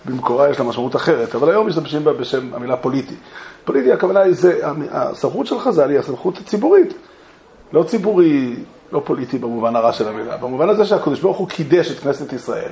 במקורה 0.06 0.50
יש 0.50 0.60
לה 0.60 0.66
משמעות 0.66 0.96
אחרת, 0.96 1.36
אבל 1.36 1.50
היום 1.50 1.68
משתמשים 1.68 2.04
בה 2.04 2.14
בשם 2.14 2.54
המילה 2.54 2.78
פוליטי. 2.78 3.16
פוליטי 3.66 3.92
הכוונה 3.92 4.20
היא, 4.20 4.34
זה, 4.34 4.60
הסמכות 4.92 5.48
של 5.48 5.60
חז"ל 5.60 5.90
היא 5.90 6.00
הסמכות 6.00 6.38
הציבורית. 6.38 6.94
לא 7.74 7.84
ציבורי, 7.84 8.56
לא 8.94 9.02
פוליטי 9.06 9.38
במובן 9.38 9.76
הרע 9.76 9.94
של 9.94 10.08
המילה, 10.08 10.38
במובן 10.38 10.70
הזה 10.70 10.86
שהקדוש 10.86 11.20
ברוך 11.20 11.38
הוא 11.38 11.48
קידש 11.48 11.92
את 11.92 12.00
כנסת 12.00 12.34
ישראל, 12.34 12.72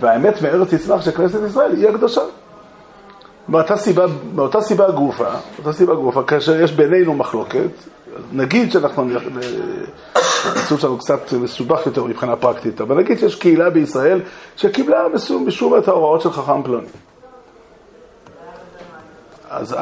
והאמת 0.00 0.42
מארץ 0.42 0.72
יצמח 0.72 1.02
של 1.02 1.10
כנסת 1.10 1.38
ישראל 1.46 1.72
היא 1.72 1.88
הקדושה. 1.88 2.20
מאותה 3.48 3.76
סיבה, 3.76 4.06
מאותה 4.34 4.60
סיבה 4.60 4.90
גופה, 4.90 5.28
מאותה 5.56 5.72
סיבה 5.72 5.94
גופה, 5.94 6.22
כאשר 6.22 6.60
יש 6.60 6.72
בינינו 6.72 7.14
מחלוקת, 7.14 7.70
נגיד 8.32 8.72
שאנחנו, 8.72 9.04
הציוד 10.44 10.80
שלנו 10.80 10.98
קצת 10.98 11.32
מסובך 11.32 11.86
יותר 11.86 12.04
מבחינה 12.04 12.36
פרקטית, 12.36 12.80
אבל 12.80 12.96
נגיד 12.96 13.18
שיש 13.18 13.34
קהילה 13.34 13.70
בישראל 13.70 14.20
שקיבלה 14.56 14.98
משום, 15.46 15.78
את 15.78 15.88
ההוראות 15.88 16.20
של 16.20 16.32
חכם 16.32 16.62
פלוני. 16.62 16.86
אז 19.50 19.76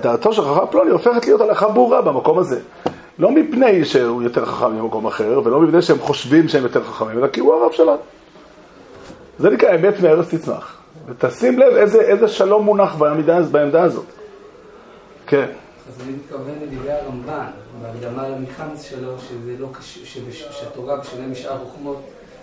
דעתו 0.00 0.32
של 0.32 0.42
חכם 0.42 0.66
פלוני 0.70 0.90
הופכת 0.90 1.26
להיות 1.26 1.40
הלכה 1.40 1.68
ברורה 1.68 2.02
במקום 2.02 2.38
הזה. 2.38 2.60
לא 3.22 3.30
מפני 3.30 3.84
שהוא 3.84 4.22
יותר 4.22 4.44
חכם 4.44 4.72
ממקום 4.72 5.06
אחר, 5.06 5.40
ולא 5.44 5.60
מפני 5.60 5.82
שהם 5.82 5.98
חושבים 5.98 6.48
שהם 6.48 6.62
יותר 6.62 6.84
חכמים, 6.84 7.18
אלא 7.18 7.26
כי 7.26 7.40
הוא 7.40 7.54
הרב 7.54 7.72
שלנו. 7.72 7.96
זה 9.38 9.50
נקרא 9.50 9.74
אמת 9.74 10.00
מארץ 10.00 10.34
תצמח. 10.34 10.78
ותשים 11.06 11.58
לב 11.58 11.76
איזה, 11.76 12.00
איזה 12.00 12.28
שלום 12.28 12.64
מונח 12.64 12.94
בעמדה, 12.94 13.42
בעמדה 13.42 13.82
הזאת. 13.82 14.04
כן. 15.26 15.46
אז 15.88 16.02
אני 16.02 16.12
מתכוון 16.12 16.54
לדברי 16.62 16.92
הרמב"ן, 16.92 17.46
בהקדמה 17.82 18.28
למחנץ 18.28 18.82
שלו, 18.82 19.18
שזה 19.18 19.54
לא 19.58 19.68
קשור, 19.72 20.04
שהתורה 20.50 20.96
בשונה 20.96 21.26
משאר 21.26 21.58
חוכמות, 21.58 22.02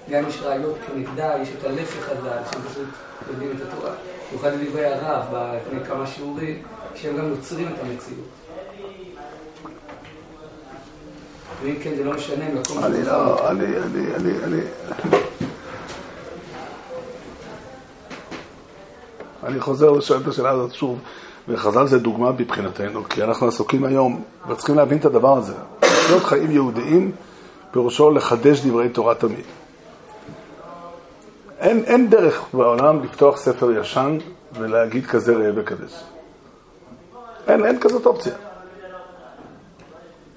גם 0.10 0.24
יש 0.28 0.42
ראיות 0.42 0.76
כנגדה, 0.88 1.34
יש 1.42 1.50
את 1.60 1.64
הלך 1.64 1.90
חז"ל, 1.90 2.52
שהם 2.52 2.62
פשוט 2.62 2.88
יודעים 3.32 3.52
את 3.58 3.62
התורה. 3.62 3.92
במיוחד 4.30 4.52
לדברי 4.54 4.86
הרב, 4.86 5.26
לפני 5.34 5.86
כמה 5.86 6.08
שיעורים, 6.08 6.62
שהם 6.96 7.18
גם 7.18 7.30
יוצרים 7.30 7.68
את 7.68 7.80
המציאות. 7.84 8.39
ואם 11.64 11.76
כן, 11.84 11.96
זה 11.96 12.04
לא 12.04 12.14
משנה, 12.14 12.46
מקום 12.60 12.84
אני 12.84 13.04
לא, 13.04 13.50
אני, 13.50 13.66
אני, 13.66 14.16
אני, 14.16 14.32
אני... 14.44 14.62
אני 19.44 19.60
חוזר 19.60 19.94
ושואל 19.94 20.20
את 20.22 20.28
השאלה 20.28 20.50
הזאת 20.50 20.74
שוב, 20.74 21.00
וחז"ל 21.48 21.88
זה 21.88 22.00
דוגמה 22.00 22.32
מבחינתנו, 22.32 23.04
כי 23.04 23.24
אנחנו 23.24 23.48
עסוקים 23.48 23.84
היום, 23.84 24.24
וצריכים 24.50 24.76
להבין 24.76 24.98
את 24.98 25.06
הדבר 25.06 25.38
הזה. 25.38 25.54
לחיות 25.84 26.24
חיים 26.24 26.52
יהודיים, 26.52 27.12
פירושו 27.72 28.12
לחדש 28.12 28.66
דברי 28.66 28.90
תורה 28.90 29.16
תמיד. 29.16 29.46
אין, 31.60 31.84
אין 31.86 32.10
דרך 32.10 32.44
בעולם 32.54 33.04
לפתוח 33.04 33.38
ספר 33.38 33.72
ישן 33.72 34.18
ולהגיד 34.54 35.06
כזה 35.06 35.36
ראה 35.36 35.52
וקדש. 35.56 36.04
אין, 37.48 37.66
אין 37.66 37.80
כזאת 37.80 38.06
אופציה. 38.06 38.34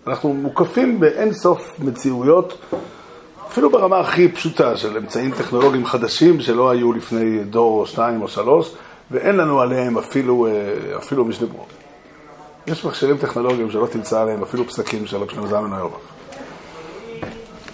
אנחנו 0.06 0.34
מוקפים 0.34 1.00
באין 1.00 1.32
סוף 1.32 1.74
מציאויות, 1.78 2.58
אפילו 3.48 3.70
ברמה 3.70 4.00
הכי 4.00 4.28
פשוטה 4.28 4.76
של 4.76 4.96
אמצעים 4.96 5.30
טכנולוגיים 5.30 5.86
חדשים 5.86 6.40
שלא 6.40 6.70
היו 6.70 6.92
לפני 6.92 7.44
דור 7.44 7.80
או 7.80 7.86
שניים 7.86 8.22
או 8.22 8.28
שלוש, 8.28 8.74
ואין 9.10 9.36
לנו 9.36 9.60
עליהם 9.60 9.98
אפילו, 9.98 10.46
אה, 10.46 10.52
אפילו 10.98 11.24
משנה 11.24 11.46
ברור. 11.46 11.66
יש 12.66 12.84
מכשירים 12.84 13.18
טכנולוגיים 13.18 13.70
שלא 13.70 13.86
תמצא 13.86 14.20
עליהם 14.20 14.42
אפילו 14.42 14.64
פסקים 14.64 15.06
של 15.06 15.16
רב 15.16 15.30
שלמה 15.30 15.46
זלמן 15.46 15.72
אוירבך. 15.72 15.98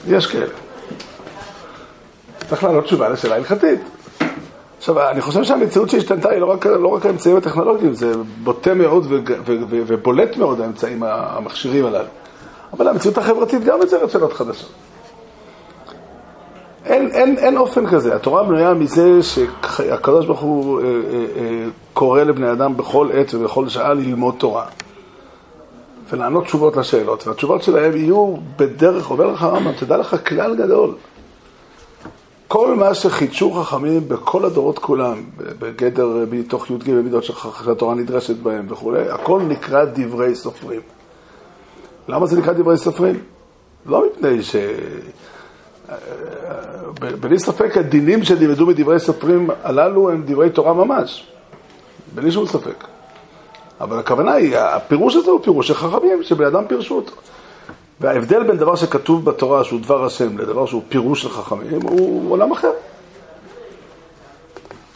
יש 0.07 0.27
כאלה. 0.27 0.55
צריך 2.49 2.65
לענות 2.65 2.85
תשובה 2.85 3.09
לשאלה 3.09 3.35
הלכתית. 3.35 3.81
עכשיו, 4.79 5.11
אני 5.11 5.21
חושב 5.21 5.45
שהמציאות 5.45 5.91
שהשתנתה 5.91 6.31
היא 6.31 6.39
לא 6.39 6.47
רק, 6.47 6.67
לא 6.67 6.89
רק 6.89 7.07
האמצעים 7.07 7.37
הטכנולוגיים, 7.37 7.95
זה 7.95 8.13
בוטה 8.43 8.75
מאוד 8.75 9.07
ו, 9.09 9.19
ו, 9.27 9.57
ו, 9.69 9.83
ובולט 9.87 10.37
מאוד 10.37 10.61
האמצעים 10.61 11.03
המכשירים 11.03 11.87
הללו. 11.87 12.09
אבל 12.73 12.89
המציאות 12.89 13.19
החברתית 13.19 13.65
גם 13.65 13.79
יוצרת 13.81 14.11
שאלות 14.11 14.33
חדשות. 14.33 14.71
אין, 16.85 17.11
אין, 17.11 17.39
אין 17.39 17.57
אופן 17.57 17.87
כזה, 17.87 18.17
התורה 18.17 18.45
בנויה 18.45 18.75
מזה 18.75 19.23
שהקדוש 19.23 20.27
ברוך 20.27 20.41
הוא 20.41 20.81
אה, 20.81 20.85
אה, 20.85 20.91
אה, 21.37 21.65
קורא 21.95 22.23
לבני 22.23 22.53
אדם 22.53 22.77
בכל 22.77 23.09
עת 23.13 23.35
ובכל 23.35 23.69
שעה 23.69 23.95
ללמוד 23.95 24.35
תורה. 24.39 24.67
ולענות 26.11 26.45
תשובות 26.45 26.77
לשאלות, 26.77 27.27
והתשובות 27.27 27.63
שלהם 27.63 27.97
יהיו 27.97 28.35
בדרך, 28.57 29.11
אומר 29.11 29.27
לך 29.27 29.43
הרמב"ם, 29.43 29.73
תדע 29.73 29.97
לך 29.97 30.17
כלל 30.27 30.57
גדול. 30.57 30.95
כל 32.49 32.75
מה 32.75 32.95
שחידשו 32.95 33.53
חכמים 33.53 34.09
בכל 34.09 34.45
הדורות 34.45 34.79
כולם, 34.79 35.23
בגדר 35.59 36.09
מתוך 36.31 36.71
י"ג 36.71 36.91
מידות 36.91 37.25
שהתורה 37.25 37.95
נדרשת 37.95 38.37
בהם 38.37 38.67
וכולי, 38.69 39.09
הכל 39.09 39.43
נקרא 39.43 39.85
דברי 39.85 40.35
סופרים. 40.35 40.81
למה 42.09 42.27
זה 42.27 42.41
נקרא 42.41 42.53
דברי 42.53 42.77
סופרים? 42.77 43.21
לא 43.87 44.05
מפני 44.07 44.43
ש... 44.43 44.57
בלי 47.21 47.39
ספק 47.39 47.77
הדינים 47.77 48.25
שנלמדו 48.25 48.67
מדברי 48.67 49.01
סופרים 49.01 49.51
הללו 49.63 50.11
הם 50.11 50.23
דברי 50.27 50.51
תורה 50.51 50.75
ממש, 50.75 51.27
בלי 52.15 52.33
שום 52.33 52.47
ספק. 52.47 52.85
אבל 53.81 53.99
הכוונה 53.99 54.33
היא, 54.33 54.57
הפירוש 54.57 55.17
הזה 55.17 55.31
הוא 55.31 55.41
פירוש 55.43 55.69
של 55.69 55.75
חכמים, 55.75 56.23
שבני 56.23 56.47
אדם 56.47 56.65
פירשו 56.69 56.95
אותו. 56.95 57.13
וההבדל 58.01 58.43
בין 58.43 58.57
דבר 58.57 58.77
שכתוב 58.77 59.25
בתורה 59.25 59.65
שהוא 59.65 59.81
דבר 59.81 60.05
השם 60.05 60.39
לדבר 60.39 60.67
שהוא 60.67 60.83
פירוש 60.89 61.23
של 61.23 61.29
חכמים 61.29 61.83
הוא 61.83 62.33
עולם 62.33 62.53
אחר. 62.53 62.71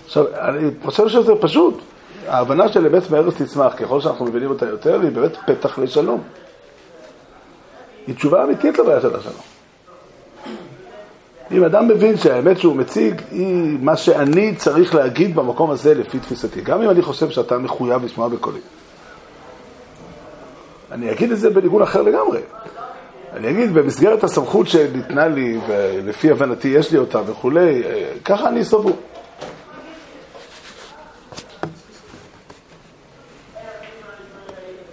עכשיו, 0.05 0.25
אני 0.35 0.71
חושב 0.85 1.09
שזה 1.09 1.33
פשוט. 1.41 1.81
ההבנה 2.29 2.69
של 2.69 2.87
אמת 2.87 3.11
מארץ 3.11 3.43
תצמח, 3.43 3.75
ככל 3.77 4.01
שאנחנו 4.01 4.25
מבינים 4.25 4.51
אותה 4.51 4.67
יותר, 4.67 5.01
היא 5.01 5.11
באמת 5.11 5.37
פתח 5.47 5.79
לשלום. 5.79 6.23
היא 8.07 8.15
תשובה 8.15 8.45
אמיתית 8.45 8.79
לבעיה 8.79 9.01
של 9.01 9.17
השלום. 9.17 9.43
אם 11.51 11.65
אדם 11.65 11.89
מבין 11.89 12.17
שהאמת 12.17 12.59
שהוא 12.59 12.77
מציג 12.77 13.23
היא 13.31 13.79
מה 13.81 13.97
שאני 13.97 14.57
צריך 14.57 14.95
להגיד 14.95 15.35
במקום 15.35 15.71
הזה 15.71 15.95
לפי 15.95 16.19
תפיסתי, 16.19 16.61
גם 16.61 16.83
אם 16.83 16.91
אני 16.91 17.03
חושב 17.03 17.31
שאתה 17.31 17.59
מחויב 17.59 18.05
לשמוע 18.05 18.29
בקולי. 18.29 18.61
אני 20.93 21.13
אגיד 21.13 21.33
את 21.33 21.39
זה 21.39 21.51
בניגון 21.51 21.83
אחר 21.83 22.03
לגמרי. 22.03 22.41
אני 23.37 23.51
אגיד, 23.51 23.75
במסגרת 23.75 24.25
הסמכות 24.25 24.69
שניתנה 24.69 25.29
לי, 25.29 25.59
ולפי 25.67 26.31
הבנתי 26.31 26.69
יש 26.69 26.93
לי 26.93 26.99
אותה 26.99 27.21
וכולי, 27.27 27.83
ככה 28.25 28.49
אני 28.49 28.65
סבור. 28.65 28.97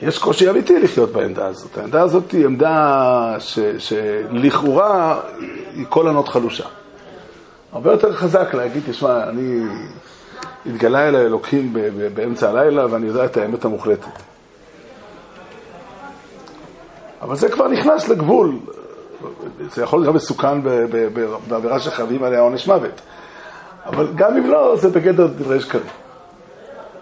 יש 0.02 0.18
קושי 0.18 0.50
אמיתי 0.50 0.80
לחיות 0.80 1.12
בעמדה 1.12 1.46
הזאת. 1.46 1.78
העמדה 1.78 2.02
הזאת 2.02 2.32
היא 2.32 2.46
עמדה 2.46 3.36
ש, 3.40 3.60
שלכאורה 3.60 5.20
היא 5.74 5.86
כל 5.90 6.08
ענות 6.08 6.28
חלושה. 6.28 6.66
הרבה 7.72 7.92
יותר 7.92 8.14
חזק 8.14 8.54
להגיד, 8.54 8.84
תשמע, 8.88 9.30
אני, 9.30 9.62
התגלה 10.66 11.08
אל 11.08 11.16
האלוקים 11.16 11.76
באמצע 12.14 12.50
הלילה 12.50 12.86
ואני 12.92 13.08
יודע 13.08 13.26
את 13.26 13.38
האמת 13.38 13.66
המוחלטת. 13.66 14.30
אבל 17.22 17.36
זה 17.36 17.50
כבר 17.50 17.68
נכנס 17.68 18.08
לגבול. 18.08 18.56
זה 19.74 19.84
יכול 19.84 20.00
להיות 20.00 20.08
גם 20.08 20.16
מסוכן 20.16 20.62
בעבירה 21.48 21.80
שחייבים 21.80 22.24
עליה 22.24 22.40
עונש 22.40 22.68
מוות. 22.68 23.02
אבל 23.86 24.08
גם 24.16 24.38
אם 24.38 24.50
לא, 24.50 24.76
זה 24.76 24.90
בגדר 24.90 25.28
דברי 25.28 25.60
שקרים. 25.60 25.84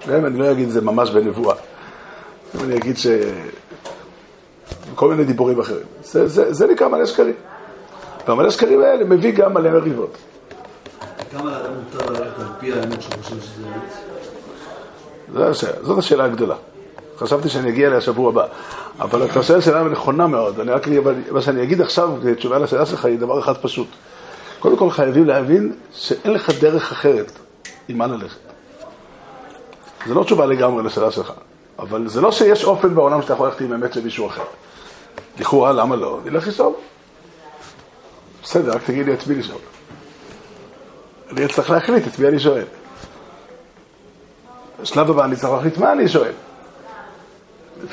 גם 0.07 0.15
אם 0.15 0.25
אני 0.25 0.39
לא 0.39 0.51
אגיד 0.51 0.69
זה 0.69 0.81
ממש 0.81 1.11
בנבואה. 1.11 1.55
אם 2.55 2.63
אני 2.63 2.77
אגיד 2.77 2.97
ש... 2.97 3.07
כל 4.95 5.09
מיני 5.09 5.23
דיבורים 5.23 5.59
אחרים. 5.59 5.85
זה, 6.03 6.27
זה, 6.27 6.53
זה 6.53 6.67
נקרא 6.67 6.87
מלא 6.87 7.05
שקרים. 7.05 7.33
והמלא 8.27 8.49
שקרים 8.49 8.81
האלה 8.81 9.05
מביא 9.05 9.31
גם 9.31 9.53
מלא 9.53 9.71
מריבות. 9.71 10.17
כמה 11.31 11.51
לאדם 11.51 11.73
מותר 11.73 12.11
ללכת 12.11 12.39
על 12.39 12.45
פי 12.59 12.73
האמת 12.73 13.01
שהוא 13.01 13.13
חושב 13.23 13.41
שזה 13.41 13.63
אמת? 15.35 15.55
זאת 15.83 15.97
השאלה 15.97 16.25
הגדולה. 16.25 16.55
חשבתי 17.17 17.49
שאני 17.49 17.69
אגיע 17.69 17.87
אליה 17.87 18.01
שבוע 18.01 18.29
הבא. 18.29 18.45
אבל 18.99 19.25
אתה 19.25 19.43
שואל 19.43 19.61
שאלה 19.61 19.83
נכונה 19.83 20.27
מאוד. 20.27 20.59
אני 20.59 20.71
רק, 20.71 20.87
מה 21.31 21.41
שאני 21.41 21.63
אגיד 21.63 21.81
עכשיו, 21.81 22.09
כתשובה 22.23 22.59
לשאלה 22.59 22.85
שלך, 22.85 23.05
היא 23.05 23.19
דבר 23.19 23.39
אחד 23.39 23.57
פשוט. 23.57 23.87
קודם 24.59 24.77
כל 24.77 24.91
חייבים 24.91 25.25
להבין 25.25 25.73
שאין 25.93 26.33
לך 26.33 26.49
דרך 26.61 26.91
אחרת 26.91 27.31
עם 27.87 27.97
מה 27.97 28.07
ללכת. 28.07 28.39
זו 30.07 30.13
לא 30.13 30.23
תשובה 30.23 30.45
לגמרי 30.45 30.83
לשאלה 30.83 31.11
שלך. 31.11 31.33
אבל 31.79 32.07
זה 32.07 32.21
לא 32.21 32.31
שיש 32.31 32.63
אופן 32.63 32.95
בעולם 32.95 33.21
שאתה 33.21 33.33
יכול 33.33 33.47
ללכת 33.47 33.61
עם 33.61 33.73
אמת 33.73 33.95
למישהו 33.95 34.27
אחר. 34.27 34.43
לכאורה, 35.39 35.73
למה 35.73 35.95
לא? 35.95 36.19
נלך 36.25 36.47
לשאול. 36.47 36.73
בסדר, 38.43 38.71
רק 38.71 38.83
תגיד 38.83 39.05
לי 39.05 39.13
את 39.13 39.27
מי 39.27 39.35
לשאול. 39.35 39.61
אני 41.31 41.45
אצטרך 41.45 41.69
להחליט 41.69 42.07
את 42.07 42.19
מי 42.19 42.27
אני 42.27 42.39
שואל. 42.39 42.65
בשלב 44.81 45.09
הבא 45.09 45.25
אני 45.25 45.35
צריך 45.35 45.53
להחליט 45.53 45.77
מה 45.77 45.91
אני 45.91 46.07
שואל. 46.07 46.31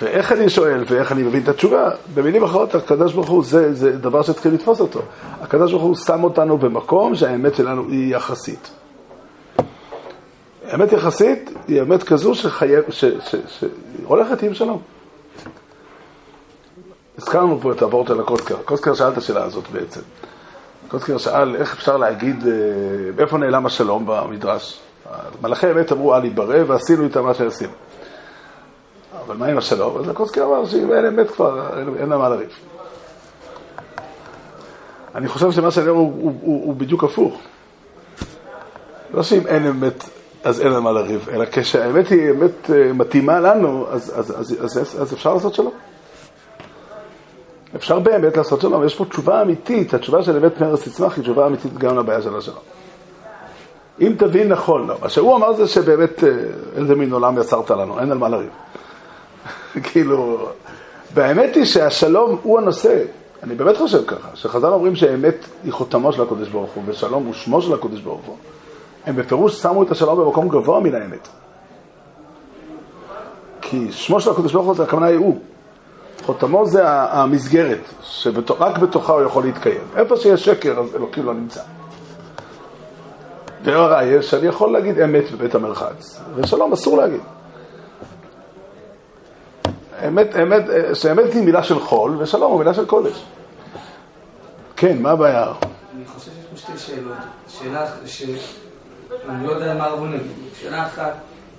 ואיך 0.02 0.32
אני 0.32 0.50
שואל, 0.50 0.84
ואיך 0.88 1.12
אני 1.12 1.22
מבין 1.22 1.42
את 1.42 1.48
התשובה. 1.48 1.90
במילים 2.14 2.44
אחרות, 2.44 2.74
הקדוש 2.74 3.12
ברוך 3.12 3.28
הוא, 3.28 3.44
זה, 3.44 3.74
זה 3.74 3.98
דבר 3.98 4.22
שצריכים 4.22 4.54
לתפוס 4.54 4.80
אותו. 4.80 5.00
הקדוש 5.40 5.70
ברוך 5.70 5.82
הוא 5.82 5.96
שם 5.96 6.24
אותנו 6.24 6.58
במקום 6.58 7.14
שהאמת 7.14 7.54
שלנו 7.54 7.88
היא 7.88 8.16
יחסית. 8.16 8.70
אמת 10.74 10.92
יחסית 10.92 11.50
היא 11.68 11.82
אמת 11.82 12.02
כזו 12.02 12.34
שחייב, 12.34 12.84
שהולכת 13.48 14.42
עם 14.42 14.54
שלום. 14.54 14.80
הזכרנו 17.18 17.60
פה 17.60 17.72
את 17.72 17.82
הוורט 17.82 18.08
של 18.08 18.20
הקוסקר. 18.20 18.56
קוסקר 18.64 18.94
שאל 18.94 19.08
את 19.08 19.18
השאלה 19.18 19.44
הזאת 19.44 19.64
בעצם. 19.72 20.00
קוסקר 20.88 21.18
שאל 21.18 21.56
איך 21.56 21.74
אפשר 21.74 21.96
להגיד, 21.96 22.44
באיפה 23.16 23.38
נעלם 23.38 23.66
השלום 23.66 24.04
במדרש? 24.06 24.80
מלאכי 25.42 25.70
אמת 25.70 25.92
אמרו 25.92 26.14
אל 26.14 26.24
יברא 26.24 26.58
ועשינו 26.66 27.04
איתם 27.04 27.24
מה 27.24 27.34
שעשינו. 27.34 27.72
אבל 29.26 29.36
מה 29.36 29.46
עם 29.46 29.58
השלום? 29.58 29.98
אז 29.98 30.08
הקוסקר 30.08 30.44
אמר 30.44 30.66
שאם 30.66 30.92
אין 30.92 31.04
אמת 31.04 31.30
כבר, 31.30 31.78
אין 32.00 32.08
לה 32.08 32.18
מה 32.18 32.28
לריב. 32.28 32.50
אני 35.14 35.28
חושב 35.28 35.52
שמה 35.52 35.70
שאני 35.70 35.88
אומר 35.88 36.00
הוא, 36.00 36.12
הוא, 36.22 36.32
הוא, 36.40 36.64
הוא 36.64 36.76
בדיוק 36.76 37.04
הפוך. 37.04 37.40
לא 39.14 39.22
שאם 39.22 39.46
אין 39.46 39.66
אמת 39.66 40.04
אז 40.44 40.60
אין 40.60 40.72
על 40.72 40.80
מה 40.80 40.92
לריב, 40.92 41.28
אלא 41.32 41.44
כשהאמת 41.52 42.08
היא 42.08 42.30
אמת 42.30 42.70
מתאימה 42.94 43.40
לנו, 43.40 43.86
אז, 43.90 44.12
אז, 44.16 44.40
אז, 44.40 44.64
אז, 44.64 45.00
אז, 45.00 45.12
אפשר 45.12 45.34
לעשות 45.34 45.54
שלום. 45.54 45.72
אפשר 47.76 47.98
באמת 47.98 48.36
לעשות 48.36 48.60
שלום, 48.60 48.84
יש 48.84 48.94
פה 48.94 49.04
תשובה 49.04 49.42
אמיתית, 49.42 49.94
התשובה 49.94 50.22
של 50.22 50.36
אמת 50.36 50.60
מארץ 50.60 50.88
תצמח 50.88 51.16
היא 51.16 51.22
תשובה 51.22 51.46
אמיתית 51.46 51.78
גם 51.78 51.98
לבעיה 51.98 52.22
של 52.22 52.36
השלום. 52.36 52.58
אם 54.00 54.14
תבין 54.18 54.48
נכון, 54.48 54.86
לא, 54.86 54.94
מה 55.02 55.08
שהוא 55.08 55.36
אמר 55.36 55.52
זה 55.52 55.66
שבאמת 55.66 56.24
איזה 56.76 56.94
מין 56.94 57.12
עולם 57.12 57.38
יצרת 57.38 57.70
לנו, 57.70 58.00
אין 58.00 58.12
על 58.12 58.18
מה 58.18 58.28
לריב. 58.28 58.50
כאילו, 59.92 60.48
והאמת 61.14 61.56
היא 61.56 61.64
שהשלום 61.64 62.38
הוא 62.42 62.58
הנושא, 62.58 63.04
אני 63.42 63.54
באמת 63.54 63.76
חושב 63.76 64.04
ככה, 64.06 64.28
שחז"ל 64.34 64.66
אומרים 64.66 64.96
שאמת 64.96 65.34
היא 65.64 65.72
חותמו 65.72 66.12
של 66.12 66.22
הקדוש 66.22 66.48
ברוך 66.48 66.70
הוא, 66.74 66.82
ושלום 66.86 67.24
הוא 67.24 67.34
שמו 67.34 67.62
של 67.62 67.74
הקדוש 67.74 68.00
ברוך 68.00 68.24
הוא. 68.26 68.36
הם 69.06 69.16
בפירוש 69.16 69.62
שמו 69.62 69.82
את 69.82 69.90
השלום 69.90 70.18
במקום 70.18 70.48
גבוה 70.48 70.80
מן 70.80 70.94
האמת. 70.94 71.28
כי 73.60 73.92
שמו 73.92 74.20
של 74.20 74.30
הקדוש 74.30 74.52
ברוך 74.52 74.66
הוא, 74.66 74.84
הכוונה 74.84 75.06
היא 75.06 75.18
הוא. 75.18 75.38
חותמו 76.22 76.66
זה 76.66 76.82
המסגרת, 76.88 77.80
שרק 78.02 78.78
בתוכה 78.78 79.12
הוא 79.12 79.22
יכול 79.22 79.44
להתקיים. 79.44 79.80
איפה 79.96 80.16
שיש 80.16 80.44
שקר, 80.44 80.80
אז 80.80 80.96
אלוקים 80.96 81.26
לא 81.26 81.34
נמצא. 81.34 81.60
והראיה 83.64 84.22
שאני 84.22 84.46
יכול 84.46 84.72
להגיד 84.72 85.00
אמת 85.00 85.30
בבית 85.32 85.54
המרחץ, 85.54 86.20
ושלום 86.34 86.72
אסור 86.72 86.96
להגיד. 86.96 87.20
אמת, 90.08 90.36
אמת, 90.42 90.62
שאמת 90.94 91.32
היא 91.32 91.42
מילה 91.42 91.62
של 91.62 91.80
חול, 91.80 92.16
ושלום 92.18 92.52
הוא 92.52 92.58
מילה 92.58 92.74
של 92.74 92.86
קודש. 92.86 93.24
כן, 94.76 95.02
מה 95.02 95.10
הבעיה? 95.10 95.52
אני 95.96 96.04
חושב 96.06 96.30
שיש 96.30 96.44
פה 96.50 96.56
שתי 96.56 96.78
שאלות. 96.78 97.16
שאלה 97.48 97.86
ש... 98.06 98.24
אני 99.28 99.46
לא 99.46 99.52
יודע 99.52 99.74
מה 99.74 99.84
הרב 99.84 99.98
עונה. 99.98 100.16
שאלה 100.60 100.86
אחת, 100.86 101.12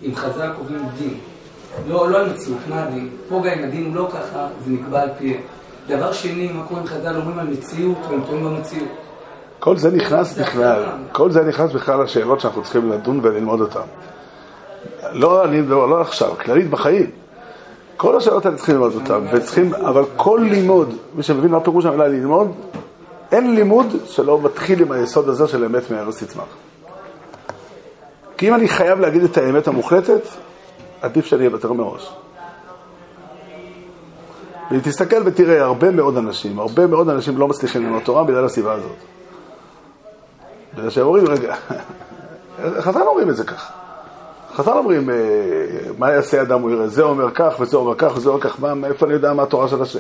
אם 0.04 0.16
חז"ל 0.16 0.50
קובעים 0.58 0.86
דין, 0.98 1.18
לא, 1.88 2.10
לא 2.10 2.18
על 2.18 2.30
מציאות, 2.30 2.60
מה 2.70 2.84
הדין? 2.84 3.10
פה 3.30 3.42
גם 3.46 3.60
אם 3.60 3.64
הדין 3.64 3.86
הוא 3.86 3.96
לא 3.96 4.10
ככה, 4.12 4.48
זה 4.66 4.72
נקבע 4.72 5.02
על 5.02 5.10
פיהם. 5.18 5.42
דבר 5.88 6.12
שני, 6.12 6.52
מה 6.52 6.64
קורה 6.68 6.82
אם 6.82 6.88
חז"ל 6.88 7.16
אומרים 7.16 7.40
על 7.40 7.48
מציאות 7.48 7.98
והם 8.10 8.22
טועים 8.26 8.44
במציאות? 8.44 8.90
כל 9.60 9.78
זה 9.78 9.92
נכנס 9.92 10.38
בכלל, 10.38 10.84
כל 11.12 11.32
זה 11.32 11.44
נכנס 11.44 11.72
בכלל 11.72 12.04
לשאלות 12.04 12.40
שאנחנו 12.40 12.64
צריכים 12.64 12.92
לדון 12.92 13.20
וללמוד 13.24 13.62
אותן. 13.62 13.80
לא, 15.12 15.46
אני, 15.46 15.62
לא, 15.62 15.90
לא 15.90 16.02
עכשיו, 16.02 16.32
כללית 16.38 16.70
בחיים. 16.70 17.25
כל 17.98 18.18
השאלות 18.18 18.46
האלה 18.46 18.58
צריכים 18.58 18.76
ללמוד 18.76 18.94
אותן, 18.94 19.20
וצריכים, 19.32 19.74
אבל 19.74 20.04
כל 20.16 20.42
לימוד, 20.44 20.96
מי 21.16 21.24
שמבין 21.24 21.52
מה 21.52 21.60
פירוש 21.60 21.86
המילה 21.86 22.08
ללמוד, 22.08 22.52
אין 23.32 23.56
לימוד 23.56 23.88
שלא 24.06 24.42
מתחיל 24.42 24.82
עם 24.82 24.92
היסוד 24.92 25.30
הזה 25.30 25.48
של 25.48 25.66
אמת 25.66 25.92
מארץ 25.92 26.24
תצמח. 26.24 26.44
כי 28.38 28.50
אם 28.50 28.56
אני 28.56 28.68
חייב 28.68 29.00
להגיד 29.00 29.24
את 29.24 29.38
האמת 29.38 29.68
המוחלטת, 29.68 30.22
עדיף 31.02 31.26
שאני 31.26 31.48
אוותר 31.48 31.74
מראש. 31.74 32.14
ותסתכל 34.72 35.22
ותראה, 35.26 35.64
הרבה 35.64 35.92
מאוד 35.92 36.18
אנשים, 36.18 36.60
הרבה 36.60 36.88
מאוד 36.88 37.10
אנשים 37.10 37.38
לא 37.38 37.48
מצליחים 37.48 37.84
ללמוד 37.84 38.04
תורה 38.04 38.24
בגלל 38.24 38.46
הסיבה 38.46 38.74
הזאת. 38.74 38.96
בגלל 40.76 40.90
שהם 40.90 41.06
אומרים, 41.06 41.28
רגע, 41.28 41.56
חז"ל 42.86 43.02
אומרים 43.02 43.30
את 43.30 43.36
זה 43.36 43.44
ככה. 43.44 43.85
חז"ל 44.56 44.72
אומרים, 44.72 45.10
מה 45.98 46.12
יעשה 46.12 46.42
אדם 46.42 46.62
הוא 46.62 46.72
יראה? 46.72 46.88
זה 46.88 47.04
אומר 47.04 47.32
כך 47.32 47.56
וזה 47.60 47.78
אומר 47.78 47.96
כך 47.98 48.12
וזה 48.16 48.30
אומר 48.30 48.42
כך, 48.42 48.60
מה, 48.60 48.74
מאיפה 48.74 49.06
אני 49.06 49.14
יודע 49.14 49.34
מה 49.34 49.44
התורה 49.44 49.68
של 49.68 49.82
השם? 49.82 50.00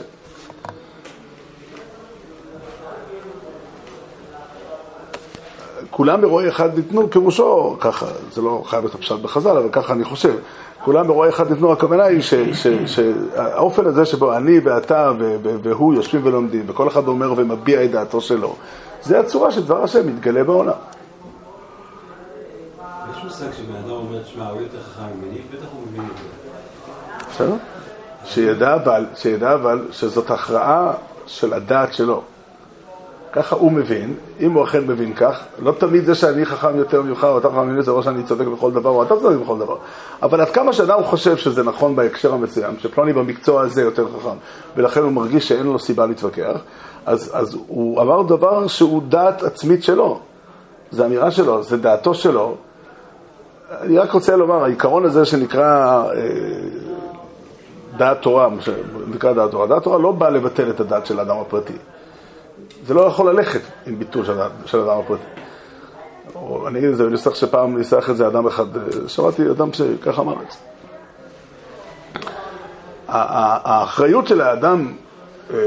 כולם 5.89 6.21
ברואי 6.21 6.49
אחד 6.49 6.75
ניתנו 6.75 7.09
פירושו 7.09 7.77
ככה, 7.79 8.05
זה 8.33 8.41
לא 8.41 8.63
חייב 8.65 8.83
להיות 8.83 8.95
הפשט 8.95 9.19
בחז"ל, 9.19 9.57
אבל 9.57 9.69
ככה 9.71 9.93
אני 9.93 10.03
חושב. 10.03 10.35
כולם 10.83 11.07
ברואי 11.07 11.29
אחד 11.29 11.51
ניתנו, 11.51 11.71
הכוונה 11.71 12.03
היא 12.03 12.21
שהאופן 12.85 13.85
הזה 13.85 14.05
שבו 14.05 14.33
אני 14.33 14.59
ואתה 14.59 15.11
והוא 15.41 15.93
יושבים 15.93 16.21
ולומדים, 16.25 16.63
וכל 16.67 16.87
אחד 16.87 17.07
אומר 17.07 17.33
ומביע 17.37 17.83
את 17.83 17.91
דעתו 17.91 18.21
שלו, 18.21 18.55
זה 19.03 19.19
הצורה 19.19 19.51
שדבר 19.51 19.83
השם 19.83 20.07
מתגלה 20.07 20.43
בעולם. 20.43 20.73
מושג 23.35 23.57
שבן 23.57 23.75
אדם 23.75 23.89
אומר, 23.89 24.23
תשמע, 24.23 24.47
הוא 24.47 24.61
יותר 24.61 24.77
חכם 24.81 25.03
ממני, 25.17 25.37
בטח 25.51 25.65
הוא 25.73 25.81
מבין 25.87 26.01
זה. 26.01 26.23
בסדר? 27.31 27.55
שידע 28.25 28.75
אבל, 28.75 29.05
שידע 29.15 29.53
אבל 29.53 29.87
שזאת 29.91 30.31
הכרעה 30.31 30.93
של 31.27 31.53
הדעת 31.53 31.93
שלו. 31.93 32.21
ככה 33.31 33.55
הוא 33.55 33.71
מבין, 33.71 34.13
אם 34.39 34.51
הוא 34.51 34.63
אכן 34.63 34.87
מבין 34.87 35.13
כך, 35.13 35.39
לא 35.59 35.71
תמיד 35.71 36.05
זה 36.05 36.15
שאני 36.15 36.45
חכם 36.45 36.77
יותר 36.77 37.01
ממך 37.01 37.23
או 37.23 37.37
אתה 37.37 37.49
חכם 37.49 37.59
ממני 37.59 37.83
זה 37.83 37.91
לא 37.91 38.01
שאני 38.03 38.23
צודק 38.23 38.45
בכל 38.45 38.71
דבר 38.71 38.89
או 38.89 39.03
אתה 39.03 39.15
צודק 39.19 39.37
בכל 39.43 39.59
דבר, 39.59 39.77
אבל 40.23 40.41
עד 40.41 40.49
כמה 40.49 40.73
שאדם 40.73 41.03
חושב 41.03 41.37
שזה 41.37 41.63
נכון 41.63 41.95
בהקשר 41.95 42.33
המסוים, 42.33 42.75
שפלוני 42.79 43.13
במקצוע 43.13 43.61
הזה 43.61 43.81
יותר 43.81 44.07
חכם, 44.19 44.37
ולכן 44.75 44.99
הוא 44.99 45.11
מרגיש 45.11 45.47
שאין 45.47 45.65
לו 45.65 45.79
סיבה 45.79 46.05
להתווכח, 46.05 46.59
אז, 47.05 47.31
אז 47.33 47.57
הוא 47.67 48.01
אמר 48.01 48.21
דבר 48.21 48.67
שהוא 48.67 49.01
דעת 49.09 49.43
עצמית 49.43 49.83
שלו, 49.83 50.19
זה 50.91 51.05
אמירה 51.05 51.31
שלו, 51.31 51.63
זה 51.63 51.77
דעתו 51.77 52.13
שלו. 52.13 52.55
אני 53.71 53.97
רק 53.97 54.11
רוצה 54.11 54.35
לומר, 54.35 54.63
העיקרון 54.63 55.05
הזה 55.05 55.25
שנקרא 55.25 56.03
אה, 56.03 56.29
דעת 57.97 58.21
תורה, 58.21 58.49
שנקרא 58.59 59.33
דעת 59.33 59.51
תורה, 59.51 59.67
דעת 59.67 59.83
תורה 59.83 59.97
לא 59.97 60.11
באה 60.11 60.29
לבטל 60.29 60.69
את 60.69 60.79
הדעת 60.79 61.05
של 61.05 61.19
האדם 61.19 61.37
הפרטי. 61.37 61.73
זה 62.85 62.93
לא 62.93 63.01
יכול 63.01 63.29
ללכת 63.29 63.61
עם 63.85 63.99
ביטול 63.99 64.25
של, 64.25 64.37
של 64.65 64.79
אדם 64.79 64.99
הפרטי. 64.99 65.23
או 66.35 66.67
אני 66.67 66.79
אגיד 66.79 66.89
את 66.89 66.97
זה, 66.97 67.07
אני 67.07 67.15
אצטרך 67.15 67.35
שפעם 67.35 67.77
ניסח 67.77 68.09
את 68.09 68.17
זה 68.17 68.27
אדם 68.27 68.47
אחד, 68.47 68.65
שמעתי 69.07 69.51
אדם 69.51 69.73
שככה 69.73 70.21
אמר 70.21 70.33
את 70.33 70.51
זה. 70.51 70.57
האחריות 73.07 74.27
של 74.27 74.41
האדם 74.41 74.93
אה, 75.53 75.57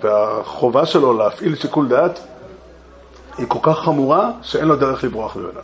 והחובה 0.00 0.86
שלו 0.86 1.18
להפעיל 1.18 1.54
שיקול 1.54 1.88
דעת 1.88 2.20
היא 3.38 3.46
כל 3.48 3.58
כך 3.62 3.78
חמורה 3.78 4.30
שאין 4.42 4.64
לו 4.64 4.76
דרך 4.76 5.04
לברוח 5.04 5.36
ממנה. 5.36 5.60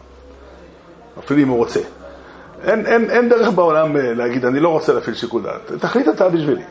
אפילו 1.24 1.40
אם 1.40 1.48
הוא 1.48 1.56
רוצה. 1.56 1.80
אין, 2.62 2.87
אין, 2.87 3.11
אין 3.11 3.28
דרך 3.28 3.48
בעולם 3.48 3.96
אה, 3.96 4.14
להגיד, 4.14 4.44
אני 4.44 4.61
לא 4.61 4.68
רוצה 4.68 4.92
להפעיל 4.92 5.16
שיקול 5.16 5.42
דעת. 5.42 5.80
תחליט 5.80 6.09
אתה 6.09 6.28
בשבילי. 6.28 6.62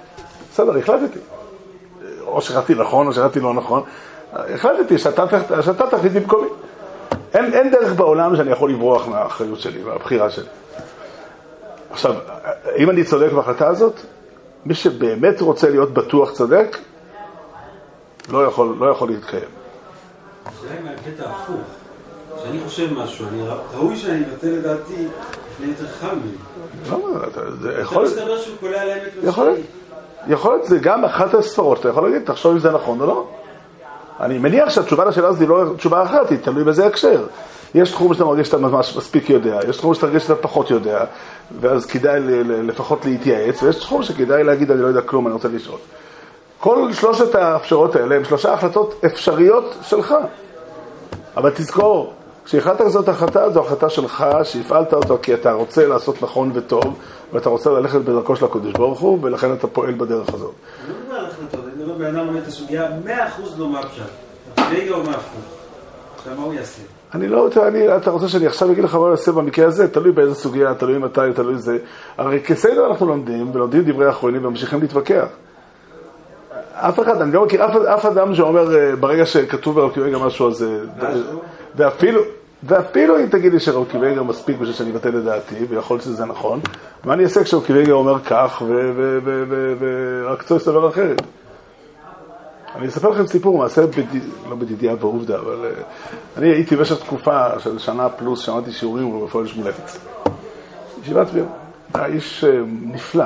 בסדר, 0.51 0.77
החלטתי. 0.77 1.19
או 2.21 2.41
שחלטתי 2.41 2.75
נכון 2.75 3.07
או 3.07 3.13
שחלטתי 3.13 3.39
לא 3.39 3.53
נכון, 3.53 3.83
החלטתי 4.33 4.97
שאתה, 4.97 5.25
שאתה 5.61 5.87
תחליט 5.87 6.13
במקומי. 6.13 6.47
אין, 7.33 7.53
אין 7.53 7.71
דרך 7.71 7.93
בעולם 7.93 8.35
שאני 8.35 8.51
יכול 8.51 8.71
לברוח 8.71 9.07
מהאחריות 9.07 9.59
שלי, 9.59 9.83
מהבחירה 9.83 10.29
שלי. 10.29 10.45
עכשיו, 11.91 12.15
אם 12.77 12.89
אני 12.89 13.03
צודק 13.03 13.31
בהחלטה 13.31 13.67
הזאת, 13.67 13.99
מי 14.65 14.73
שבאמת 14.73 15.41
רוצה 15.41 15.69
להיות 15.69 15.93
בטוח 15.93 16.31
צודק, 16.31 16.77
לא 18.29 18.45
יכול, 18.45 18.75
לא 18.79 18.91
יכול 18.91 19.09
להתקיים. 19.09 19.43
השאלה 20.45 20.71
היא 20.71 20.83
מהקטע 20.83 21.29
ההפוך. 21.29 21.78
כשאני 22.41 22.59
חושב 22.65 22.93
משהו, 22.93 23.25
אני 23.27 23.41
ראוי 23.75 23.97
שאני 23.97 24.23
אבטל 24.25 24.57
את 24.57 24.63
דעתי 24.63 25.07
לפני 25.51 25.67
יותר 25.67 25.87
חם 25.87 26.15
ממני. 26.15 27.01
זה 27.61 27.79
יכול... 27.81 28.05
אתה 28.05 28.13
מסתבר 28.13 28.37
שהוא 28.37 28.55
קולע 28.59 28.81
על 28.81 28.89
האמת 28.89 29.11
יכול 29.23 29.45
להיות. 29.45 29.59
יכול 30.27 30.53
להיות, 30.53 30.67
זה 30.67 30.77
גם 30.77 31.05
אחת 31.05 31.33
הספרות, 31.33 31.79
אתה 31.79 31.89
יכול 31.89 32.09
להגיד, 32.09 32.25
תחשוב 32.25 32.51
אם 32.51 32.59
זה 32.59 32.71
נכון 32.71 33.01
או 33.01 33.05
לא. 33.05 33.27
אני 34.19 34.37
מניח 34.37 34.69
שהתשובה 34.69 35.05
לשאלה 35.05 35.27
הזאת 35.27 35.41
היא 35.41 35.49
לא 35.49 35.63
תשובה 35.77 36.03
אחת, 36.03 36.29
היא 36.29 36.39
תלוי 36.41 36.63
באיזה 36.63 36.85
הקשר. 36.85 37.25
יש 37.75 37.91
תחום 37.91 38.13
שאתה 38.13 38.25
מרגיש 38.25 38.47
שאתה 38.47 38.57
ממש 38.57 38.97
מספיק 38.97 39.29
יודע, 39.29 39.59
יש 39.69 39.77
תחום 39.77 39.93
שאתה 39.93 40.05
מרגיש 40.05 40.23
שאתה 40.23 40.35
פחות 40.35 40.71
יודע, 40.71 41.05
ואז 41.59 41.85
כדאי 41.85 42.19
לפחות 42.43 43.05
להתייעץ, 43.05 43.63
ויש 43.63 43.75
תחום 43.75 44.03
שכדאי 44.03 44.43
להגיד, 44.43 44.71
אני 44.71 44.81
לא 44.81 44.87
יודע 44.87 45.01
כלום, 45.01 45.27
אני 45.27 45.33
רוצה 45.33 45.47
לשאול. 45.47 45.77
כל 46.59 46.93
שלושת 46.93 47.35
האפשרות 47.35 47.95
האלה 47.95 48.15
הם 48.15 48.25
שלושה 48.25 48.53
החלטות 48.53 49.01
אפשריות 49.05 49.75
שלך. 49.81 50.15
אבל 51.37 51.49
תזכור, 51.49 52.13
כשהחלטת 52.49 52.81
כזאת 52.81 53.09
החלטה, 53.09 53.49
זו 53.49 53.65
החלטה 53.65 53.89
שלך, 53.89 54.25
שהפעלת 54.43 54.93
אותה 54.93 55.13
כי 55.21 55.33
אתה 55.33 55.51
רוצה 55.51 55.87
לעשות 55.87 56.23
נכון 56.23 56.51
וטוב, 56.53 56.99
ואתה 57.33 57.49
רוצה 57.49 57.69
ללכת 57.69 58.01
בדרכו 58.01 58.35
של 58.35 58.45
הקדוש 58.45 58.73
ברוך 58.73 58.99
הוא, 58.99 59.19
ולכן 59.21 59.53
אתה 59.53 59.67
פועל 59.67 59.93
בדרך 59.93 60.33
הזאת. 60.33 60.51
אני 60.85 60.93
לא 60.93 60.99
מדבר 60.99 61.15
על 61.15 61.25
החלטות, 61.25 61.59
אני 61.65 61.83
מדבר 61.83 61.93
בן 61.93 62.15
אדם 62.15 62.27
לומד 62.27 62.41
את 62.41 62.47
הסוגיה, 62.47 62.89
מאה 63.05 63.27
אחוז 63.27 63.59
לא 63.59 63.69
מה 63.69 63.79
הפשט. 63.79 64.03
רגע 64.71 64.91
או 64.91 65.03
מה 65.03 65.11
הפוך. 65.11 65.43
עכשיו, 66.17 66.33
מה 66.37 66.43
הוא 66.43 66.53
יעשה? 66.53 66.81
אני 67.13 67.27
לא 67.27 67.37
יודע, 67.37 67.67
אני, 67.67 67.95
אתה 67.95 68.11
רוצה 68.11 68.27
שאני 68.27 68.47
עכשיו 68.47 68.71
אגיד 68.71 68.83
לך 68.83 68.95
מה 68.95 69.09
יעשה 69.09 69.31
במקרה 69.31 69.67
הזה? 69.67 69.87
תלוי 69.87 70.11
באיזה 70.11 70.35
סוגיה, 70.35 70.73
תלוי 70.73 70.97
מתי, 70.97 71.21
תלוי 71.35 71.57
זה. 71.57 71.77
הרי 72.17 72.41
כסדר 72.41 72.87
אנחנו 72.87 73.07
לומדים, 73.07 73.55
ולומדים 73.55 73.83
דברי 73.83 74.09
אחרונים 74.09 74.45
וממשיכים 74.45 74.81
להתווכח. 74.81 75.27
אף 76.73 76.99
אחד, 76.99 77.21
אני 77.21 77.33
לא 77.33 77.45
מכיר 77.45 77.65
אף, 77.65 77.75
אף 77.75 78.05
אדם 78.05 78.35
שאומר 78.35 78.75
אה, 78.75 78.95
ברגע 78.95 79.25
שכתוב 79.25 79.75
ברב 79.75 79.91
קיבגה 79.91 80.17
משהו 80.17 80.45
על 80.45 80.53
זה, 80.53 80.79
ואפילו, 81.75 82.21
ואפילו 82.63 83.19
אם 83.19 83.25
תגיד 83.25 83.53
לי 83.53 83.59
קיבגה 83.91 84.23
מספיק 84.23 84.57
בשביל 84.57 84.75
שאני 84.75 84.91
אבטל 84.91 85.17
את 85.17 85.23
דעתי, 85.23 85.65
ויכול 85.69 85.95
להיות 85.95 86.03
שזה 86.03 86.25
נכון, 86.25 86.59
מה 87.03 87.13
אני 87.13 87.23
אעשה 87.23 87.43
כשרב 87.43 87.65
קיבגה 87.65 87.91
אומר 87.91 88.19
כך, 88.19 88.61
ורק 90.25 90.43
צריך 90.43 90.61
לסבר 90.61 90.89
אחרת? 90.89 91.21
אני 92.75 92.87
אספר 92.87 93.09
לכם 93.09 93.27
סיפור, 93.27 93.57
מעשה, 93.57 93.87
בד... 93.87 94.03
לא 94.49 94.55
בדידיה 94.55 94.95
ועובדה, 94.99 95.37
אבל 95.39 95.65
uh, 95.65 96.37
אני 96.37 96.47
הייתי 96.47 96.75
במשך 96.75 96.99
תקופה 96.99 97.59
של 97.59 97.79
שנה 97.79 98.09
פלוס, 98.09 98.39
שמעתי 98.39 98.71
שיעורים 98.71 99.25
בפועל 99.25 99.47
שמואלביץ. 99.47 99.99
ישיבת 101.03 101.27
ביר, 101.27 101.45
היה 101.93 102.05
איש 102.05 102.43
uh, 102.43 102.47
נפלא, 102.93 103.25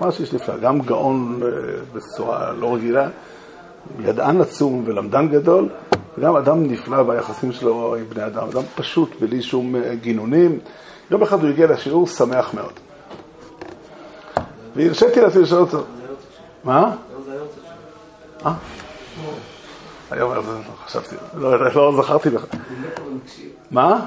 ממש 0.00 0.20
איש 0.20 0.32
נפלא, 0.32 0.56
גם 0.56 0.80
גאון 0.80 1.40
uh, 1.42 1.96
בצורה 1.96 2.52
לא 2.52 2.74
רגילה, 2.74 3.08
ידען 4.00 4.40
עצום 4.40 4.82
ולמדן 4.86 5.28
גדול, 5.28 5.68
וגם 6.18 6.36
אדם 6.36 6.66
נפלא 6.66 7.02
ביחסים 7.02 7.52
שלו 7.52 7.94
עם 7.94 8.04
בני 8.08 8.26
אדם, 8.26 8.48
אדם 8.48 8.62
פשוט, 8.74 9.10
בלי 9.20 9.42
שום 9.42 9.74
uh, 9.74 9.78
גינונים. 10.00 10.58
יום 11.10 11.22
אחד 11.22 11.42
הוא 11.42 11.50
הגיע 11.50 11.66
לשיעור 11.66 12.06
שמח 12.06 12.54
מאוד. 12.54 12.72
והרשיתי 14.76 15.20
לעצמי 15.20 15.42
לשאול 15.42 15.60
אותו, 15.60 15.82
מה? 16.64 16.96
אה? 18.46 18.52
היום 20.10 20.32
חשבתי, 20.84 21.16
לא 21.34 22.02
זכרתי 22.02 22.30
לך. 22.30 22.44
מה? 23.70 24.06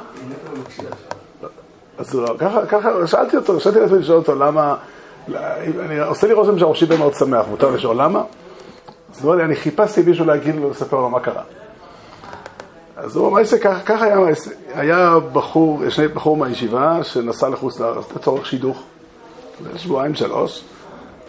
אז 1.98 2.20
ככה 2.68 3.08
שאלתי 3.08 3.38
אותו, 3.38 3.60
שאלתי 3.60 3.80
לעצמי 3.80 4.00
לשאול 4.00 4.18
אותו 4.18 4.36
למה, 4.36 4.76
אני 5.80 6.00
עושה 6.00 6.28
לי 6.28 6.34
רושם 6.34 6.60
שהראשי 6.60 6.86
בן 6.86 6.98
מאוד 6.98 7.14
שמח, 7.14 7.46
מותר 7.50 7.72
לשאול 7.72 8.02
למה? 8.02 8.24
אז 9.14 9.22
הוא 9.22 9.24
אומר 9.24 9.36
לי, 9.36 9.44
אני 9.44 9.56
חיפשתי 9.56 10.02
מישהו 10.02 10.26
להגיד 10.26 10.56
לו, 10.56 10.70
לספר 10.70 10.98
לו 10.98 11.10
מה 11.10 11.20
קרה. 11.20 11.44
אז 13.04 13.16
הוא 13.16 13.28
אמר 13.28 13.44
שככה 13.44 14.04
היה, 14.04 14.18
היה 14.74 15.16
בחור, 15.34 15.90
שני 15.90 16.08
בחור 16.08 16.38
מהישיבה 16.38 17.04
שנסע 17.04 17.50
לחוץ 17.50 17.80
לארץ 17.80 18.06
לצורך 18.16 18.46
שידוך, 18.46 18.84
שבועיים 19.76 20.16
שלוש. 20.16 20.64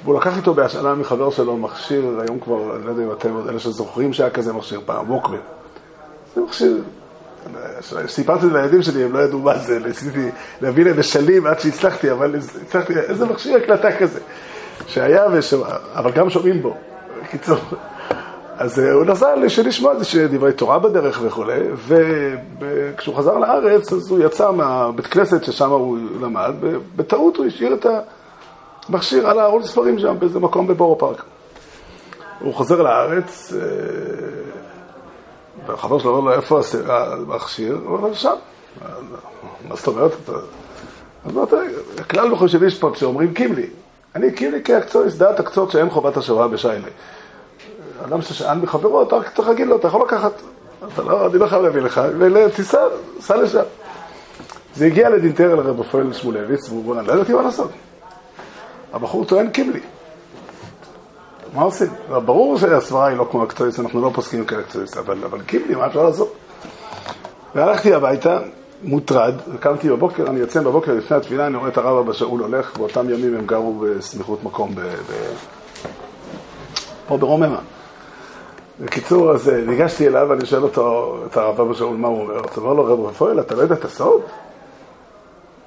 והוא 0.05 0.21
לקח 0.21 0.37
איתו 0.37 0.55
בהשאלה 0.55 0.95
מחבר 0.95 1.31
שלו 1.31 1.57
מכשיר, 1.57 2.21
היום 2.21 2.41
כבר, 2.41 2.77
אני 2.77 2.85
לא 2.85 2.91
יודע 2.91 3.03
אם 3.03 3.13
אתם 3.13 3.49
אלה 3.49 3.59
שזוכרים 3.59 4.13
שהיה 4.13 4.31
כזה 4.31 4.53
מכשיר 4.53 4.81
פעם, 4.85 5.11
ווקמן. 5.11 5.39
זה 6.35 6.41
מכשיר, 6.41 6.83
סיפרתי 8.07 8.47
לילדים 8.47 8.83
שלי, 8.83 9.05
הם 9.05 9.13
לא 9.13 9.19
ידעו 9.19 9.39
מה 9.39 9.59
זה, 9.59 9.79
ניסיתי 9.79 10.31
להביא 10.61 10.85
להם 10.85 11.01
משלים 11.01 11.47
עד 11.47 11.61
שהצלחתי, 11.61 12.13
אבל 12.13 12.37
הצלחתי, 12.63 12.93
איזה 12.99 13.27
מכשיר 13.27 13.57
הקלטה 13.57 13.97
כזה, 13.99 14.21
שהיה, 14.87 15.27
וש... 15.33 15.55
אבל 15.95 16.13
גם 16.13 16.31
שומעים 16.31 16.63
בו, 16.63 16.77
בקיצור. 17.23 17.59
אז 18.63 18.81
אה, 18.81 18.93
הוא 18.93 19.05
נסע 19.05 19.37
לשמוע 19.65 19.95
דברי 20.31 20.53
תורה 20.53 20.79
בדרך 20.79 21.21
וכולי, 21.23 21.61
וכשהוא 21.89 23.17
חזר 23.17 23.39
לארץ, 23.39 23.93
אז 23.93 24.11
הוא 24.11 24.19
יצא 24.25 24.51
מהבית 24.51 25.07
כנסת 25.07 25.45
ששם 25.45 25.71
הוא 25.71 25.99
למד, 26.21 26.53
ובטעות 26.61 27.37
הוא 27.37 27.47
השאיר 27.47 27.75
את 27.75 27.87
ה... 27.87 28.01
מכשיר 28.89 29.31
על 29.31 29.39
הארון 29.39 29.63
ספרים 29.63 29.99
שם, 29.99 30.17
באיזה 30.19 30.41
מקום 30.41 30.67
בבורו 30.67 30.99
פארק. 30.99 31.23
הוא 32.41 32.55
חוזר 32.55 32.83
לארץ, 32.83 33.53
אה, 33.53 33.59
והחבר 35.67 35.99
שלו 35.99 36.17
אומר 36.17 36.31
לו, 36.31 36.37
איפה 36.37 36.61
המכשיר? 36.87 37.81
הוא 37.85 37.97
אומר 37.97 38.09
לו, 38.09 38.15
שם. 38.15 38.35
מה 39.69 39.77
זאת 39.77 39.87
אומרת? 39.87 40.13
אז 41.25 41.37
אמרת, 41.37 41.55
הכלל 41.99 42.33
בחושבי 42.33 42.71
שפות 42.71 42.97
שאומרים 42.97 43.35
קימלי. 43.35 43.67
אני 44.15 44.33
קימלי 44.33 44.61
כהקצועיס, 44.65 45.15
דעת 45.15 45.41
הקצות 45.41 45.71
שאין 45.71 45.91
חובת 45.91 46.17
השוואה 46.17 46.49
בשיילה. 46.49 46.89
אדם 48.07 48.23
ששאל 48.23 48.59
מחברו, 48.59 49.03
אתה 49.03 49.17
רק 49.17 49.35
צריך 49.35 49.49
להגיד 49.49 49.67
לו, 49.67 49.77
אתה 49.77 49.89
יכול 49.89 50.03
לקחת, 50.07 50.33
אתה 50.95 51.03
לא, 51.03 51.27
אני 51.27 51.39
לא 51.39 51.47
חייב 51.47 51.63
להביא 51.63 51.81
לך, 51.81 52.01
ותיסע, 52.19 52.79
סע 53.21 53.37
לשם. 53.37 53.63
זה 54.75 54.87
הגיע 54.87 55.11
לדינטר 55.11 55.55
לרב 55.55 55.81
רפואל 55.81 56.13
שמואלביץ, 56.13 56.69
והוא 56.69 56.91
אומר, 56.91 57.03
לא 57.03 57.13
ידעתי 57.13 57.33
מה 57.33 57.43
לעשות. 57.43 57.71
הבחור 58.93 59.25
טוען 59.25 59.51
קיבלי. 59.51 59.81
מה 61.55 61.63
עושים? 61.63 61.89
ברור 62.09 62.59
שהסברה 62.59 63.07
היא 63.07 63.17
לא 63.17 63.29
כמו 63.31 63.45
אקטואיסט, 63.45 63.81
אנחנו 63.81 64.03
לא 64.03 64.11
פוסקים 64.15 64.45
כאקטואיסט, 64.45 64.97
אבל, 64.97 65.25
אבל 65.25 65.43
קיבלי, 65.43 65.75
מה 65.75 65.87
אפשר 65.87 66.03
לעשות? 66.03 66.33
והלכתי 67.55 67.95
הביתה, 67.95 68.39
מוטרד, 68.83 69.35
קמתי 69.61 69.89
בבוקר, 69.91 70.27
אני 70.27 70.41
יוצא 70.41 70.61
בבוקר 70.61 70.95
לפני 70.95 71.17
התפילה, 71.17 71.47
אני 71.47 71.57
רואה 71.57 71.69
את 71.69 71.79
הרב 71.79 71.99
אבא 71.99 72.13
שאול 72.13 72.41
הולך, 72.41 72.77
באותם 72.77 73.11
ימים 73.11 73.37
הם 73.37 73.47
גרו 73.47 73.75
בסמיכות 73.75 74.45
מקום 74.45 74.75
ב... 74.75 74.81
ב... 74.81 75.13
פה 77.09 77.17
ברוממה. 77.17 77.59
בקיצור, 78.83 79.33
אז 79.33 79.49
אה, 79.49 79.57
ניגשתי 79.67 80.07
אליו 80.07 80.27
ואני 80.31 80.47
שואל 80.47 80.63
אותו, 80.63 81.17
את 81.27 81.37
הרב 81.37 81.61
אבא 81.61 81.75
שאול, 81.75 81.97
מה 81.97 82.09
הוא 82.09 82.23
אומר? 82.23 82.35
אז 82.35 82.57
הוא 82.57 82.65
אומר 82.65 82.75
לו, 82.75 82.85
רב 82.85 83.07
רפואל, 83.07 83.41
אתה 83.41 83.55
לא 83.55 83.63
יודע 83.63 83.75
את 83.75 83.85
הסוד? 83.85 84.23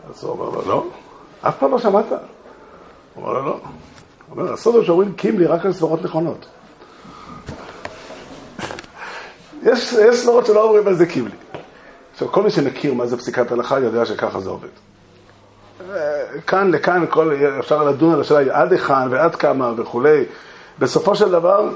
אז 0.10 0.24
הוא 0.24 0.32
אומר 0.32 0.50
לו, 0.50 0.62
לא, 0.68 0.86
אף 1.42 1.58
פעם 1.60 1.72
לא 1.72 1.80
שמעת. 1.80 2.06
הוא 2.10 2.18
אומר 3.16 3.34
לו, 3.34 3.46
לא. 3.46 3.52
הוא 3.52 3.60
אומר, 4.32 4.54
הסוד 4.54 4.76
הוא 4.76 4.84
שאומרים 4.84 5.14
קימלי 5.14 5.46
רק 5.46 5.66
על 5.66 5.74
סברות 5.74 6.04
נכונות. 6.04 6.46
יש, 9.64 9.94
יש 9.94 10.16
סברות 10.16 10.46
שלא 10.46 10.64
אומרים 10.64 10.88
על 10.88 10.96
זה 10.96 11.06
קימלי. 11.06 11.36
עכשיו, 12.14 12.32
כל 12.32 12.44
מי 12.44 12.52
שמכיר 12.52 12.94
מה 12.94 13.06
זה 13.06 13.18
פסיקת 13.18 13.52
הלכה 13.52 13.80
יודע 13.80 14.06
שככה 14.06 14.40
זה 14.40 14.50
עובד. 14.50 14.68
כאן 16.48 16.72
לכאן 16.72 17.06
כל, 17.10 17.36
אפשר 17.60 17.84
לדון 17.84 18.14
על 18.14 18.22
השאלה 18.22 18.62
עד 18.62 18.72
היכן 18.72 19.10
ועד 19.10 19.36
כמה 19.36 19.72
וכולי. 19.78 20.24
בסופו 20.80 21.16
של 21.16 21.32
דבר 21.32 21.70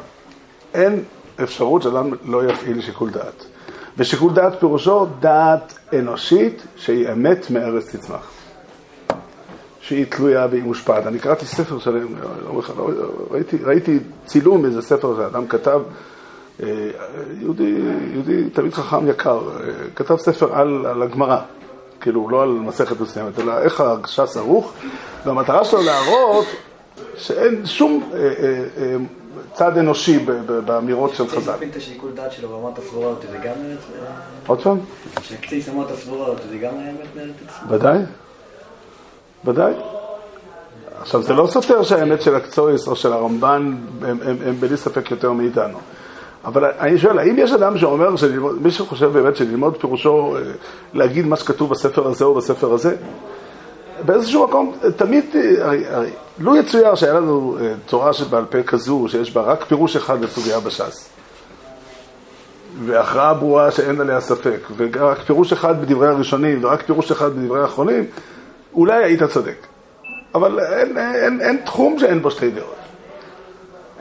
אין 0.74 1.04
אפשרות 1.44 1.82
שאדם 1.82 2.12
לא 2.26 2.46
יפעיל 2.46 2.82
שיקול 2.82 3.10
דעת. 3.10 3.46
ושיקול 3.98 4.34
דעת 4.34 4.60
פירושו 4.60 5.06
דעת 5.20 5.80
אנושית 6.00 6.64
שהיא 6.76 7.12
אמת 7.12 7.52
מארץ 7.52 7.96
תצמח. 7.96 8.32
שהיא 9.82 10.06
תלויה 10.10 10.48
והיא 10.52 10.64
מושפעת. 10.64 11.08
אני 11.08 11.20
קראתי 11.20 11.46
ספר 11.46 11.80
שלם, 11.80 12.08
אחד, 12.60 12.74
ראיתי, 13.32 13.58
ראיתי 13.64 14.00
צילום 14.26 14.66
איזה 14.66 14.82
ספר 14.82 15.16
שאדם 15.16 15.48
כתב, 15.48 15.82
אה, 16.64 16.90
יהודי, 17.42 17.76
יהודי 18.14 18.50
תלמיד 18.50 18.74
חכם 18.74 19.10
יקר, 19.10 19.40
אה, 19.40 19.70
כתב 19.96 20.18
ספר 20.18 20.56
על, 20.56 20.86
על 20.86 21.02
הגמרא, 21.02 21.38
כאילו 22.02 22.30
לא 22.30 22.44
על 22.44 22.50
מסכת 22.50 23.02
מסוימת, 23.02 23.40
אלא 23.40 23.58
איך 23.60 23.82
הש"ס 23.82 24.38
ערוך, 24.38 24.74
והמטרה 25.26 25.66
שלו 25.66 25.82
להראות 25.82 26.46
שאין 27.16 27.66
שום 27.66 28.10
אה, 28.14 28.20
אה, 28.20 28.64
אה, 28.78 28.96
צד 29.53 29.77
אנושי 29.77 30.19
באמירות 30.65 31.15
של 31.15 31.27
חז"ל. 31.27 31.51
להפעיל 31.51 31.69
את 31.69 31.75
השיקול 31.75 32.11
דעת 32.15 32.32
שלו 32.32 32.49
ברמת 32.49 32.77
הסברות, 32.77 33.25
זה 33.32 33.38
גם... 33.38 33.53
עוד 34.47 34.61
פעם? 34.61 34.77
שהקציס 35.21 35.69
אמרת 35.69 35.91
הסברות, 35.91 36.38
זה 36.49 36.57
גם 36.57 36.73
האמת 36.77 37.15
מארץ 37.15 37.36
עצמה. 37.47 37.75
ודאי, 37.75 37.97
ודאי. 39.45 39.73
עכשיו, 41.01 41.21
זה 41.21 41.34
לא 41.34 41.47
סותר 41.47 41.84
שהאמת 41.84 42.21
של 42.21 42.36
הקצויס 42.36 42.88
או 42.88 42.95
של 42.95 43.13
הרמב"ן 43.13 43.75
הם, 44.01 44.55
בלי 44.59 44.77
ספק 44.77 45.11
יותר 45.11 45.32
מאיתנו. 45.32 45.77
אבל 46.45 46.65
אני 46.80 46.97
שואל, 46.97 47.19
האם 47.19 47.36
יש 47.38 47.51
אדם 47.51 47.77
שאומר, 47.77 48.09
מי 48.61 48.71
שחושב 48.71 49.05
באמת 49.05 49.36
שללמוד 49.36 49.77
פירושו 49.77 50.38
אה, 50.38 50.41
להגיד 50.93 51.25
מה 51.25 51.36
שכתוב 51.36 51.69
בספר 51.69 52.07
הזה 52.07 52.25
או 52.25 52.36
בספר 52.36 52.73
הזה? 52.73 52.95
באיזשהו 54.06 54.47
מקום, 54.47 54.76
תמיד, 54.95 55.26
אה, 55.36 55.66
הרי, 55.66 55.88
הרי, 55.88 56.10
לו 56.39 56.56
יצויר 56.56 56.95
שהיה 56.95 57.14
לנו 57.14 57.58
אה, 57.62 57.74
תורה 57.86 58.14
שבעל 58.14 58.45
פה 58.45 58.64
כזו, 58.64 59.06
שיש 59.08 59.32
בה 59.32 59.41
רק 59.41 59.64
פירוש 59.64 59.95
אחד 59.95 60.22
לסוגיה 60.22 60.60
בש"ס, 60.60 61.10
והכרעה 62.86 63.34
ברורה 63.34 63.72
שאין 63.72 64.02
עליה 64.02 64.22
ספק, 64.22 64.60
ורק 64.78 65.20
פירוש 65.20 65.54
אחד 65.54 65.82
בדברי 65.82 66.08
הראשונים 66.08 66.64
ורק 66.64 66.82
פירוש 66.82 67.12
אחד 67.12 67.36
בדברי 67.36 67.62
האחרונים, 67.62 68.06
אולי 68.74 69.04
היית 69.04 69.24
צודק. 69.24 69.68
אבל 70.36 70.60
אין, 70.60 70.97
אין, 70.97 71.41
אין 71.41 71.58
תחום 71.66 72.00
שאין 72.00 72.22
בו 72.22 72.32
שתי 72.32 72.52
דעות. 72.52 72.76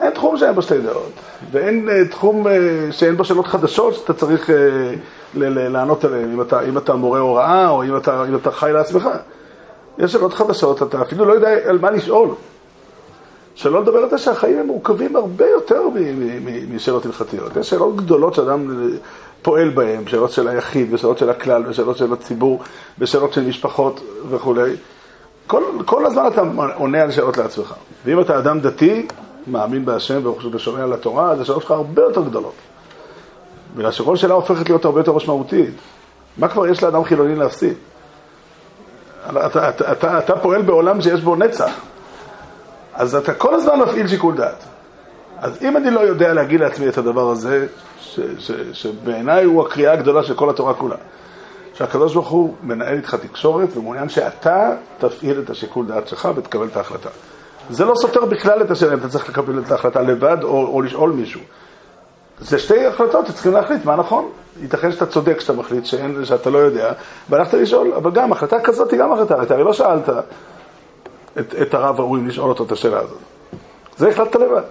אין 0.01 0.11
תחום 0.11 0.37
שאין 0.37 0.55
בו 0.55 0.61
שתי 0.61 0.81
דעות. 0.81 1.11
ואין 1.51 1.89
uh, 1.89 2.11
תחום 2.11 2.47
uh, 2.47 2.49
שאין 2.91 3.17
בו 3.17 3.25
שאלות 3.25 3.47
חדשות 3.47 3.93
שאתה 3.93 4.13
צריך 4.13 4.49
uh, 4.49 4.51
ל- 5.33 5.59
ל- 5.59 5.71
לענות 5.71 6.05
עליהן, 6.05 6.31
אם 6.31 6.41
אם 6.69 6.77
אתה 6.77 6.95
מורה 6.95 7.19
הוראה 7.19 7.69
או 7.69 7.83
אם 7.83 7.97
אתה, 7.97 8.23
אם 8.27 8.35
אתה 8.35 8.51
חי 8.51 8.71
לעצמך. 8.73 9.09
יש 9.99 10.11
שאלות 10.11 10.33
חדשות, 10.33 10.83
אתה 10.83 11.01
אפילו 11.01 11.25
לא 11.25 11.33
יודע 11.33 11.49
על 11.69 11.79
מה 11.79 11.91
לשאול. 11.91 12.29
שלא 13.55 13.81
לדבר 13.81 13.97
על 13.97 14.09
זה 14.09 14.17
שהחיים 14.17 14.57
הם 14.57 14.67
מורכבים 14.67 15.15
הרבה 15.15 15.49
יותר 15.49 15.81
משאלות 16.71 17.05
הלכתיות. 17.05 17.57
יש 17.57 17.69
שאלות 17.69 17.95
גדולות 17.95 18.33
שאדם 18.33 18.89
פועל 19.41 19.69
בהן, 19.69 20.07
שאלות 20.07 20.31
של 20.31 20.47
היחיד, 20.47 20.93
ושאלות 20.93 21.17
של 21.17 21.29
הכלל, 21.29 21.63
ושאלות 21.67 21.97
של 21.97 22.13
הציבור, 22.13 22.59
ושאלות 22.99 23.33
של 23.33 23.47
משפחות 23.47 24.01
וכולי. 24.29 24.71
כל, 25.47 25.63
כל 25.85 26.05
הזמן 26.05 26.27
אתה 26.27 26.41
עונה 26.75 27.01
על 27.01 27.11
שאלות 27.11 27.37
לעצמך. 27.37 27.73
ואם 28.05 28.21
אתה 28.21 28.39
אדם 28.39 28.59
דתי, 28.59 29.07
מאמין 29.47 29.85
בהשם 29.85 30.21
ושומע 30.51 30.83
על 30.83 30.93
התורה, 30.93 31.31
אז 31.31 31.41
השאלות 31.41 31.61
שלך 31.61 31.71
הרבה 31.71 32.01
יותר 32.01 32.21
גדולות. 32.21 32.55
בגלל 33.75 33.91
שכל 33.91 34.15
שאלה 34.15 34.33
הופכת 34.33 34.69
להיות 34.69 34.85
הרבה 34.85 34.99
יותר 34.99 35.13
משמעותית. 35.13 35.73
מה 36.37 36.47
כבר 36.47 36.67
יש 36.67 36.83
לאדם 36.83 37.03
חילוני 37.03 37.35
להפסיד? 37.35 37.73
אתה, 39.29 39.69
אתה, 39.69 39.91
אתה, 39.91 40.19
אתה, 40.19 40.35
פועל 40.35 40.61
בעולם 40.61 41.01
שיש 41.01 41.21
בו 41.21 41.35
נצח. 41.35 41.71
אז 42.93 43.15
אתה 43.15 43.33
כל 43.33 43.55
הזמן 43.55 43.79
מפעיל 43.79 44.07
שיקול 44.07 44.35
דעת. 44.35 44.63
אז 45.41 45.57
אם 45.61 45.77
אני 45.77 45.91
לא 45.91 45.99
יודע 45.99 46.33
להגיד 46.33 46.59
לעצמי 46.59 46.89
את 46.89 46.97
הדבר 46.97 47.29
הזה, 47.29 47.67
ש, 48.01 48.19
ש, 48.39 48.51
שבעיניי 48.73 49.43
הוא 49.43 49.65
הקריאה 49.65 49.93
הגדולה 49.93 50.23
של 50.23 50.33
כל 50.33 50.49
התורה 50.49 50.73
כולה, 50.73 50.95
שהקדוש 51.73 52.13
ברוך 52.13 52.29
הוא 52.29 52.55
מנהל 52.63 52.97
איתך 52.97 53.15
תקשורת 53.15 53.77
ומעוניין 53.77 54.09
שאתה 54.09 54.69
תפעיל 54.97 55.39
את 55.39 55.49
השיקול 55.49 55.85
דעת 55.85 56.07
שלך 56.07 56.29
ותקבל 56.35 56.67
את 56.67 56.77
ההחלטה. 56.77 57.09
זה 57.69 57.85
לא 57.85 57.93
סותר 57.95 58.25
בכלל 58.25 58.61
את 58.61 58.71
השאלה 58.71 58.93
אם 58.93 58.99
אתה 58.99 59.09
צריך 59.09 59.29
לקבל 59.29 59.59
את 59.59 59.71
ההחלטה 59.71 60.01
לבד 60.01 60.37
או, 60.43 60.67
או 60.67 60.81
לשאול 60.81 61.11
מישהו. 61.11 61.41
זה 62.41 62.59
שתי 62.59 62.85
החלטות 62.85 63.27
שצריכים 63.27 63.53
להחליט 63.53 63.85
מה 63.85 63.95
נכון. 63.95 64.29
ייתכן 64.61 64.91
שאתה 64.91 65.05
צודק 65.05 65.39
שאתה 65.39 65.53
מחליט 65.53 65.85
שאין, 65.85 66.25
שאתה 66.25 66.49
לא 66.49 66.57
יודע, 66.57 66.93
והלכת 67.29 67.53
לשאול, 67.53 67.93
אבל 67.93 68.11
גם 68.11 68.31
החלטה 68.31 68.59
כזאת 68.59 68.91
היא 68.91 68.99
גם 68.99 69.13
החלטה, 69.13 69.43
אתה 69.43 69.53
הרי 69.53 69.63
לא 69.63 69.73
שאלת 69.73 70.09
את, 71.39 71.55
את 71.61 71.73
הרב 71.73 71.99
אם 71.99 72.27
לשאול 72.27 72.49
אותו 72.49 72.63
את 72.63 72.71
השאלה 72.71 72.99
הזאת. 72.99 73.17
זה 73.97 74.09
החלטת 74.09 74.35
לבד. 74.35 74.61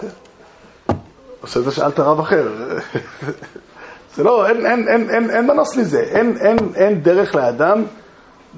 או 1.43 1.47
שזה 1.47 1.71
שאלת 1.71 2.01
רב 2.01 2.21
אחר. 2.21 2.49
זה 4.16 4.25
לא, 4.25 4.47
אין, 4.49 4.66
אין, 4.66 4.89
אין, 4.89 5.11
אין, 5.11 5.31
אין 5.31 5.47
מנוס 5.47 5.77
מזה, 5.77 6.01
אין, 6.01 6.37
אין, 6.41 6.59
אין 6.75 7.03
דרך 7.03 7.35
לאדם 7.35 7.85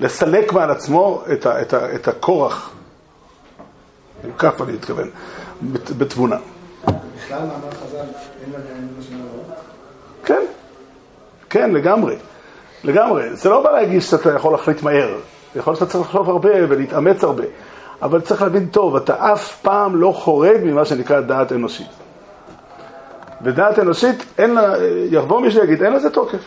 לסלק 0.01 0.53
מעל 0.53 0.71
עצמו 0.71 1.23
את, 1.33 1.47
ה, 1.47 1.63
את, 1.63 1.75
ה, 1.75 1.95
את 1.95 2.09
הכורח, 2.09 2.71
עם 4.25 4.31
כף 4.39 4.63
אני 4.63 4.73
מתכוון, 4.73 5.11
בת- 5.63 5.91
בתבונה. 5.91 6.37
בכלל 6.87 7.39
מאמר 7.39 7.71
חז"ל, 7.71 7.97
אין 7.97 8.53
שנאמר. 8.53 9.00
כן, 10.31 10.43
כן, 11.51 11.71
לגמרי. 11.71 12.17
לגמרי. 12.85 13.37
זה 13.37 13.49
לא 13.49 13.63
בא 13.63 13.71
להגיד 13.71 14.03
שאתה 14.03 14.35
יכול 14.35 14.53
להחליט 14.53 14.83
מהר. 14.83 15.15
יכול 15.57 15.71
להיות 15.71 15.79
שאתה 15.79 15.91
צריך 15.91 16.05
לחשוב 16.05 16.31
הרבה 16.31 16.51
ולהתאמץ 16.69 17.25
הרבה. 17.25 17.45
אבל 18.03 18.21
צריך 18.21 18.43
להבין 18.43 18.67
טוב, 18.67 18.97
אתה 18.97 19.33
אף 19.33 19.57
פעם 19.63 19.97
לא 19.97 20.13
חורג 20.13 20.61
ממה 20.65 20.85
שנקרא 20.85 21.21
דעת 21.21 21.53
אנושית. 21.53 21.87
ודעת 23.43 23.79
אנושית, 23.79 24.25
אין 24.39 24.55
לה, 24.55 24.75
יבוא 25.11 25.41
מישהו 25.41 25.61
ויגיד, 25.61 25.83
אין 25.83 25.93
לזה 25.93 26.11
תוקף. 26.11 26.39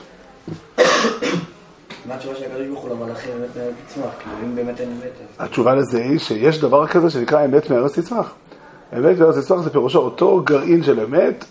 מה 2.05 2.15
התשובה 2.15 2.36
של 2.36 2.45
הקדוש 2.45 2.67
ברוך 2.67 2.79
הוא 2.79 2.89
למלאכים 2.89 3.31
באמת 3.39 3.57
מארץ 3.57 3.73
תצמח? 3.88 4.05
כאילו 4.19 4.36
אם 4.43 4.55
באמת 4.55 4.81
אין 4.81 4.89
אמת 4.89 5.11
אז... 5.39 5.45
התשובה 5.45 5.75
לזה 5.75 5.97
היא 5.97 6.19
שיש 6.19 6.59
דבר 6.59 6.88
כזה 6.88 7.09
שנקרא 7.09 7.45
אמת 7.45 7.69
מארץ 7.69 7.99
תצמח. 7.99 8.31
אמת 8.97 9.19
מארץ 9.19 9.38
תצמח 9.38 9.59
זה 9.59 9.69
פירושו 9.69 9.99
אותו 9.99 10.41
גרעין 10.43 10.84
של 10.84 10.99
אמת, 10.99 11.45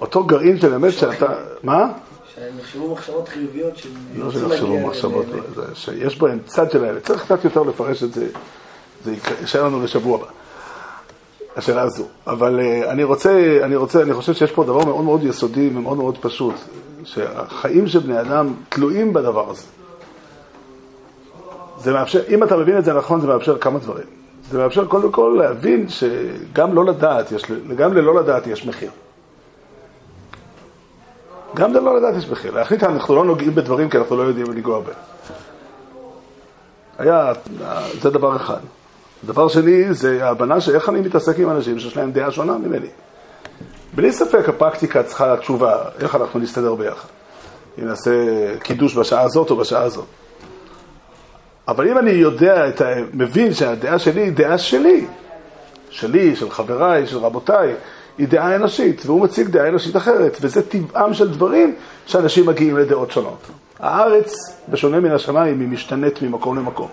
אותו 0.00 0.24
גרעין 0.24 0.58
של 0.58 0.74
אמת 0.74 0.92
שאתה... 0.92 1.26
מה? 1.62 1.92
שהם 2.34 2.58
יחשבו 2.60 2.92
מחשבות 2.92 3.28
חיוביות 3.28 3.76
שהם 3.76 3.92
לא 4.16 4.30
שיחשבו 4.30 4.48
להגיע 4.48 4.86
מחשבות, 4.86 5.26
שיש 5.74 6.18
בהם 6.18 6.38
צד 6.46 6.70
של 6.70 6.84
האמת. 6.84 7.04
צריך 7.04 7.24
קצת 7.24 7.44
יותר 7.44 7.62
לפרש 7.62 8.02
את 8.02 8.12
זה, 8.12 8.26
זה 9.04 9.14
יישאר 9.40 9.64
לנו 9.64 9.84
לשבוע 9.84 10.18
הבא, 10.18 10.26
השאלה 11.56 11.82
הזו. 11.82 12.04
אבל 12.26 12.60
אה, 12.60 12.90
אני 12.92 13.04
רוצה, 13.04 13.58
אני 13.62 13.76
רוצה, 13.76 14.02
אני 14.02 14.14
חושב 14.14 14.32
שיש 14.32 14.52
פה 14.52 14.64
דבר 14.64 14.84
מאוד 14.84 15.04
מאוד 15.04 15.24
יסודי 15.24 15.70
ומאוד 15.74 15.96
מאוד 15.96 16.18
פשוט, 16.20 16.54
שהחיים 17.04 17.86
של 17.86 17.98
בני 17.98 18.20
אדם 18.20 18.54
תלויים 18.68 19.12
בדבר 19.12 19.50
הזה. 19.50 19.62
זה 21.78 21.92
מאפשר, 21.92 22.20
אם 22.28 22.42
אתה 22.42 22.56
מבין 22.56 22.78
את 22.78 22.84
זה 22.84 22.92
נכון, 22.92 23.20
זה 23.20 23.26
מאפשר 23.26 23.58
כמה 23.58 23.78
דברים. 23.78 24.06
זה 24.50 24.58
מאפשר 24.58 24.86
קודם 24.86 25.12
כל 25.12 25.36
להבין 25.38 25.86
שגם 25.88 26.74
לא 26.74 26.84
לדעת, 26.84 27.32
יש, 27.32 27.44
גם 27.76 27.94
ללא 27.94 28.14
לדעת 28.14 28.46
יש 28.46 28.66
מחיר. 28.66 28.90
גם 31.54 31.74
ללא 31.74 31.96
לדעת 31.96 32.14
יש 32.16 32.28
מחיר. 32.28 32.54
להחליט 32.54 32.82
אנחנו 32.82 33.14
לא 33.14 33.24
נוגעים 33.24 33.54
בדברים 33.54 33.88
כי 33.88 33.98
אנחנו 33.98 34.16
לא 34.16 34.22
יודעים 34.22 34.46
לנגוע 34.52 34.80
בהם. 34.80 34.94
היה, 36.98 37.32
זה 38.00 38.10
דבר 38.10 38.36
אחד. 38.36 38.60
דבר 39.24 39.48
שני, 39.48 39.94
זה 39.94 40.24
ההבנה 40.24 40.60
שאיך 40.60 40.88
אני 40.88 41.00
מתעסק 41.00 41.38
עם 41.38 41.50
אנשים 41.50 41.78
שיש 41.78 41.96
להם 41.96 42.12
דעה 42.12 42.30
שונה 42.30 42.58
ממני. 42.58 42.86
בלי 43.94 44.12
ספק 44.12 44.48
הפרקטיקה 44.48 45.02
צריכה 45.02 45.36
תשובה, 45.36 45.78
איך 46.00 46.14
אנחנו 46.14 46.40
נסתדר 46.40 46.74
ביחד. 46.74 47.08
אם 47.78 47.84
נעשה 47.84 48.10
קידוש 48.58 48.96
בשעה 48.96 49.22
הזאת 49.22 49.50
או 49.50 49.56
בשעה 49.56 49.82
הזאת. 49.82 50.04
אבל 51.68 51.88
אם 51.88 51.98
אני 51.98 52.10
יודע, 52.10 52.68
את. 52.68 52.82
מבין 53.12 53.54
שהדעה 53.54 53.98
שלי 53.98 54.20
היא 54.20 54.32
דעה 54.32 54.58
שלי, 54.58 55.06
שלי, 55.90 56.36
של 56.36 56.50
חבריי, 56.50 57.06
של 57.06 57.18
רבותיי, 57.18 57.74
היא 58.20 58.28
דעה 58.28 58.56
אנושית, 58.56 59.02
והוא 59.06 59.20
מציג 59.20 59.48
דעה 59.48 59.68
אנושית 59.68 59.96
אחרת, 59.96 60.38
וזה 60.40 60.62
טבעם 60.62 61.14
של 61.14 61.28
דברים 61.28 61.74
שאנשים 62.06 62.46
מגיעים 62.46 62.76
לדעות 62.76 63.10
שונות. 63.10 63.46
הארץ, 63.78 64.34
בשונה 64.68 65.00
מן 65.00 65.10
השמיים, 65.10 65.60
היא 65.60 65.68
משתנית 65.68 66.22
ממקום 66.22 66.58
למקום. 66.58 66.88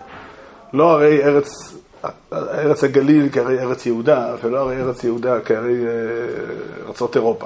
לא 0.73 0.91
הרי 0.91 1.23
ארץ, 1.23 1.75
ארץ 2.33 2.83
הגליל 2.83 3.29
כהרי 3.31 3.59
ארץ 3.59 3.85
יהודה, 3.85 4.35
ולא 4.43 4.57
הרי 4.57 4.81
ארץ 4.81 5.03
יהודה 5.03 5.41
כהרי 5.41 5.85
אה, 5.87 5.91
ארצות 6.87 7.15
אירופה. 7.15 7.45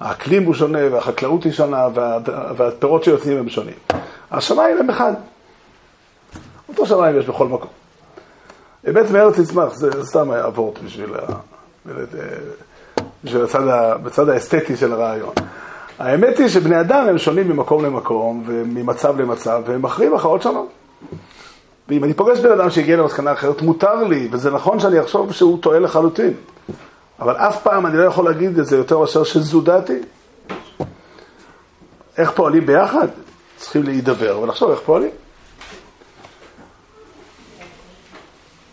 האקלים 0.00 0.44
הוא 0.44 0.54
שונה, 0.54 0.78
והחקלאות 0.92 1.44
היא 1.44 1.52
שונה, 1.52 1.88
וה, 1.94 2.18
והפירות 2.56 3.04
שיוצאים 3.04 3.38
הם 3.38 3.48
שונים. 3.48 3.74
השמיים 4.30 4.76
הם 4.78 4.90
אחד. 4.90 5.12
אותו 6.68 6.86
שמיים 6.86 7.18
יש 7.18 7.26
בכל 7.26 7.48
מקום. 7.48 7.70
אמת 8.88 9.10
מארץ 9.10 9.40
תצמח, 9.40 9.74
זה 9.74 10.04
סתם 10.04 10.30
היה 10.30 10.46
אבורט 10.46 10.78
בשביל, 10.78 11.10
ה... 11.14 11.34
בשביל 13.24 13.44
הצד, 13.44 13.68
ה... 13.68 13.98
בצד 13.98 14.28
האסתטי 14.28 14.76
של 14.76 14.92
הרעיון. 14.92 15.34
האמת 15.98 16.38
היא 16.38 16.48
שבני 16.48 16.80
אדם 16.80 17.06
הם 17.08 17.18
שונים 17.18 17.48
ממקום 17.48 17.84
למקום 17.84 18.42
וממצב 18.46 19.20
למצב 19.20 19.62
והם 19.66 19.82
מכריעים 19.82 20.14
הכרעות 20.14 20.42
שונות. 20.42 20.68
ואם 21.88 22.04
אני 22.04 22.14
פוגש 22.14 22.38
בן 22.38 22.52
אדם 22.52 22.70
שהגיע 22.70 22.96
למסקנה 22.96 23.32
אחרת, 23.32 23.62
מותר 23.62 24.04
לי, 24.04 24.28
וזה 24.32 24.50
נכון 24.50 24.80
שאני 24.80 25.00
אחשוב 25.00 25.32
שהוא 25.32 25.58
טועה 25.62 25.78
לחלוטין. 25.78 26.34
אבל 27.20 27.36
אף 27.36 27.62
פעם 27.62 27.86
אני 27.86 27.96
לא 27.96 28.02
יכול 28.02 28.24
להגיד 28.24 28.58
את 28.58 28.66
זה 28.66 28.76
יותר 28.76 28.98
מאשר 28.98 29.24
שזו 29.24 29.60
דעתי. 29.60 29.98
איך 32.18 32.30
פועלים 32.30 32.66
ביחד? 32.66 33.08
צריכים 33.56 33.82
להידבר 33.82 34.40
ולחשוב 34.42 34.70
איך 34.70 34.80
פועלים. 34.80 35.10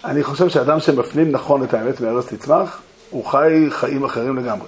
אני 0.06 0.24
חושב 0.24 0.50
שאדם 0.50 0.80
שמפנים 0.80 1.32
נכון 1.32 1.64
את 1.64 1.74
האמת 1.74 2.02
מארץ 2.02 2.34
תצמח, 2.34 2.82
הוא 3.10 3.26
חי 3.26 3.66
חיים 3.70 4.04
אחרים 4.04 4.38
לגמרי. 4.38 4.68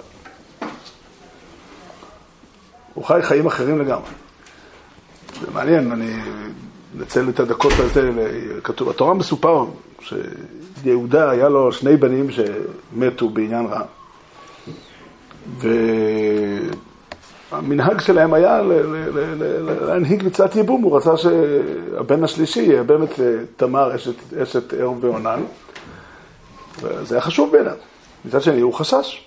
הוא 2.94 3.04
חי 3.04 3.22
חיים 3.22 3.46
אחרים 3.46 3.78
לגמרי. 3.78 4.10
זה 5.40 5.46
מעניין, 5.54 5.92
אני 5.92 6.16
אנצל 6.98 7.28
את 7.28 7.40
הדקות 7.40 7.72
הזה, 7.78 8.10
כתוב, 8.64 8.90
התורה 8.90 9.14
מסופר 9.14 9.64
שיהודה 10.00 11.30
היה 11.30 11.48
לו 11.48 11.72
שני 11.72 11.96
בנים 11.96 12.26
שמתו 12.30 13.28
בעניין 13.28 13.66
רע. 13.66 13.82
והמנהג 17.52 18.00
שלהם 18.00 18.34
היה 18.34 18.60
להנהיג 19.86 20.22
מצוות 20.26 20.56
ייבום, 20.56 20.82
הוא 20.82 20.96
רצה 20.96 21.16
שהבן 21.16 22.24
השלישי 22.24 22.62
יהיה 22.62 22.82
באמת 22.82 23.20
תמר, 23.56 23.94
אשת, 23.96 24.32
אשת 24.42 24.74
ער 24.74 24.92
ועונן, 25.00 25.42
וזה 26.82 27.14
היה 27.14 27.22
חשוב 27.22 27.52
בעיניו. 27.52 27.76
מצד 28.24 28.42
שני, 28.42 28.60
הוא 28.60 28.74
חשש. 28.74 29.24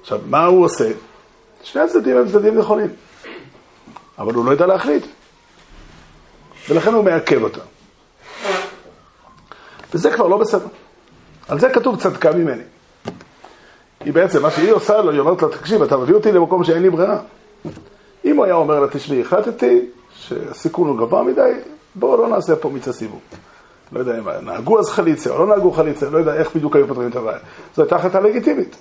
עכשיו, 0.00 0.20
מה 0.26 0.44
הוא 0.44 0.64
עושה? 0.64 0.90
שני 1.62 1.82
הצדדים 1.82 2.16
הם 2.16 2.28
צדדים 2.28 2.58
נכונים, 2.58 2.90
אבל 4.18 4.34
הוא 4.34 4.44
לא 4.44 4.50
יודע 4.50 4.66
להחליט, 4.66 5.06
ולכן 6.68 6.92
הוא 6.92 7.04
מעכב 7.04 7.42
אותה. 7.42 7.60
וזה 9.94 10.10
כבר 10.10 10.26
לא 10.26 10.36
בסדר. 10.36 10.66
על 11.48 11.60
זה 11.60 11.68
כתוב 11.68 12.00
צדקה 12.00 12.32
ממני. 12.32 12.62
היא 14.00 14.12
בעצם, 14.12 14.42
מה 14.42 14.50
שהיא 14.50 14.72
עושה 14.72 15.02
לו, 15.02 15.10
היא 15.10 15.20
אומרת 15.20 15.42
לה, 15.42 15.48
תקשיב, 15.48 15.82
אתה 15.82 15.96
מביא 15.96 16.14
אותי 16.14 16.32
למקום 16.32 16.64
שאין 16.64 16.82
לי 16.82 16.90
ברירה. 16.90 17.20
אם 18.24 18.36
הוא 18.36 18.44
היה 18.44 18.54
אומר 18.54 18.80
לה, 18.80 18.88
תשמעי, 18.88 19.20
החלטתי 19.20 19.80
שהסיכון 20.14 20.88
הוא 20.88 20.98
גבוה 20.98 21.22
מדי, 21.22 21.52
בואו 21.94 22.16
לא 22.16 22.28
נעשה 22.28 22.56
פה 22.56 22.68
מיצה 22.68 22.92
סיבוב. 22.92 23.20
לא 23.92 24.00
יודע 24.00 24.18
אם 24.18 24.28
נהגו 24.42 24.78
אז 24.78 24.90
חליצה 24.90 25.30
או 25.30 25.38
לא 25.38 25.56
נהגו 25.56 25.72
חליצה, 25.72 26.10
לא 26.10 26.18
יודע 26.18 26.34
איך 26.34 26.56
בדיוק 26.56 26.76
היו 26.76 26.86
פותרים 26.88 27.08
את 27.08 27.16
הבעיה. 27.16 27.38
זו 27.76 27.82
הייתה 27.82 27.96
החלטה 27.96 28.20
לגיטימית. 28.20 28.76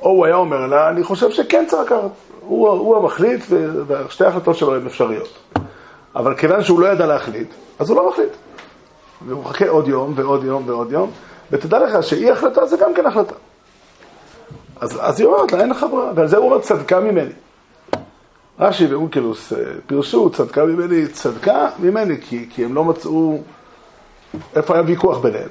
או 0.00 0.10
הוא 0.10 0.26
היה 0.26 0.36
אומר 0.36 0.66
לה, 0.66 0.88
אני 0.88 1.04
חושב 1.04 1.30
שכן 1.30 1.64
צריך 1.68 1.82
לקחת. 1.82 2.10
הוא, 2.40 2.68
הוא 2.68 2.96
המחליט, 2.96 3.44
ושתי 3.86 4.24
ההחלטות 4.24 4.56
שלו 4.56 4.76
הן 4.76 4.86
אפשריות. 4.86 5.38
אבל 6.16 6.34
כיוון 6.34 6.64
שהוא 6.64 6.80
לא 6.80 6.86
ידע 6.86 7.06
להחליט, 7.06 7.48
אז 7.78 7.90
הוא 7.90 7.96
לא 7.96 8.10
מחליט. 8.10 8.32
והוא 9.26 9.42
מחכה 9.42 9.68
עוד 9.68 9.88
יום 9.88 10.12
ועוד 10.16 10.44
יום 10.44 10.62
ועוד 10.66 10.92
יום, 10.92 11.10
ותדע 11.50 11.78
לך 11.78 12.02
שאי 12.02 12.30
החלטה 12.30 12.66
זה 12.66 12.76
גם 12.76 12.94
כן 12.94 13.06
החלטה. 13.06 13.34
אז, 14.80 14.98
אז 15.00 15.20
היא 15.20 15.26
אומרת 15.26 15.52
לה, 15.52 15.60
אין 15.60 15.70
לך 15.70 15.86
ברירה, 15.90 16.12
ועל 16.14 16.28
זה 16.28 16.36
הוא 16.36 16.46
אומר 16.46 16.58
צדקה 16.58 17.00
ממני. 17.00 17.32
רש"י 18.58 18.86
ואונקלוס 18.86 19.52
פירשו, 19.86 20.30
צדקה 20.30 20.64
ממני, 20.64 21.08
צדקה 21.08 21.68
ממני, 21.78 22.20
כי, 22.20 22.46
כי 22.50 22.64
הם 22.64 22.74
לא 22.74 22.84
מצאו 22.84 23.38
איפה 24.56 24.74
היה 24.74 24.82
ויכוח 24.86 25.18
ביניהם. 25.18 25.48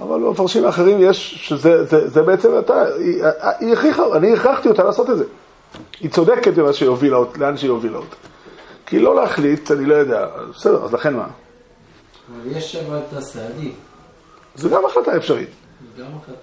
אבל 0.00 0.20
במפרשים 0.20 0.64
האחרים 0.64 0.98
יש, 1.00 1.34
שזה 1.48 1.84
זה, 1.84 2.08
זה 2.08 2.22
בעצם 2.22 2.58
אתה, 2.58 2.84
היא, 2.98 3.24
היא 3.60 3.72
הכריחה, 3.72 4.02
אני 4.16 4.32
הכרחתי 4.32 4.68
אותה 4.68 4.84
לעשות 4.84 5.10
את 5.10 5.18
זה. 5.18 5.24
היא 6.00 6.10
צודקת 6.10 6.54
במה 6.54 6.72
שהיא 6.72 6.88
הובילה, 6.88 7.18
לאן 7.36 7.56
שהיא 7.56 7.70
הובילה 7.70 7.98
אותה. 7.98 8.16
כי 8.86 8.98
לא 8.98 9.16
להחליט, 9.16 9.70
אני 9.70 9.84
לא 9.84 9.94
יודע, 9.94 10.26
בסדר, 10.54 10.84
אז 10.84 10.92
לכן 10.92 11.14
מה? 11.14 11.26
אבל 12.32 12.56
יש 12.56 12.72
שם 12.72 12.94
את 12.96 13.16
הסעדי. 13.16 13.72
זו 14.54 14.70
גם 14.70 14.84
החלטה 14.86 15.16
אפשרית. 15.16 15.48
גם 15.98 16.06
החלטה. 16.22 16.38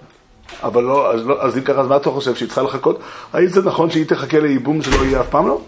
אבל 0.63 0.83
לא, 0.83 1.13
אז, 1.13 1.25
לא, 1.25 1.41
אז 1.41 1.57
אם 1.57 1.63
ככה, 1.63 1.81
אז 1.81 1.87
מה 1.87 1.95
אתה 1.97 2.09
חושב, 2.09 2.35
שהיא 2.35 2.47
צריכה 2.47 2.61
לחכות? 2.61 2.99
האם 3.33 3.47
זה 3.47 3.61
נכון 3.61 3.89
שהיא 3.89 4.05
תחכה 4.05 4.39
לייבום 4.39 4.81
שלא 4.81 4.95
יהיה 4.95 5.21
אף 5.21 5.29
פעם 5.29 5.47
לא? 5.47 5.61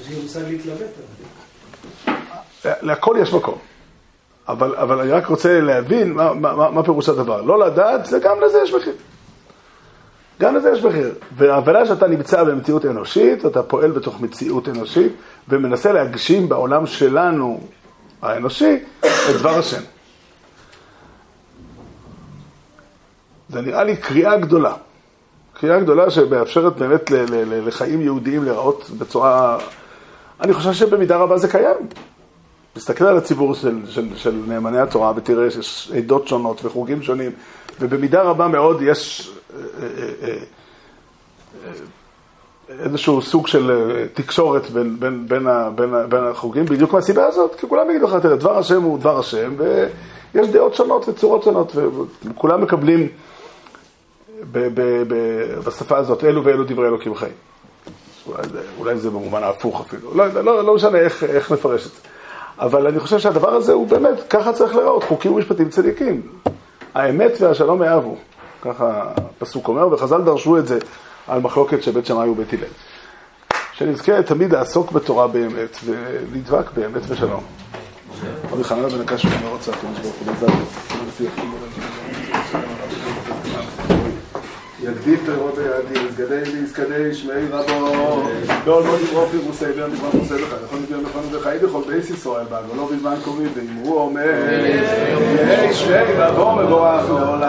יש 0.00 0.08
לי 0.08 0.22
מושג 0.22 0.40
להתלבט. 0.48 0.90
להכל 2.64 3.16
יש 3.20 3.32
מקום. 3.32 3.58
אבל, 4.48 4.76
אבל 4.76 5.00
אני 5.00 5.10
רק 5.10 5.26
רוצה 5.26 5.60
להבין 5.60 6.12
מה, 6.12 6.34
מה, 6.34 6.70
מה 6.70 6.82
פירוש 6.82 7.08
הדבר. 7.08 7.42
לא 7.42 7.66
לדעת, 7.66 8.06
זה 8.06 8.18
גם 8.18 8.40
לזה 8.40 8.58
יש 8.64 8.74
מחיר. 8.74 8.94
גם 10.40 10.56
לזה 10.56 10.70
יש 10.70 10.84
מחיר. 10.84 11.14
וההבנה 11.36 11.86
שאתה 11.86 12.06
נמצא 12.06 12.44
במציאות 12.44 12.84
אנושית, 12.86 13.46
אתה 13.46 13.62
פועל 13.62 13.90
בתוך 13.90 14.20
מציאות 14.20 14.68
אנושית, 14.68 15.12
ומנסה 15.48 15.92
להגשים 15.92 16.48
בעולם 16.48 16.86
שלנו, 16.86 17.60
האנושי, 18.22 18.78
את 19.00 19.34
דבר 19.38 19.58
השם. 19.58 19.82
זה 23.48 23.60
נראה 23.60 23.84
לי 23.84 23.96
קריאה 23.96 24.36
גדולה. 24.36 24.74
קריאה 25.52 25.80
גדולה 25.80 26.10
שמאפשרת 26.10 26.76
באמת 26.76 27.10
לחיים 27.66 28.00
יהודיים 28.00 28.44
להיראות 28.44 28.90
בצורה... 28.98 29.58
אני 30.40 30.52
חושב 30.52 30.72
שבמידה 30.72 31.16
רבה 31.16 31.38
זה 31.38 31.48
קיים. 31.48 31.76
תסתכל 32.74 33.04
על 33.04 33.16
הציבור 33.16 33.54
של, 33.54 33.80
של, 33.88 34.16
של 34.16 34.42
נאמני 34.46 34.78
התורה 34.78 35.12
ותראה 35.16 35.50
שיש 35.50 35.92
עדות 35.96 36.28
שונות 36.28 36.64
וחוגים 36.64 37.02
שונים, 37.02 37.32
ובמידה 37.80 38.22
רבה 38.22 38.48
מאוד 38.48 38.82
יש 38.82 39.30
אה, 39.56 39.62
אה, 39.82 40.28
אה, 40.28 41.72
איזשהו 42.68 43.22
סוג 43.22 43.46
של 43.46 43.70
תקשורת 44.14 44.70
בין, 44.70 45.00
בין, 45.00 45.28
בין, 45.28 45.46
בין, 45.76 45.90
בין 46.08 46.24
החוגים, 46.24 46.64
בדיוק 46.64 46.92
מהסיבה 46.92 47.26
הזאת, 47.26 47.54
כי 47.54 47.68
כולם 47.68 47.90
יגידו 47.90 48.06
לך, 48.06 48.14
תראה, 48.22 48.36
דבר 48.36 48.58
השם 48.58 48.82
הוא 48.82 48.98
דבר 48.98 49.18
השם, 49.18 49.54
ויש 49.58 50.48
דעות 50.48 50.74
שונות 50.74 51.08
וצורות 51.08 51.42
שונות, 51.42 51.76
וכולם 52.24 52.62
מקבלים 52.62 53.08
ב, 54.52 54.68
ב, 54.74 55.02
ב, 55.08 55.14
בשפה 55.60 55.96
הזאת, 55.96 56.24
אלו 56.24 56.44
ואלו 56.44 56.64
דברי 56.64 56.86
אלוקים 56.88 57.14
חיים. 57.14 57.32
אולי 58.26 58.48
זה, 58.48 58.60
אולי 58.78 58.96
זה 58.96 59.10
במובן 59.10 59.42
ההפוך 59.42 59.80
אפילו, 59.80 60.14
לא, 60.14 60.26
לא, 60.42 60.64
לא 60.64 60.74
משנה 60.74 60.98
איך, 60.98 61.24
איך 61.24 61.52
נפרש 61.52 61.86
את 61.86 61.90
זה. 61.90 62.13
אבל 62.58 62.86
אני 62.86 63.00
חושב 63.00 63.18
שהדבר 63.18 63.54
הזה 63.54 63.72
הוא 63.72 63.86
באמת, 63.88 64.28
ככה 64.30 64.52
צריך 64.52 64.74
להיראות, 64.74 65.04
חוקים 65.04 65.32
ומשפטים 65.32 65.68
צדיקים. 65.68 66.22
האמת 66.94 67.32
והשלום 67.40 67.82
יאהבו, 67.82 68.16
ככה 68.62 69.10
הפסוק 69.16 69.68
אומר, 69.68 69.92
וחז"ל 69.92 70.22
דרשו 70.22 70.58
את 70.58 70.66
זה 70.66 70.78
על 71.28 71.40
מחלוקת 71.40 71.82
של 71.82 71.90
בית 71.90 72.06
שמאי 72.06 72.28
ובית 72.28 72.52
הלל. 72.52 72.64
שנזכה 73.72 74.22
תמיד 74.22 74.52
לעסוק 74.52 74.92
בתורה 74.92 75.28
באמת, 75.28 75.76
ולדבק 75.84 76.70
באמת 76.74 77.02
ושלום. 77.08 77.42
רבי 78.52 78.64
חנן 78.64 78.88
בן 78.88 79.00
הקש 79.00 79.26
אומר 79.26 79.52
רוצה, 79.52 79.72
הקדוש 79.72 79.98
ברוך 79.98 80.14
הוא 80.16 80.32
מזל, 80.32 80.52
יגדיל 84.84 85.16
פירות 85.26 85.58
היעדים, 85.58 86.08
יסגדי 86.08 86.50
ויסגדי 86.52 87.14
שמי 87.14 87.32
רבו, 87.50 88.22
לא 88.66 88.84
לא 88.84 88.96
נברוא 89.02 89.26
פירוסי 89.30 89.64
בן 89.64 89.90
נברוא 89.92 90.10
פירוסי 90.10 90.34
לך, 90.34 90.54
נכון 90.64 90.78
נברוא 90.82 91.02
נכון 91.02 91.22
וחי 91.32 91.56
בכל 91.62 91.80
בייס 91.86 92.10
ישראל 92.10 92.44
בא, 92.50 92.60
ולא 92.72 92.88
בזמן 92.92 93.14
קובי, 93.24 93.44
ואמרו 93.54 94.00
אומר, 94.00 94.30
שמי 95.72 95.94
רבו 96.16 96.52
מבורך 96.56 97.08
לעולם 97.08 97.40